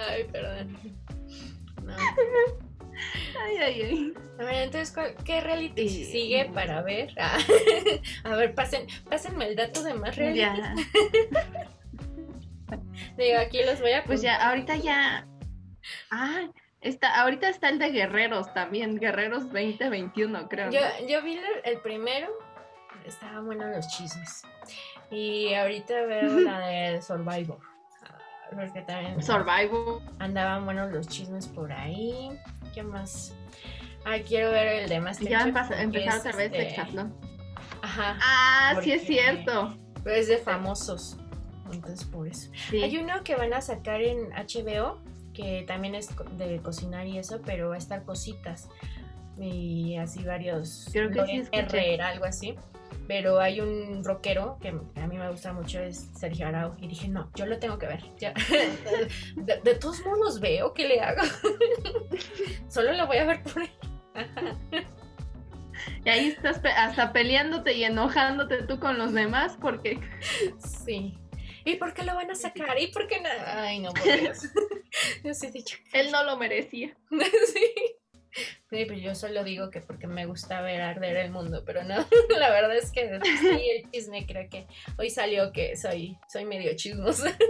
Ay, 0.09 0.23
perdón. 0.25 0.77
No. 1.83 1.95
Ay, 3.45 3.57
ay, 3.57 3.81
ay. 3.83 4.13
A 4.39 4.43
ver, 4.43 4.55
entonces, 4.55 4.91
¿cuál- 4.91 5.15
¿qué 5.23 5.39
reality 5.39 5.87
sigue 5.87 6.45
para 6.45 6.81
ver? 6.81 7.13
Ah, 7.19 7.37
a 8.23 8.35
ver, 8.35 8.55
pasen, 8.55 8.87
pásenme 9.07 9.45
el 9.45 9.55
dato 9.55 9.83
de 9.83 9.93
más 9.93 10.15
reality. 10.15 10.39
Ya, 10.39 10.73
Digo, 13.17 13.39
aquí 13.39 13.63
los 13.63 13.79
voy 13.79 13.91
a 13.91 14.03
pues 14.03 14.21
ya, 14.23 14.49
ahorita 14.49 14.77
ya. 14.77 15.27
Ah, 16.09 16.49
está, 16.81 17.21
ahorita 17.21 17.49
está 17.49 17.69
el 17.69 17.77
de 17.79 17.91
Guerreros 17.91 18.51
también, 18.53 18.97
Guerreros 18.97 19.43
2021, 19.51 20.49
creo. 20.49 20.71
Yo, 20.71 20.79
¿no? 20.81 21.07
yo 21.07 21.21
vi 21.21 21.33
el, 21.35 21.43
el 21.65 21.79
primero, 21.81 22.27
estaban 23.05 23.45
buenos 23.45 23.75
los 23.75 23.87
chismes. 23.89 24.41
Y 25.11 25.53
ahorita 25.53 26.01
veo 26.05 26.39
la 26.39 26.59
de 26.67 27.01
Survivor. 27.01 27.59
Porque 28.53 28.81
también 28.81 29.21
Survivor. 29.21 30.01
andaban 30.19 30.65
buenos 30.65 30.91
los 30.91 31.07
chismes 31.07 31.47
por 31.47 31.71
ahí. 31.71 32.39
¿Qué 32.73 32.83
más? 32.83 33.33
Ah, 34.05 34.17
quiero 34.25 34.51
ver 34.51 34.83
el 34.83 34.89
de 34.89 34.99
Masterchef. 34.99 35.31
ya 35.31 35.47
empezar, 35.47 35.67
porque 35.67 35.83
empezar 35.83 36.13
es, 36.13 36.19
otra 36.19 36.35
vez 36.37 36.45
este, 36.45 36.69
Hexatlón. 36.69 37.13
Ajá. 37.81 38.17
Ah, 38.21 38.79
sí 38.81 38.91
es 38.91 39.03
cierto. 39.03 39.77
Pero 40.03 40.15
es 40.15 40.27
de 40.27 40.37
famosos. 40.37 41.17
Entonces, 41.71 42.05
por 42.07 42.27
eso. 42.27 42.49
Sí. 42.69 42.81
Hay 42.81 42.97
uno 42.97 43.23
que 43.23 43.35
van 43.35 43.53
a 43.53 43.61
sacar 43.61 44.01
en 44.01 44.29
HBO, 44.31 45.01
que 45.33 45.65
también 45.67 45.95
es 45.95 46.09
de 46.37 46.61
cocinar 46.61 47.05
y 47.07 47.17
eso, 47.17 47.41
pero 47.45 47.69
va 47.69 47.75
a 47.75 47.77
estar 47.77 48.03
cositas. 48.03 48.69
Y 49.37 49.97
así 49.97 50.23
varios. 50.23 50.89
Creo 50.91 51.11
que 51.11 51.25
sí. 51.25 51.49
Herrera, 51.51 52.09
algo 52.09 52.25
así. 52.25 52.55
Pero 53.07 53.39
hay 53.39 53.61
un 53.61 54.03
rockero 54.03 54.57
que 54.61 54.69
a 54.69 55.07
mí 55.07 55.17
me 55.17 55.29
gusta 55.29 55.53
mucho, 55.53 55.79
es 55.79 56.09
Sergio 56.17 56.47
Arau. 56.47 56.75
Y 56.79 56.87
dije, 56.87 57.07
no, 57.07 57.31
yo 57.35 57.45
lo 57.45 57.57
tengo 57.57 57.77
que 57.77 57.87
ver. 57.87 58.03
Ya. 58.17 58.33
De, 59.35 59.61
de 59.61 59.75
todos 59.75 60.05
modos 60.05 60.39
veo 60.39 60.73
que 60.73 60.87
le 60.87 60.99
hago. 60.99 61.21
Solo 62.67 62.93
lo 62.93 63.07
voy 63.07 63.17
a 63.17 63.25
ver 63.25 63.43
por 63.43 63.61
ahí. 63.61 63.71
Y 66.03 66.09
ahí 66.09 66.27
estás 66.29 66.59
hasta 66.75 67.13
peleándote 67.13 67.73
y 67.73 67.83
enojándote 67.83 68.63
tú 68.63 68.79
con 68.79 68.97
los 68.97 69.13
demás 69.13 69.57
porque 69.59 69.99
Sí. 70.85 71.17
¿Y 71.65 71.75
por 71.75 71.93
qué 71.93 72.03
lo 72.03 72.15
van 72.15 72.31
a 72.31 72.35
sacar? 72.35 72.79
¿Y 72.79 72.87
por 72.87 73.07
qué 73.07 73.19
no? 73.19 73.29
Ay, 73.45 73.79
no, 73.79 73.91
por 73.91 74.03
Dios. 74.03 74.39
Yo 75.23 75.33
sí 75.33 75.47
he 75.47 75.51
dicho. 75.51 75.77
él 75.91 76.11
no 76.11 76.23
lo 76.23 76.37
merecía. 76.37 76.95
sí. 77.53 77.73
Pero 78.69 78.93
yo 78.93 79.15
solo 79.15 79.43
digo 79.43 79.69
que 79.69 79.81
porque 79.81 80.07
me 80.07 80.25
gusta 80.25 80.61
ver 80.61 80.81
arder 80.81 81.17
el 81.17 81.31
mundo, 81.31 81.63
pero 81.65 81.83
no, 81.83 81.95
la 82.37 82.49
verdad 82.49 82.75
es 82.75 82.91
que 82.91 83.19
sí, 83.39 83.69
el 83.69 83.89
chisme 83.91 84.25
creo 84.25 84.49
que 84.49 84.67
hoy 84.97 85.09
salió 85.09 85.51
que 85.51 85.75
soy, 85.75 86.17
soy 86.27 86.45
medio 86.45 86.75
chismosa. 86.75 87.35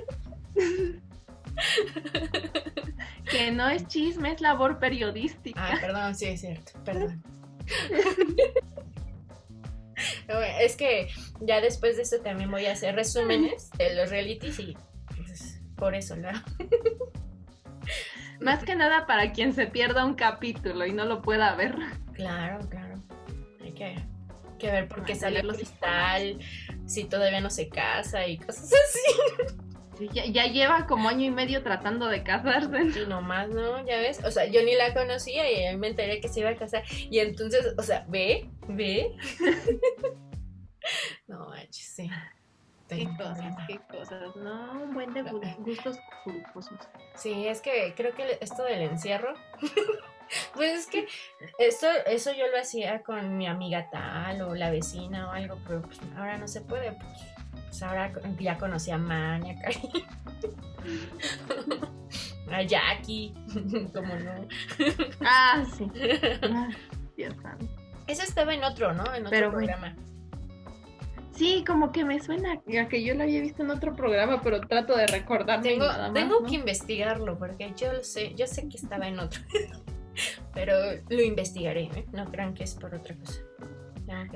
Que 3.29 3.51
no 3.51 3.67
es 3.67 3.87
chisme, 3.87 4.31
es 4.31 4.41
labor 4.41 4.79
periodística. 4.79 5.59
Ah, 5.59 5.77
perdón, 5.81 6.15
sí, 6.15 6.27
es 6.27 6.41
cierto, 6.41 6.71
perdón. 6.85 7.21
Es 10.59 10.75
que 10.75 11.09
ya 11.41 11.59
después 11.59 11.97
de 11.97 12.03
esto 12.03 12.21
también 12.21 12.51
voy 12.51 12.67
a 12.67 12.73
hacer 12.73 12.95
resúmenes 12.95 13.71
de 13.71 13.95
los 13.95 14.09
realities 14.11 14.59
y 14.59 14.77
pues, 15.15 15.59
por 15.75 15.95
eso 15.95 16.15
la... 16.15 16.45
Más 18.41 18.63
que 18.63 18.75
nada 18.75 19.05
para 19.07 19.31
quien 19.31 19.53
se 19.53 19.67
pierda 19.67 20.05
un 20.05 20.13
capítulo 20.13 20.85
y 20.85 20.93
no 20.93 21.05
lo 21.05 21.21
pueda 21.21 21.55
ver. 21.55 21.75
Claro, 22.13 22.67
claro. 22.69 22.95
Hay 23.63 23.71
que, 23.73 23.95
que 24.59 24.71
ver 24.71 24.87
por 24.87 25.03
qué 25.05 25.13
Ay, 25.13 25.19
sale 25.19 25.43
los 25.43 25.57
cristal, 25.57 26.39
si 26.85 27.05
todavía 27.05 27.41
no 27.41 27.49
se 27.49 27.69
casa 27.69 28.27
y 28.27 28.37
cosas 28.37 28.71
así. 28.73 29.57
Sí, 29.97 30.09
ya, 30.13 30.25
ya 30.25 30.45
lleva 30.45 30.85
como 30.85 31.09
año 31.09 31.25
y 31.25 31.31
medio 31.31 31.63
tratando 31.63 32.07
de 32.07 32.21
casarse. 32.21 33.01
Y 33.01 33.07
nomás, 33.07 33.49
¿no? 33.49 33.83
Ya 33.85 33.97
ves. 33.97 34.23
O 34.23 34.29
sea, 34.29 34.45
yo 34.45 34.61
ni 34.63 34.75
la 34.75 34.93
conocía 34.93 35.71
y 35.71 35.75
me 35.75 35.87
enteré 35.87 36.21
que 36.21 36.27
se 36.27 36.41
iba 36.41 36.51
a 36.51 36.55
casar. 36.55 36.83
Y 37.09 37.17
entonces, 37.17 37.73
o 37.77 37.81
sea, 37.81 38.05
ve, 38.07 38.47
ve. 38.67 39.15
no, 41.27 41.49
manches, 41.49 41.93
sí. 41.95 42.11
Qué 42.87 43.05
cosas, 43.17 43.55
qué 43.67 43.79
cosas. 43.91 44.35
No, 44.37 44.83
un 44.83 44.93
buen 44.93 45.13
de 45.13 45.23
gu- 45.23 45.55
gustos 45.57 45.97
culposos. 46.23 46.77
Sí, 47.15 47.47
es 47.47 47.61
que 47.61 47.93
creo 47.95 48.13
que 48.15 48.37
esto 48.41 48.63
del 48.63 48.81
encierro. 48.83 49.33
pues 50.53 50.71
es 50.79 50.87
que 50.87 51.07
esto, 51.59 51.87
eso 52.05 52.31
yo 52.33 52.47
lo 52.47 52.59
hacía 52.59 53.03
con 53.03 53.37
mi 53.37 53.47
amiga 53.47 53.89
tal 53.91 54.41
o 54.41 54.55
la 54.55 54.69
vecina 54.71 55.27
o 55.29 55.31
algo, 55.31 55.57
pero 55.67 55.81
pues 55.81 55.99
ahora 56.17 56.37
no 56.37 56.47
se 56.47 56.61
puede. 56.61 56.93
Pues, 56.93 57.19
pues 57.67 57.83
ahora 57.83 58.11
ya 58.39 58.57
conocí 58.57 58.91
a 58.91 58.97
Mania, 58.97 59.55
a 62.51 62.61
Jackie, 62.63 63.33
como 63.93 64.15
no. 64.15 64.47
Ah, 65.21 65.65
sí. 65.77 65.91
Ah, 66.43 66.69
Dios. 67.17 67.35
Eso 68.07 68.23
estaba 68.23 68.53
en 68.53 68.63
otro, 68.63 68.93
¿no? 68.93 69.03
En 69.13 69.25
otro 69.25 69.29
Pero 69.29 69.51
bueno. 69.51 69.75
Sí, 71.37 71.63
como 71.65 71.91
que 71.91 72.03
me 72.03 72.19
suena 72.19 72.53
a 72.53 72.87
que 72.89 73.03
yo 73.03 73.13
lo 73.13 73.23
había 73.23 73.41
visto 73.41 73.61
en 73.63 73.69
otro 73.69 73.95
programa, 73.95 74.41
pero 74.41 74.59
trato 74.61 74.95
de 74.97 75.05
recordarme 75.07 75.69
Tengo, 75.69 75.85
nada 75.85 76.05
más, 76.09 76.13
tengo 76.13 76.39
¿no? 76.41 76.45
que 76.47 76.55
investigarlo 76.55 77.37
porque 77.37 77.71
yo 77.77 77.93
lo 77.93 78.03
sé, 78.03 78.33
yo 78.35 78.47
sé 78.47 78.67
que 78.67 78.77
estaba 78.77 79.07
en 79.07 79.19
otro. 79.19 79.41
Pero 80.55 80.73
lo 81.09 81.21
investigaré, 81.21 81.83
¿eh? 81.95 82.05
No 82.11 82.25
crean 82.31 82.55
que 82.55 82.63
es 82.63 82.73
por 82.73 82.95
otra 82.95 83.15
cosa. 83.15 83.39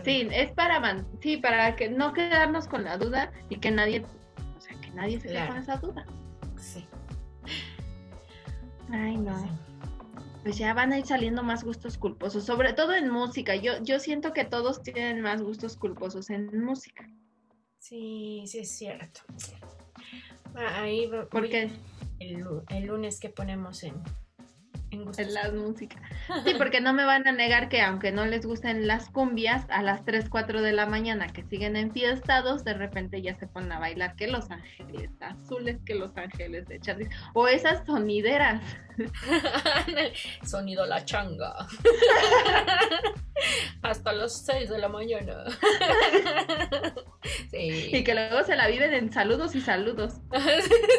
Sí, 0.04 0.28
es 0.32 0.52
para 0.52 0.80
man- 0.80 1.08
sí, 1.22 1.38
para 1.38 1.76
que 1.76 1.90
no 1.90 2.14
quedarnos 2.14 2.68
con 2.68 2.84
la 2.84 2.98
duda 2.98 3.32
y 3.50 3.58
que 3.58 3.72
nadie, 3.72 4.04
o 4.58 4.62
sea, 4.62 4.80
que 4.80 4.92
nadie 4.92 5.20
se 5.20 5.24
quede 5.28 5.38
Claro. 5.38 5.54
con 5.54 5.62
esa 5.64 5.78
duda. 5.78 6.06
Sí. 6.58 6.86
Ay, 8.92 9.18
no. 9.18 9.40
sí. 9.40 9.50
Pues 10.44 10.58
ya 10.58 10.74
van 10.74 10.92
a 10.92 10.98
ir 10.98 11.06
saliendo 11.06 11.44
más 11.44 11.64
gustos 11.64 11.98
culposos, 11.98 12.46
sobre 12.46 12.74
todo 12.74 12.94
en 12.96 13.10
música. 13.10 13.56
Yo, 13.56 13.74
yo 13.84 14.00
siento 14.00 14.34
que 14.34 14.44
todos 14.44 14.82
tienen 14.82 15.22
más 15.22 15.42
gustos 15.42 15.78
culposos 15.78 16.30
en 16.32 16.64
música. 16.64 17.08
Sí, 17.78 18.44
sí 18.48 18.60
es 18.60 18.72
cierto. 18.76 19.22
Ah, 20.56 20.82
Ahí 20.82 21.06
va- 21.08 21.28
Porque 21.30 21.70
el, 22.20 22.40
lu- 22.40 22.64
el 22.70 22.86
lunes 22.86 23.20
que 23.20 23.30
ponemos 23.30 23.84
en, 23.84 23.94
en 24.92 25.12
en 25.18 25.34
la 25.34 25.52
música. 25.52 25.98
Sí, 26.46 26.54
porque 26.58 26.82
no 26.82 26.94
me 26.94 27.04
van 27.04 27.28
a 27.28 27.32
negar 27.32 27.70
que 27.70 27.82
aunque 27.82 28.12
no 28.12 28.26
les 28.26 28.46
gusten 28.46 28.88
las 28.88 29.10
cumbias, 29.10 29.66
a 29.70 29.82
las 29.82 30.06
3, 30.06 30.30
4 30.30 30.62
de 30.62 30.72
la 30.72 30.86
mañana 30.86 31.28
que 31.28 31.44
siguen 31.44 31.76
enfiestados, 31.76 32.64
de 32.64 32.74
repente 32.74 33.22
ya 33.22 33.36
se 33.36 33.48
ponen 33.48 33.72
a 33.72 33.80
bailar 33.80 34.16
que 34.16 34.28
Los 34.28 34.50
Ángeles 34.50 35.12
Azules, 35.20 35.80
que 35.86 35.96
Los 35.96 36.16
Ángeles 36.18 36.68
de 36.68 36.80
Charlie, 36.80 37.10
o 37.34 37.48
esas 37.48 37.86
sonideras. 37.86 38.62
Sonido 40.46 40.86
la 40.86 41.04
changa. 41.06 41.56
Hasta 43.82 44.14
las 44.14 44.46
6 44.46 44.70
de 44.70 44.78
la 44.78 44.90
mañana. 44.90 45.46
Y 47.52 47.72
sí. 47.72 48.04
que 48.04 48.14
luego 48.14 48.44
se 48.44 48.56
la 48.56 48.68
viven 48.68 48.94
en 48.94 49.12
saludos 49.12 49.56
y 49.56 49.62
saludos. 49.62 50.16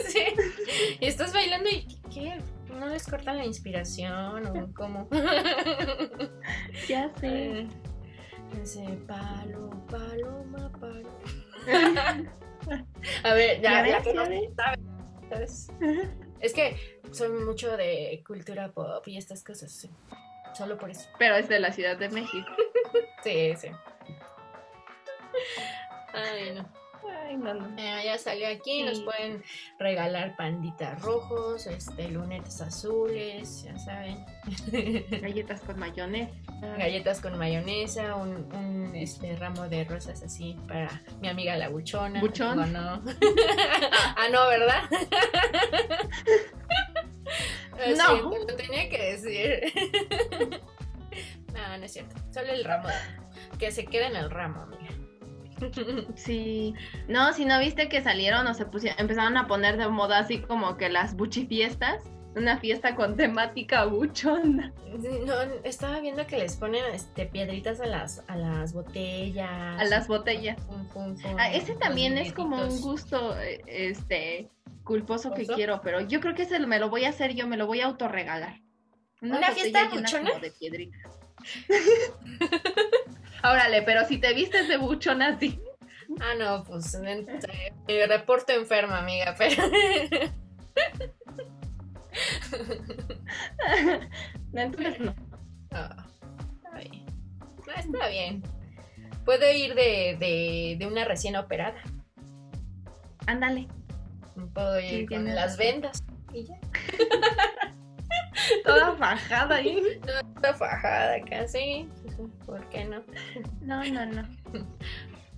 sí. 0.08 0.24
Y 1.00 1.06
estás 1.06 1.32
bailando 1.32 1.70
y 1.70 1.86
¿qué? 2.12 2.38
¿No 2.78 2.86
les 2.88 3.06
cortan 3.06 3.38
la 3.38 3.44
inspiración 3.44 4.46
o 4.46 4.74
cómo? 4.74 5.08
Ya 6.88 7.10
sé. 7.20 7.60
Eh, 7.60 7.68
Ese 8.62 8.84
palo, 9.06 9.70
paloma, 9.88 10.70
palo. 10.80 11.08
A 13.24 13.34
ver, 13.34 13.60
ya, 13.60 14.02
que 14.02 14.14
no 14.14 14.24
¿sabes? 15.28 15.68
Es 16.40 16.52
que 16.52 16.76
soy 17.10 17.28
mucho 17.30 17.76
de 17.76 18.22
cultura 18.26 18.70
pop 18.72 19.06
y 19.06 19.16
estas 19.16 19.42
cosas, 19.44 19.72
sí. 19.72 19.90
Solo 20.54 20.76
por 20.76 20.90
eso. 20.90 21.08
Pero 21.18 21.36
es 21.36 21.48
de 21.48 21.60
la 21.60 21.72
Ciudad 21.72 21.96
de 21.96 22.08
México. 22.08 22.48
Sí, 23.22 23.54
sí. 23.56 23.68
Ay, 26.12 26.54
no. 26.56 26.68
Ay, 27.24 27.36
no, 27.36 27.54
no. 27.54 27.66
Eh, 27.78 28.02
ya 28.04 28.18
salió 28.18 28.48
aquí, 28.48 28.82
nos 28.82 28.98
Sí. 28.98 29.04
pueden 29.04 29.42
regalar 29.78 30.36
panditas 30.36 31.00
rojos, 31.02 31.66
este, 31.66 32.08
lunetes 32.08 32.60
azules, 32.60 33.62
ya 33.64 33.76
saben. 33.78 34.24
Galletas 35.22 35.60
con 35.62 35.78
mayonesa. 35.78 36.32
Galletas 36.78 37.20
con 37.20 37.38
mayonesa, 37.38 38.14
un, 38.16 38.52
un, 38.54 38.94
este, 38.94 39.34
ramo 39.36 39.68
de 39.68 39.84
rosas 39.84 40.22
así 40.22 40.56
para 40.68 41.02
mi 41.20 41.28
amiga 41.28 41.56
la 41.56 41.68
buchona. 41.68 42.20
¿Buchón? 42.20 42.58
Digo, 42.64 42.66
no. 42.78 43.02
ah, 44.16 44.28
no, 44.30 44.48
¿verdad? 44.48 44.82
Lo 47.88 47.96
No. 47.96 48.06
siento, 48.06 48.38
lo 48.38 48.56
tenía 48.56 48.88
que 48.88 49.02
decir. 49.16 49.72
no, 51.52 51.78
no 51.78 51.84
es 51.84 51.92
cierto. 51.92 52.14
Solo 52.32 52.52
el 52.52 52.64
ramo. 52.64 52.88
Que 53.58 53.70
se 53.72 53.86
quede 53.86 54.06
en 54.06 54.16
el 54.16 54.30
ramo, 54.30 54.62
amiga. 54.62 54.92
Sí. 56.16 56.74
No, 57.08 57.32
si 57.32 57.44
no 57.44 57.58
viste 57.58 57.88
que 57.88 58.02
salieron 58.02 58.46
o 58.46 58.54
se 58.54 58.66
pusieron, 58.66 59.00
empezaron 59.00 59.36
a 59.36 59.46
poner 59.46 59.76
de 59.76 59.88
moda 59.88 60.18
así 60.18 60.38
como 60.38 60.76
que 60.76 60.88
las 60.88 61.14
buchifiestas. 61.16 62.02
Una 62.34 62.56
fiesta 62.56 62.94
con 62.94 63.14
temática 63.14 63.84
buchona. 63.84 64.72
No, 65.26 65.34
estaba 65.64 66.00
viendo 66.00 66.26
que 66.26 66.38
les 66.38 66.56
ponen 66.56 66.82
este, 66.94 67.26
piedritas 67.26 67.78
a 67.78 67.84
las, 67.84 68.24
a 68.26 68.36
las 68.36 68.72
botellas. 68.72 69.78
A 69.78 69.84
las 69.84 70.08
botellas. 70.08 70.58
Pum, 70.62 70.88
pum, 70.88 71.14
pum, 71.14 71.36
Ah, 71.38 71.52
ese 71.52 71.74
también 71.74 72.16
es 72.16 72.32
como 72.32 72.56
un 72.56 72.80
gusto, 72.80 73.38
eh, 73.38 73.60
este, 73.66 74.48
culposo 74.82 75.32
que 75.32 75.46
quiero, 75.46 75.82
pero 75.82 76.00
yo 76.00 76.20
creo 76.20 76.34
que 76.34 76.44
ese 76.44 76.58
me 76.60 76.78
lo 76.78 76.88
voy 76.88 77.04
a 77.04 77.10
hacer 77.10 77.34
yo, 77.34 77.46
me 77.46 77.58
lo 77.58 77.66
voy 77.66 77.80
a 77.80 77.86
autorregalar. 77.86 78.60
¿Una 79.20 79.34
botella 79.34 79.54
fiesta 79.54 79.88
buchona? 79.90 80.38
de 80.38 80.50
piedritas. 80.52 81.18
Órale, 83.44 83.82
pero 83.82 84.04
si 84.06 84.18
te 84.18 84.32
vistes 84.34 84.68
de 84.68 84.76
buchona, 84.76 85.38
sí. 85.38 85.60
Ah, 86.20 86.34
no, 86.38 86.64
pues 86.64 86.94
en- 86.94 87.26
eh, 87.88 88.06
reporto 88.06 88.52
enferma, 88.52 88.98
amiga, 88.98 89.34
pero. 89.38 89.62
Entonces 94.52 95.00
no. 95.00 95.14
Ah, 95.72 96.06
está 96.56 96.78
bien. 96.78 97.06
Está 97.76 98.08
bien. 98.08 98.42
Puedo 99.24 99.50
ir 99.52 99.74
de, 99.74 100.16
de, 100.18 100.76
de 100.78 100.86
una 100.86 101.04
recién 101.04 101.36
operada. 101.36 101.80
Ándale. 103.26 103.68
Puedo 104.54 104.80
ir 104.80 105.00
Sí, 105.00 105.06
con 105.06 105.24
las 105.34 105.56
vendas. 105.56 106.02
Y 106.32 106.44
ya. 106.44 106.56
Toda 108.64 108.92
fajada 108.96 109.56
ahí. 109.56 109.82
Está 110.36 110.54
fajada 110.54 111.20
casi. 111.28 111.88
¿Por 112.46 112.68
qué 112.68 112.84
no? 112.84 113.02
No, 113.60 113.84
no, 113.84 114.06
no. 114.06 114.22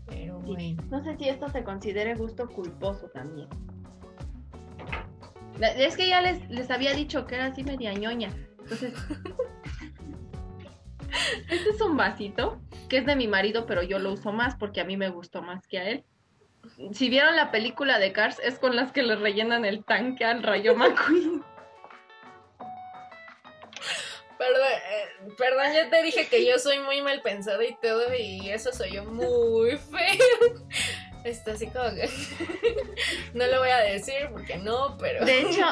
Pero 0.07 0.41
Sí. 0.45 0.47
bueno. 0.47 0.83
No 0.91 1.03
sé 1.03 1.17
si 1.17 1.29
esto 1.29 1.49
se 1.49 1.65
considere 1.65 2.15
gusto 2.15 2.49
culposo 2.49 3.09
también. 3.09 3.49
Es 5.61 5.97
que 5.97 6.09
ya 6.09 6.21
les, 6.21 6.49
les 6.51 6.71
había 6.71 6.93
dicho 6.95 7.27
que 7.27 7.37
era 7.37 7.47
así 7.47 7.63
media 7.65 7.93
ñoña. 7.95 8.31
Entonces. 8.61 8.95
Este 11.49 11.71
es 11.71 11.81
un 11.81 11.97
vasito 11.97 12.61
que 12.89 12.99
es 12.99 13.07
de 13.07 13.15
mi 13.15 13.29
marido, 13.29 13.67
pero 13.67 13.83
yo 13.83 13.99
lo 14.01 14.13
uso 14.13 14.33
más 14.33 14.57
porque 14.57 14.81
a 14.81 14.85
mí 14.85 14.97
me 14.97 15.11
gustó 15.11 15.43
más 15.43 15.67
que 15.69 15.79
a 15.79 15.89
él. 15.89 16.05
Si 16.93 17.09
vieron 17.09 17.37
la 17.37 17.51
película 17.53 17.99
de 17.99 18.13
Cars, 18.13 18.41
es 18.43 18.59
con 18.59 18.75
las 18.75 18.91
que 18.91 19.03
le 19.05 19.15
rellenan 19.17 19.65
el 19.65 19.85
tanque 19.85 20.25
al 20.25 20.43
Rayo 20.43 20.75
McQueen. 20.77 21.43
Perdón, 24.39 24.62
eh, 24.66 25.32
perdón, 25.39 25.72
ya 25.72 25.91
te 25.91 26.03
dije 26.03 26.26
que 26.28 26.45
yo 26.45 26.59
soy 26.59 26.80
muy 26.80 27.01
mal 27.03 27.22
pensada 27.22 27.64
y 27.64 27.76
todo, 27.80 28.14
y 28.14 28.49
eso 28.51 28.72
soy 28.72 28.93
yo 28.93 29.05
muy 29.05 29.76
feo. 29.91 30.66
Está 31.24 31.53
así 31.53 31.68
como 31.68 31.89
que. 31.95 32.09
no 33.35 33.47
lo 33.47 33.61
voy 33.61 33.70
a 33.70 33.78
decir 33.78 34.28
porque 34.30 34.59
no, 34.59 34.97
pero. 34.99 35.24
De 35.24 35.41
hecho, 35.43 35.64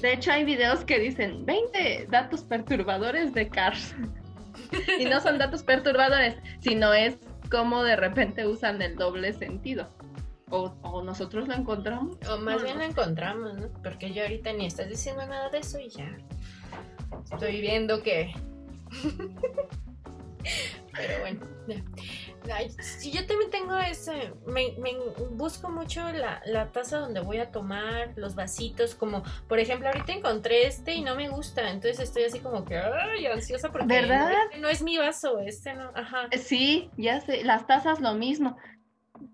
de 0.00 0.12
hecho 0.12 0.32
hay 0.32 0.44
videos 0.44 0.84
que 0.84 0.98
dicen 0.98 1.44
20 1.44 2.06
datos 2.10 2.42
perturbadores 2.42 3.34
de 3.34 3.48
Cars. 3.48 3.94
Y 4.98 5.04
no 5.04 5.20
son 5.20 5.38
datos 5.38 5.62
perturbadores, 5.62 6.36
sino 6.60 6.92
es 6.92 7.16
como 7.50 7.82
de 7.82 7.96
repente 7.96 8.46
usan 8.46 8.80
el 8.82 8.96
doble 8.96 9.32
sentido. 9.32 9.88
O, 10.50 10.76
o 10.82 11.02
nosotros 11.02 11.48
lo 11.48 11.54
encontramos. 11.54 12.16
O 12.28 12.38
más 12.38 12.58
No, 12.58 12.62
bien 12.64 12.78
lo 12.78 12.84
encontramos, 12.84 13.54
¿no? 13.54 13.68
Porque 13.82 14.12
yo 14.12 14.22
ahorita 14.22 14.52
ni 14.52 14.66
estás 14.66 14.88
diciendo 14.88 15.26
nada 15.26 15.48
de 15.50 15.58
eso 15.58 15.78
y 15.78 15.88
ya. 15.88 16.16
Estoy 17.30 17.60
viendo 17.60 18.02
que. 18.02 18.32
Pero 20.96 21.20
bueno. 21.20 21.40
sí, 22.78 23.10
yo 23.10 23.26
también 23.26 23.50
tengo 23.50 23.76
ese. 23.78 24.32
Me, 24.46 24.74
me 24.78 24.92
busco 25.30 25.68
mucho 25.70 26.00
la, 26.12 26.40
la 26.46 26.70
taza 26.70 26.98
donde 26.98 27.20
voy 27.20 27.38
a 27.38 27.50
tomar, 27.50 28.12
los 28.16 28.34
vasitos. 28.34 28.94
Como, 28.94 29.22
por 29.48 29.58
ejemplo, 29.58 29.88
ahorita 29.88 30.12
encontré 30.12 30.66
este 30.66 30.94
y 30.94 31.02
no 31.02 31.16
me 31.16 31.28
gusta. 31.28 31.70
Entonces 31.70 31.98
estoy 32.00 32.24
así 32.24 32.38
como 32.40 32.64
que, 32.64 32.78
ay, 32.78 33.26
ansiosa 33.26 33.72
porque. 33.72 33.86
¿Verdad? 33.86 34.28
No, 34.30 34.42
este 34.44 34.58
no 34.60 34.68
es 34.68 34.82
mi 34.82 34.98
vaso, 34.98 35.40
este 35.40 35.74
no. 35.74 35.90
Ajá. 35.94 36.28
Sí, 36.38 36.90
ya 36.96 37.20
sé, 37.20 37.42
las 37.44 37.66
tazas 37.66 38.00
lo 38.00 38.14
mismo. 38.14 38.56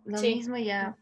Lo 0.04 0.16
Sí. 0.18 0.36
mismo 0.36 0.56
ya. 0.56 0.96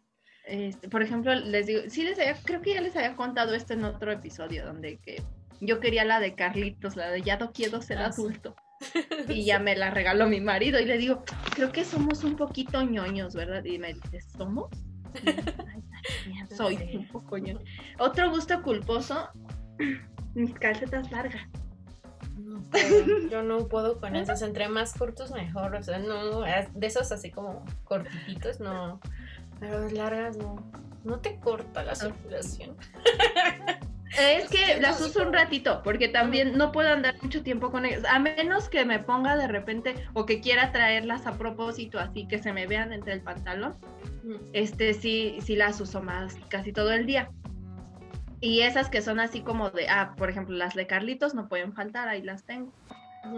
Este, 0.44 0.88
por 0.88 1.02
ejemplo, 1.02 1.34
les 1.34 1.66
digo, 1.66 1.82
sí 1.88 2.02
les 2.04 2.18
había, 2.18 2.34
creo 2.42 2.62
que 2.62 2.72
ya 2.72 2.80
les 2.80 2.96
había 2.96 3.14
contado 3.16 3.54
esto 3.54 3.74
en 3.74 3.84
otro 3.84 4.10
episodio 4.10 4.64
donde 4.64 4.96
que 4.98 5.22
yo 5.60 5.80
quería 5.80 6.04
la 6.04 6.20
de 6.20 6.34
Carlitos, 6.34 6.96
la 6.96 7.10
de 7.10 7.22
ya 7.22 7.36
no 7.38 7.52
quiero 7.52 7.80
ser 7.82 7.98
Ah, 7.98 8.06
adulto. 8.06 8.54
Y 9.28 9.44
ya 9.44 9.58
me 9.58 9.74
la 9.76 9.90
regaló 9.90 10.26
mi 10.28 10.40
marido 10.40 10.78
y 10.80 10.84
le 10.84 10.98
digo, 10.98 11.24
creo 11.54 11.72
que 11.72 11.84
somos 11.84 12.22
un 12.24 12.36
poquito 12.36 12.82
ñoños, 12.82 13.34
¿verdad? 13.34 13.64
Y 13.64 13.78
me 13.78 13.94
dice, 13.94 14.20
¿somos? 14.20 14.70
Y 15.24 15.28
"Ay, 16.30 16.46
soy 16.56 16.76
un 16.96 17.08
poco 17.08 17.38
ñoño. 17.38 17.58
Otro 17.98 18.30
gusto 18.30 18.62
culposo, 18.62 19.28
mis 20.34 20.54
calcetas 20.54 21.10
largas. 21.10 21.42
No 22.38 22.62
puedo, 22.70 23.28
yo 23.28 23.42
no 23.42 23.66
puedo 23.68 23.98
con 24.00 24.14
esos, 24.14 24.42
entre 24.42 24.68
más 24.68 24.94
cortos 24.94 25.32
mejor, 25.32 25.74
o 25.74 25.82
sea, 25.82 25.98
no, 25.98 26.42
de 26.42 26.86
esos 26.86 27.10
así 27.10 27.30
como 27.32 27.64
cortititos, 27.84 28.60
no, 28.60 29.00
pero 29.58 29.88
largas 29.90 30.36
no, 30.36 30.56
no 31.04 31.18
te 31.18 31.36
corta 31.40 31.82
la 31.82 31.94
circulación. 31.96 32.76
Es 34.16 34.48
que 34.48 34.80
las 34.80 35.00
uso 35.00 35.22
un 35.22 35.32
ratito, 35.32 35.82
porque 35.82 36.08
también 36.08 36.56
no 36.56 36.72
puedo 36.72 36.88
andar 36.88 37.14
mucho 37.22 37.42
tiempo 37.42 37.70
con 37.70 37.84
ellas, 37.84 38.04
a 38.08 38.18
menos 38.18 38.68
que 38.68 38.84
me 38.84 38.98
ponga 38.98 39.36
de 39.36 39.48
repente 39.48 39.94
o 40.14 40.24
que 40.24 40.40
quiera 40.40 40.72
traerlas 40.72 41.26
a 41.26 41.36
propósito, 41.36 41.98
así 41.98 42.26
que 42.26 42.38
se 42.38 42.52
me 42.52 42.66
vean 42.66 42.92
entre 42.92 43.12
el 43.12 43.20
pantalón. 43.20 43.76
Este 44.52 44.94
sí, 44.94 45.38
sí 45.42 45.56
las 45.56 45.80
uso 45.80 46.02
más 46.02 46.36
casi 46.48 46.72
todo 46.72 46.92
el 46.92 47.06
día. 47.06 47.30
Y 48.40 48.60
esas 48.60 48.88
que 48.88 49.02
son 49.02 49.18
así 49.18 49.40
como 49.40 49.70
de, 49.70 49.88
ah, 49.88 50.14
por 50.16 50.30
ejemplo, 50.30 50.56
las 50.56 50.74
de 50.74 50.86
Carlitos 50.86 51.34
no 51.34 51.48
pueden 51.48 51.72
faltar, 51.72 52.08
ahí 52.08 52.22
las 52.22 52.44
tengo. 52.44 52.72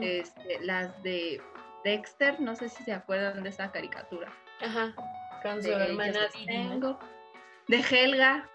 Este, 0.03 0.61
las 0.63 1.03
de 1.03 1.41
Dexter, 1.85 2.41
no 2.41 2.55
sé 2.55 2.69
si 2.69 2.85
se 2.85 2.93
acuerdan 2.93 3.43
de 3.43 3.49
esa 3.49 3.73
caricatura. 3.73 4.33
Ajá, 4.61 4.95
con 5.43 5.63
su 5.63 5.69
De 5.69 5.75
hermana 5.75 6.21
tengo. 6.47 6.99
De 7.69 7.79
Helga, 7.79 8.49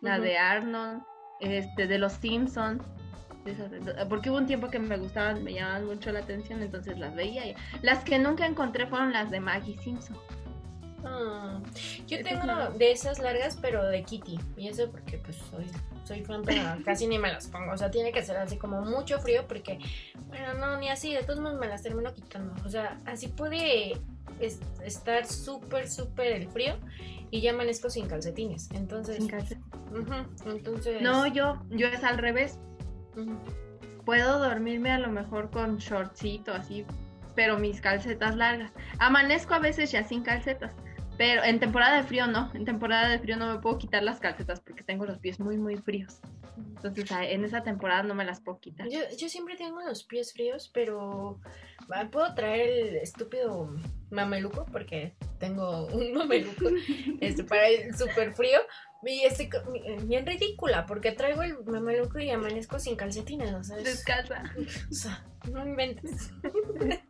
la 0.00 0.18
de 0.18 0.38
Arnold, 0.38 1.02
este, 1.40 1.86
de 1.86 1.98
los 1.98 2.12
Simpsons. 2.14 2.82
Porque 4.08 4.28
hubo 4.30 4.36
un 4.38 4.46
tiempo 4.46 4.68
que 4.68 4.78
me 4.78 4.96
gustaban, 4.98 5.42
me 5.42 5.54
llamaban 5.54 5.86
mucho 5.86 6.12
la 6.12 6.20
atención, 6.20 6.62
entonces 6.62 6.98
las 6.98 7.14
veía. 7.14 7.46
y- 7.46 7.54
Las 7.82 8.04
que 8.04 8.18
nunca 8.18 8.46
encontré 8.46 8.86
fueron 8.86 9.12
las 9.12 9.30
de 9.30 9.40
Maggie 9.40 9.78
Simpson. 9.78 10.16
Ah, 11.04 11.58
yo 12.06 12.22
tengo 12.22 12.44
de 12.76 12.92
esas 12.92 13.18
largas, 13.18 13.56
pero 13.60 13.86
de 13.86 14.02
Kitty. 14.02 14.38
Y 14.58 14.68
eso 14.68 14.90
porque 14.90 15.16
pues 15.18 15.36
soy, 15.50 15.64
soy 16.04 16.22
fan, 16.22 16.42
pero 16.44 16.60
casi 16.84 17.06
ni 17.06 17.18
me 17.18 17.32
las 17.32 17.46
pongo. 17.48 17.72
O 17.72 17.76
sea, 17.78 17.90
tiene 17.90 18.12
que 18.12 18.22
ser 18.22 18.36
así 18.36 18.58
como 18.58 18.82
mucho 18.82 19.18
frío 19.18 19.46
porque, 19.48 19.78
bueno, 20.28 20.54
no, 20.54 20.76
ni 20.78 20.90
así, 20.90 21.14
de 21.14 21.22
todos 21.22 21.40
modos 21.40 21.58
me 21.58 21.66
las 21.68 21.82
termino 21.82 22.12
quitando. 22.12 22.52
O 22.66 22.68
sea, 22.68 23.00
así 23.06 23.28
puede 23.28 23.92
es- 24.38 24.60
estar 24.84 25.24
súper, 25.26 25.88
súper 25.88 26.32
el 26.32 26.48
frío 26.50 26.76
y 27.30 27.40
ya 27.40 27.52
amanezco 27.52 27.90
sin 27.90 28.06
calcetines. 28.06 28.70
Entonces, 28.72 29.16
Sin 29.16 29.28
calcetín. 29.28 29.64
ujú, 29.90 30.50
entonces... 30.50 31.02
No, 31.02 31.26
yo, 31.26 31.60
yo 31.70 31.86
es 31.86 32.02
al 32.04 32.18
revés. 32.18 32.58
Puedo 34.04 34.38
dormirme 34.38 34.90
a 34.90 34.98
lo 34.98 35.08
mejor 35.08 35.50
con 35.50 35.76
shortcito 35.78 36.52
así, 36.52 36.84
pero 37.34 37.58
mis 37.58 37.80
calcetas 37.80 38.36
largas. 38.36 38.72
Amanezco 38.98 39.54
a 39.54 39.58
veces 39.58 39.92
ya 39.92 40.04
sin 40.04 40.22
calcetas, 40.22 40.72
pero 41.16 41.44
en 41.44 41.60
temporada 41.60 41.96
de 41.96 42.02
frío 42.02 42.26
no. 42.26 42.50
En 42.54 42.64
temporada 42.64 43.08
de 43.08 43.18
frío 43.18 43.36
no 43.36 43.52
me 43.52 43.60
puedo 43.60 43.78
quitar 43.78 44.02
las 44.02 44.18
calcetas 44.20 44.60
porque 44.60 44.82
tengo 44.82 45.04
los 45.04 45.18
pies 45.18 45.38
muy, 45.38 45.58
muy 45.58 45.76
fríos. 45.76 46.20
Entonces 46.76 47.10
en 47.10 47.44
esa 47.44 47.62
temporada 47.62 48.02
no 48.02 48.14
me 48.14 48.24
las 48.24 48.40
puedo 48.40 48.58
quitar. 48.60 48.88
Yo, 48.88 49.00
yo 49.18 49.28
siempre 49.28 49.56
tengo 49.56 49.80
los 49.82 50.04
pies 50.04 50.32
fríos, 50.32 50.70
pero 50.72 51.40
puedo 52.10 52.34
traer 52.34 52.68
el 52.88 52.96
estúpido 52.96 53.74
mameluco 54.10 54.64
porque 54.70 55.14
tengo 55.38 55.86
un 55.88 56.12
mameluco 56.14 56.66
este, 57.20 57.44
para 57.44 57.68
el 57.68 57.94
súper 57.96 58.32
frío. 58.34 58.58
Y 59.02 59.22
estoy 59.24 59.48
co- 59.48 59.62
bien 60.04 60.26
ridícula 60.26 60.84
porque 60.84 61.12
traigo 61.12 61.42
el 61.42 61.64
mameluco 61.64 62.18
y 62.18 62.28
amanezco 62.30 62.78
sin 62.78 62.96
calcetines, 62.96 63.52
o 63.54 63.62
sea, 63.64 63.78
es- 63.78 63.84
Descalza. 63.84 64.42
o 64.90 64.92
sea, 64.94 65.24
no 65.50 65.66
inventes. 65.66 66.30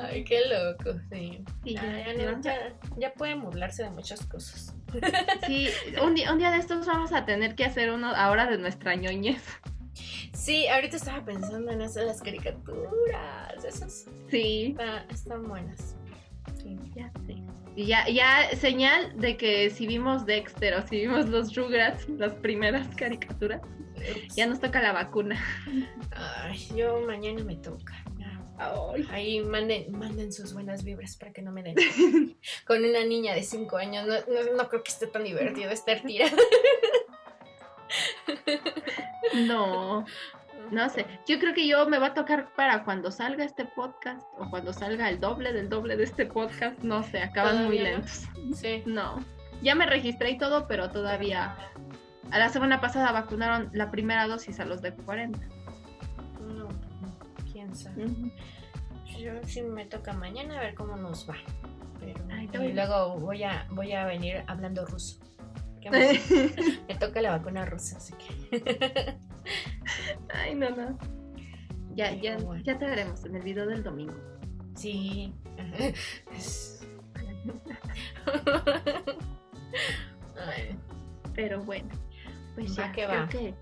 Ay, 0.00 0.22
qué 0.24 0.40
loco, 0.46 0.98
sí. 1.10 1.44
Sí, 1.64 1.74
ya- 1.74 2.12
ya, 2.14 2.30
no, 2.32 2.40
ya- 2.40 2.76
ya 2.96 3.12
pueden 3.14 3.42
burlarse 3.42 3.82
de 3.82 3.90
muchas 3.90 4.24
cosas. 4.26 4.74
Sí, 5.46 5.68
un 6.02 6.14
día, 6.14 6.32
un 6.32 6.38
día 6.38 6.50
de 6.50 6.58
estos 6.58 6.86
vamos 6.86 7.12
a 7.12 7.24
tener 7.24 7.54
que 7.54 7.64
hacer 7.64 7.90
uno 7.90 8.08
ahora 8.14 8.46
de 8.46 8.58
nuestra 8.58 8.94
ñoñez. 8.94 9.42
Sí, 10.32 10.66
ahorita 10.68 10.96
estaba 10.96 11.24
pensando 11.24 11.70
en 11.72 11.82
eso 11.82 12.02
las 12.04 12.20
caricaturas. 12.22 13.64
Esas 13.64 14.06
Sí, 14.30 14.68
está- 14.78 15.04
están 15.10 15.42
buenas. 15.48 15.96
Sí. 16.62 16.76
ya 16.94 17.10
sé. 17.26 17.36
Y 17.76 17.86
ya, 17.86 18.08
ya 18.08 18.48
señal 18.56 19.18
de 19.20 19.36
que 19.36 19.70
si 19.70 19.86
vimos 19.86 20.26
Dexter 20.26 20.74
o 20.74 20.86
si 20.86 21.00
vimos 21.00 21.28
los 21.28 21.54
Rugrats, 21.54 22.08
las 22.08 22.34
primeras 22.34 22.88
caricaturas, 22.96 23.60
ya 24.34 24.46
nos 24.46 24.60
toca 24.60 24.80
la 24.82 24.92
vacuna. 24.92 25.38
Ay, 26.12 26.68
yo 26.76 27.00
mañana 27.06 27.42
me 27.44 27.56
toca. 27.56 27.94
Ahí 29.10 29.40
manden, 29.40 29.92
manden 29.98 30.32
sus 30.32 30.52
buenas 30.52 30.82
vibras 30.84 31.16
para 31.16 31.32
que 31.32 31.42
no 31.42 31.52
me 31.52 31.62
den. 31.62 31.76
Con 32.66 32.84
una 32.84 33.04
niña 33.04 33.34
de 33.34 33.42
5 33.42 33.76
años, 33.76 34.06
no, 34.06 34.14
no- 34.14 34.56
no 34.56 34.68
creo 34.68 34.82
que 34.82 34.90
esté 34.90 35.06
tan 35.06 35.24
divertido 35.24 35.70
estar 35.70 36.00
tirada. 36.02 36.32
No, 39.46 40.04
no 40.70 40.88
sé. 40.90 41.06
Yo 41.26 41.38
creo 41.38 41.54
que 41.54 41.66
yo 41.66 41.88
me 41.88 41.98
va 41.98 42.08
a 42.08 42.14
tocar 42.14 42.52
para 42.54 42.84
cuando 42.84 43.10
salga 43.10 43.44
este 43.44 43.64
podcast 43.64 44.22
o 44.38 44.48
cuando 44.50 44.72
salga 44.72 45.08
el 45.08 45.20
doble 45.20 45.52
del 45.52 45.68
doble 45.68 45.96
de 45.96 46.04
este 46.04 46.26
podcast. 46.26 46.78
No 46.80 47.02
sé, 47.02 47.20
acaban 47.22 47.66
muy 47.66 47.78
lentos. 47.78 48.22
Sí. 48.54 48.82
No, 48.86 49.24
ya 49.62 49.74
me 49.74 49.86
registré 49.86 50.30
y 50.30 50.38
todo, 50.38 50.66
pero 50.68 50.90
todavía. 50.90 51.56
A 52.30 52.38
la 52.38 52.50
semana 52.50 52.78
pasada 52.80 53.10
vacunaron 53.12 53.70
la 53.72 53.90
primera 53.90 54.26
dosis 54.26 54.60
a 54.60 54.66
los 54.66 54.82
de 54.82 54.92
40. 54.92 55.38
Sabe. 57.74 58.06
Yo 59.18 59.32
sí 59.44 59.62
me 59.62 59.86
toca 59.86 60.12
mañana 60.12 60.58
a 60.58 60.60
ver 60.60 60.74
cómo 60.74 60.96
nos 60.96 61.28
va. 61.28 61.36
Pero 62.00 62.22
Ay, 62.30 62.48
y 62.52 62.72
luego 62.72 63.18
voy 63.18 63.42
a, 63.42 63.66
voy 63.70 63.92
a 63.92 64.06
venir 64.06 64.44
hablando 64.46 64.84
ruso. 64.86 65.20
Me, 65.90 66.94
toca 67.00 67.22
la 67.22 67.30
vacuna 67.38 67.64
rusa, 67.64 67.96
así 67.96 68.12
que. 68.14 69.16
Ay, 70.34 70.54
no, 70.54 70.68
no. 70.70 70.98
Ya, 71.94 72.12
ya, 72.14 72.36
Bueno. 72.36 72.62
ya 72.62 72.78
te 72.78 72.84
veremos 72.84 73.24
en 73.24 73.36
el 73.36 73.42
video 73.42 73.66
del 73.66 73.82
domingo. 73.82 74.14
Sí. 74.74 75.32
Pero 81.34 81.62
bueno, 81.62 81.88
pues 82.54 82.72
Va 82.78 82.86
ya 82.86 82.92
que 82.92 83.04
creo 83.06 83.20
va. 83.20 83.28
que 83.28 83.54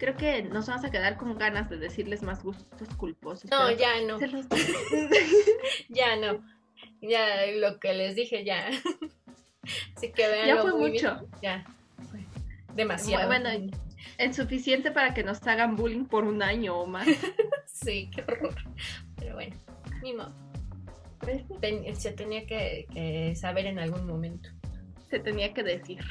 creo 0.00 0.16
que 0.16 0.42
nos 0.42 0.66
vamos 0.66 0.84
a 0.84 0.90
quedar 0.90 1.16
con 1.16 1.38
ganas 1.38 1.70
de 1.70 1.76
decirles 1.76 2.22
más 2.22 2.42
gustos 2.42 2.88
culposos. 2.96 3.48
No, 3.50 3.70
ya 3.70 4.00
no. 4.00 4.18
los- 4.18 4.46
Ya 5.88 6.16
no. 6.16 6.42
Ya 7.02 7.46
lo 7.58 7.78
que 7.78 7.92
les 7.94 8.16
dije, 8.16 8.42
ya. 8.44 8.68
Así 9.96 10.10
que 10.10 10.26
vean. 10.26 10.48
Ya 10.48 10.62
fue 10.62 10.72
mucho. 10.74 11.28
Ya. 11.42 11.64
Fue 12.10 12.20
demasiado. 12.74 13.26
Bueno, 13.28 13.48
es 14.18 14.36
suficiente 14.36 14.90
para 14.90 15.14
que 15.14 15.22
nos 15.22 15.46
hagan 15.46 15.76
bullying 15.76 16.06
por 16.06 16.24
un 16.24 16.42
año 16.42 16.76
o 16.80 16.86
más. 16.86 17.06
Sí, 17.66 18.10
qué 18.14 18.20
horror. 18.22 18.54
Pero 19.16 19.34
bueno, 19.36 19.56
ni 20.02 20.12
modo. 20.12 20.34
Ten- 21.62 21.96
se 21.96 22.12
tenía 22.12 22.44
que, 22.44 22.86
que 22.92 23.34
saber 23.36 23.64
en 23.66 23.78
algún 23.78 24.06
momento. 24.06 24.50
se 25.08 25.18
tenía 25.18 25.54
que 25.54 25.62
decir. 25.62 26.04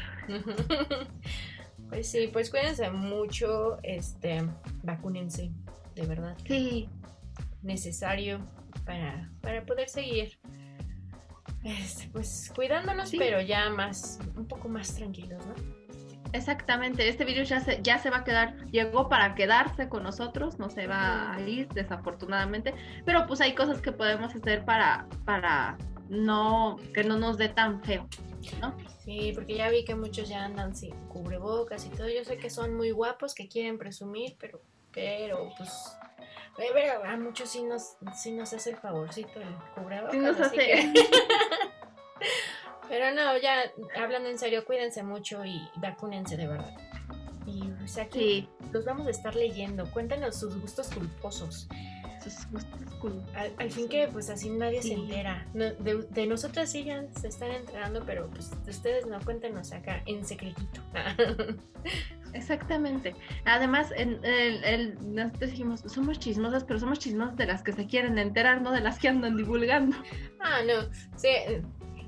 Pues 1.90 2.10
sí, 2.12 2.30
pues 2.32 2.50
cuídense 2.50 2.90
mucho, 2.92 3.78
este, 3.84 4.44
vacúnense, 4.84 5.52
de 5.96 6.06
verdad. 6.06 6.36
Sí, 6.46 6.88
Necesario 7.62 8.40
para, 8.86 9.30
para 9.42 9.66
poder 9.66 9.90
seguir, 9.90 10.40
este, 11.64 12.08
pues 12.14 12.52
cuidándonos, 12.56 13.10
Sí. 13.10 13.18
pero 13.18 13.42
ya 13.42 13.70
más, 13.70 14.20
un 14.38 14.48
poco 14.48 14.70
más 14.70 14.96
tranquilos, 14.96 15.46
¿no? 15.46 15.54
exactamente. 16.32 17.10
Este 17.10 17.26
virus 17.26 17.50
ya 17.50 17.60
se, 17.60 17.82
ya 17.82 17.98
se 17.98 18.10
va 18.10 18.18
a 18.18 18.24
quedar, 18.24 18.56
llegó 18.68 19.10
para 19.10 19.36
quedarse 19.36 19.90
con 19.90 20.04
nosotros, 20.04 20.60
no 20.60 20.70
se 20.70 20.88
va 20.88 21.34
a 21.34 21.42
ir 21.42 21.68
desafortunadamente, 21.70 22.74
pero 23.04 23.26
pues 23.28 23.42
hay 23.42 23.56
cosas 23.56 23.82
que 23.82 23.92
podemos 23.92 24.34
hacer 24.36 24.64
para, 24.64 25.08
para 25.26 25.78
no, 26.10 26.78
que 26.94 27.04
no 27.04 27.18
nos 27.18 27.38
dé 27.38 27.50
tan 27.50 27.84
feo, 27.84 28.08
¿no? 28.60 28.76
Sí, 29.06 29.32
porque 29.34 29.56
ya 29.56 29.70
vi 29.70 29.86
que 29.86 29.96
muchos 29.96 30.28
ya 30.30 30.44
andan 30.44 30.76
sin 30.76 30.94
cubrebocas 31.08 31.86
y 31.86 31.90
todo. 31.90 32.10
Yo 32.10 32.24
sé 32.26 32.38
que 32.38 32.50
son 32.50 32.76
muy 32.76 32.92
guapos, 32.92 33.34
que 33.34 33.48
quieren 33.48 33.78
presumir, 33.78 34.36
pero, 34.40 34.62
pero, 34.92 35.50
pues, 35.58 35.70
pero 36.58 37.04
a 37.06 37.16
muchos 37.18 37.50
sí 37.50 37.64
nos, 37.64 37.94
sí 38.16 38.32
nos 38.32 38.52
hace 38.54 38.72
el 38.72 38.78
favorcito 38.78 39.40
el 39.40 39.56
cubrebocas. 39.76 40.14
Sí 40.14 40.20
nos 40.20 40.40
hace. 40.40 40.56
que- 40.58 40.94
pero 42.90 43.14
no, 43.14 43.38
ya 43.38 43.72
hablando 44.02 44.30
en 44.30 44.40
serio, 44.40 44.66
cuídense 44.66 45.04
mucho 45.04 45.46
y 45.46 45.62
vacúnense 45.78 46.38
de 46.38 46.48
verdad. 46.48 46.76
Y 47.46 47.62
pues 47.80 47.98
aquí 47.98 48.20
Sí, 48.20 48.50
los 48.72 48.86
vamos 48.86 49.08
a 49.08 49.12
estar 49.12 49.36
leyendo. 49.36 49.90
Cuéntanos 49.92 50.36
sus 50.40 50.60
gustos 50.60 50.88
culposos. 50.90 51.68
Sus 52.30 52.50
gustos 52.52 52.80
cool. 53.02 53.22
Al, 53.36 53.52
al 53.58 53.72
fin 53.72 53.88
que 53.88 54.08
pues 54.12 54.30
así 54.30 54.50
nadie 54.50 54.82
se 54.82 54.90
Sí. 54.90 54.94
entera. 54.94 55.46
No, 55.54 55.66
de, 55.74 56.06
de 56.10 56.28
nosotras 56.28 56.72
sí 56.72 56.84
ya 56.84 57.04
se 57.20 57.28
están 57.28 57.52
enterando, 57.52 58.04
pero 58.06 58.30
pues 58.30 58.52
de 58.66 58.72
ustedes 58.72 59.06
no 59.08 59.20
cuéntenos 59.22 59.72
acá 59.72 60.02
en 60.06 60.26
secretito. 60.26 60.82
Exactamente. 62.34 63.16
Además, 63.46 63.92
en 63.96 64.24
el, 64.24 64.64
el- 64.64 65.16
nosotros 65.16 65.52
dijimos, 65.52 65.82
somos 65.88 66.20
chismosas, 66.20 66.64
pero 66.64 66.80
somos 66.80 67.00
chismosas 67.00 67.36
de 67.38 67.46
las 67.48 67.64
que 67.64 67.74
se 67.74 67.88
quieren 67.88 68.18
enterar, 68.20 68.62
no 68.62 68.72
de 68.72 68.82
las 68.82 69.00
que 69.00 69.08
andan 69.08 69.36
divulgando. 69.38 69.98
ah, 70.40 70.60
no. 70.66 70.90
Sí, 71.18 71.30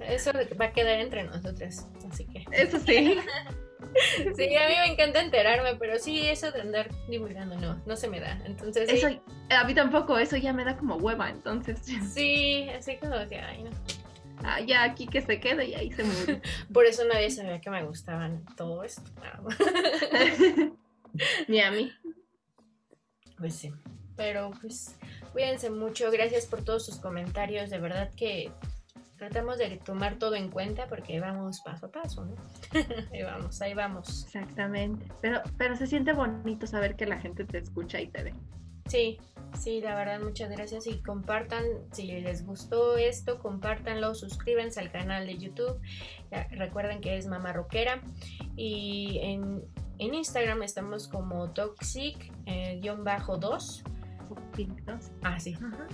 eso 0.07 0.31
va 0.59 0.65
a 0.65 0.71
quedar 0.73 0.99
entre 0.99 1.23
nosotras. 1.23 1.87
Así 2.11 2.25
que. 2.25 2.45
Eso 2.51 2.79
sí. 2.79 3.17
Sí, 4.35 4.55
a 4.55 4.67
mí 4.69 4.75
me 4.75 4.93
encanta 4.93 5.21
enterarme, 5.21 5.75
pero 5.75 5.97
sí, 5.99 6.27
eso 6.27 6.51
de 6.51 6.61
andar 6.61 6.89
divulgando 7.09 7.55
no, 7.57 7.81
no 7.85 7.95
se 7.95 8.07
me 8.09 8.19
da. 8.19 8.39
Entonces, 8.45 8.89
sí, 8.89 8.97
Eso, 8.97 9.07
a 9.49 9.63
mí 9.65 9.73
tampoco, 9.75 10.17
eso 10.17 10.37
ya 10.37 10.53
me 10.53 10.63
da 10.63 10.77
como 10.77 10.95
hueva, 10.95 11.29
entonces 11.29 11.79
sí, 12.13 12.69
así 12.69 12.97
como 12.97 13.15
que, 13.27 13.39
ay, 13.39 13.63
no. 13.63 13.71
ah, 14.43 14.59
ya 14.61 14.83
aquí 14.83 15.07
que 15.07 15.21
se 15.21 15.39
quede 15.39 15.65
y 15.65 15.75
ahí 15.75 15.91
se 15.91 16.03
murió. 16.03 16.41
Por 16.73 16.85
eso 16.85 17.03
nadie 17.05 17.29
sabía 17.31 17.59
que 17.59 17.69
me 17.69 17.83
gustaban 17.83 18.45
todo 18.55 18.83
esto. 18.83 19.01
Ah, 19.23 19.39
Ni 21.47 21.59
a 21.61 21.71
mí. 21.71 21.91
Pues 23.37 23.55
sí. 23.55 23.71
Pero 24.15 24.51
pues 24.61 24.95
cuídense 25.33 25.69
mucho. 25.69 26.11
Gracias 26.11 26.45
por 26.45 26.63
todos 26.63 26.85
sus 26.85 26.97
comentarios. 26.97 27.69
De 27.69 27.79
verdad 27.79 28.11
que 28.15 28.51
tratamos 29.21 29.57
de 29.59 29.77
tomar 29.77 30.17
todo 30.17 30.33
en 30.33 30.49
cuenta 30.49 30.87
porque 30.87 31.19
vamos 31.19 31.61
paso 31.61 31.85
a 31.85 31.91
paso, 31.91 32.25
¿no? 32.25 32.33
ahí 33.13 33.21
vamos, 33.21 33.61
ahí 33.61 33.75
vamos. 33.75 34.25
Exactamente. 34.25 35.05
Pero, 35.21 35.43
pero 35.59 35.75
se 35.75 35.85
siente 35.85 36.13
bonito 36.13 36.65
saber 36.65 36.95
que 36.95 37.05
la 37.05 37.19
gente 37.19 37.45
te 37.45 37.59
escucha 37.59 38.01
y 38.01 38.07
te 38.07 38.23
ve. 38.23 38.33
Sí, 38.87 39.19
sí, 39.59 39.79
la 39.79 39.93
verdad, 39.93 40.21
muchas 40.21 40.49
gracias. 40.49 40.87
Y 40.87 41.03
compartan, 41.03 41.63
si 41.91 42.07
les 42.07 42.47
gustó 42.47 42.97
esto, 42.97 43.37
compártanlo, 43.37 44.15
suscríbanse 44.15 44.79
al 44.79 44.91
canal 44.91 45.27
de 45.27 45.37
YouTube. 45.37 45.79
Recuerden 46.49 46.99
que 46.99 47.15
es 47.15 47.27
Mamá 47.27 47.53
Rockera. 47.53 48.01
Y 48.55 49.19
en, 49.21 49.63
en 49.99 50.15
Instagram 50.15 50.63
estamos 50.63 51.07
como 51.07 51.53
Toxic-2. 51.53 53.83
Pintos. 54.55 55.11
ah, 55.21 55.39
sí. 55.39 55.53
Ajá. 55.53 55.87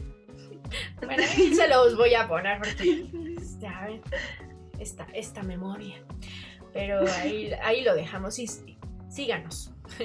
Bueno, 1.02 1.24
se 1.24 1.68
los 1.68 1.96
voy 1.96 2.14
a 2.16 2.28
poner 2.28 2.58
porque, 2.60 3.08
pues, 3.12 3.58
esta, 4.80 5.08
esta 5.14 5.44
memoria. 5.44 6.04
Pero 6.74 7.00
ahí, 7.10 7.52
ahí 7.64 7.84
lo 7.84 7.96
dejamos 7.96 8.38
y 8.40 8.48
síganos. 9.10 9.74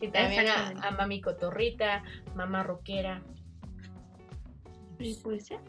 y 0.00 0.08
también 0.08 0.48
a, 0.48 0.88
a, 0.88 0.90
Mami 0.90 1.20
Cotorrita, 1.20 2.02
Mamá 2.34 2.62
Roquera. 2.62 3.22
Y 4.98 5.14
pues 5.22 5.48
ya. 5.48 5.60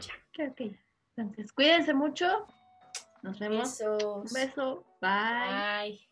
Ya. 0.00 0.14
Que 0.32 0.70
ya. 0.70 0.78
Entonces, 1.16 1.52
cuídense 1.52 1.92
mucho. 1.92 2.46
Nos 3.22 3.38
vemos. 3.38 3.78
Besos. 3.78 4.02
Un 4.02 4.32
beso. 4.32 4.84
Bye. 5.00 6.08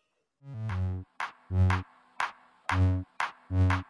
Bye. 3.49 3.85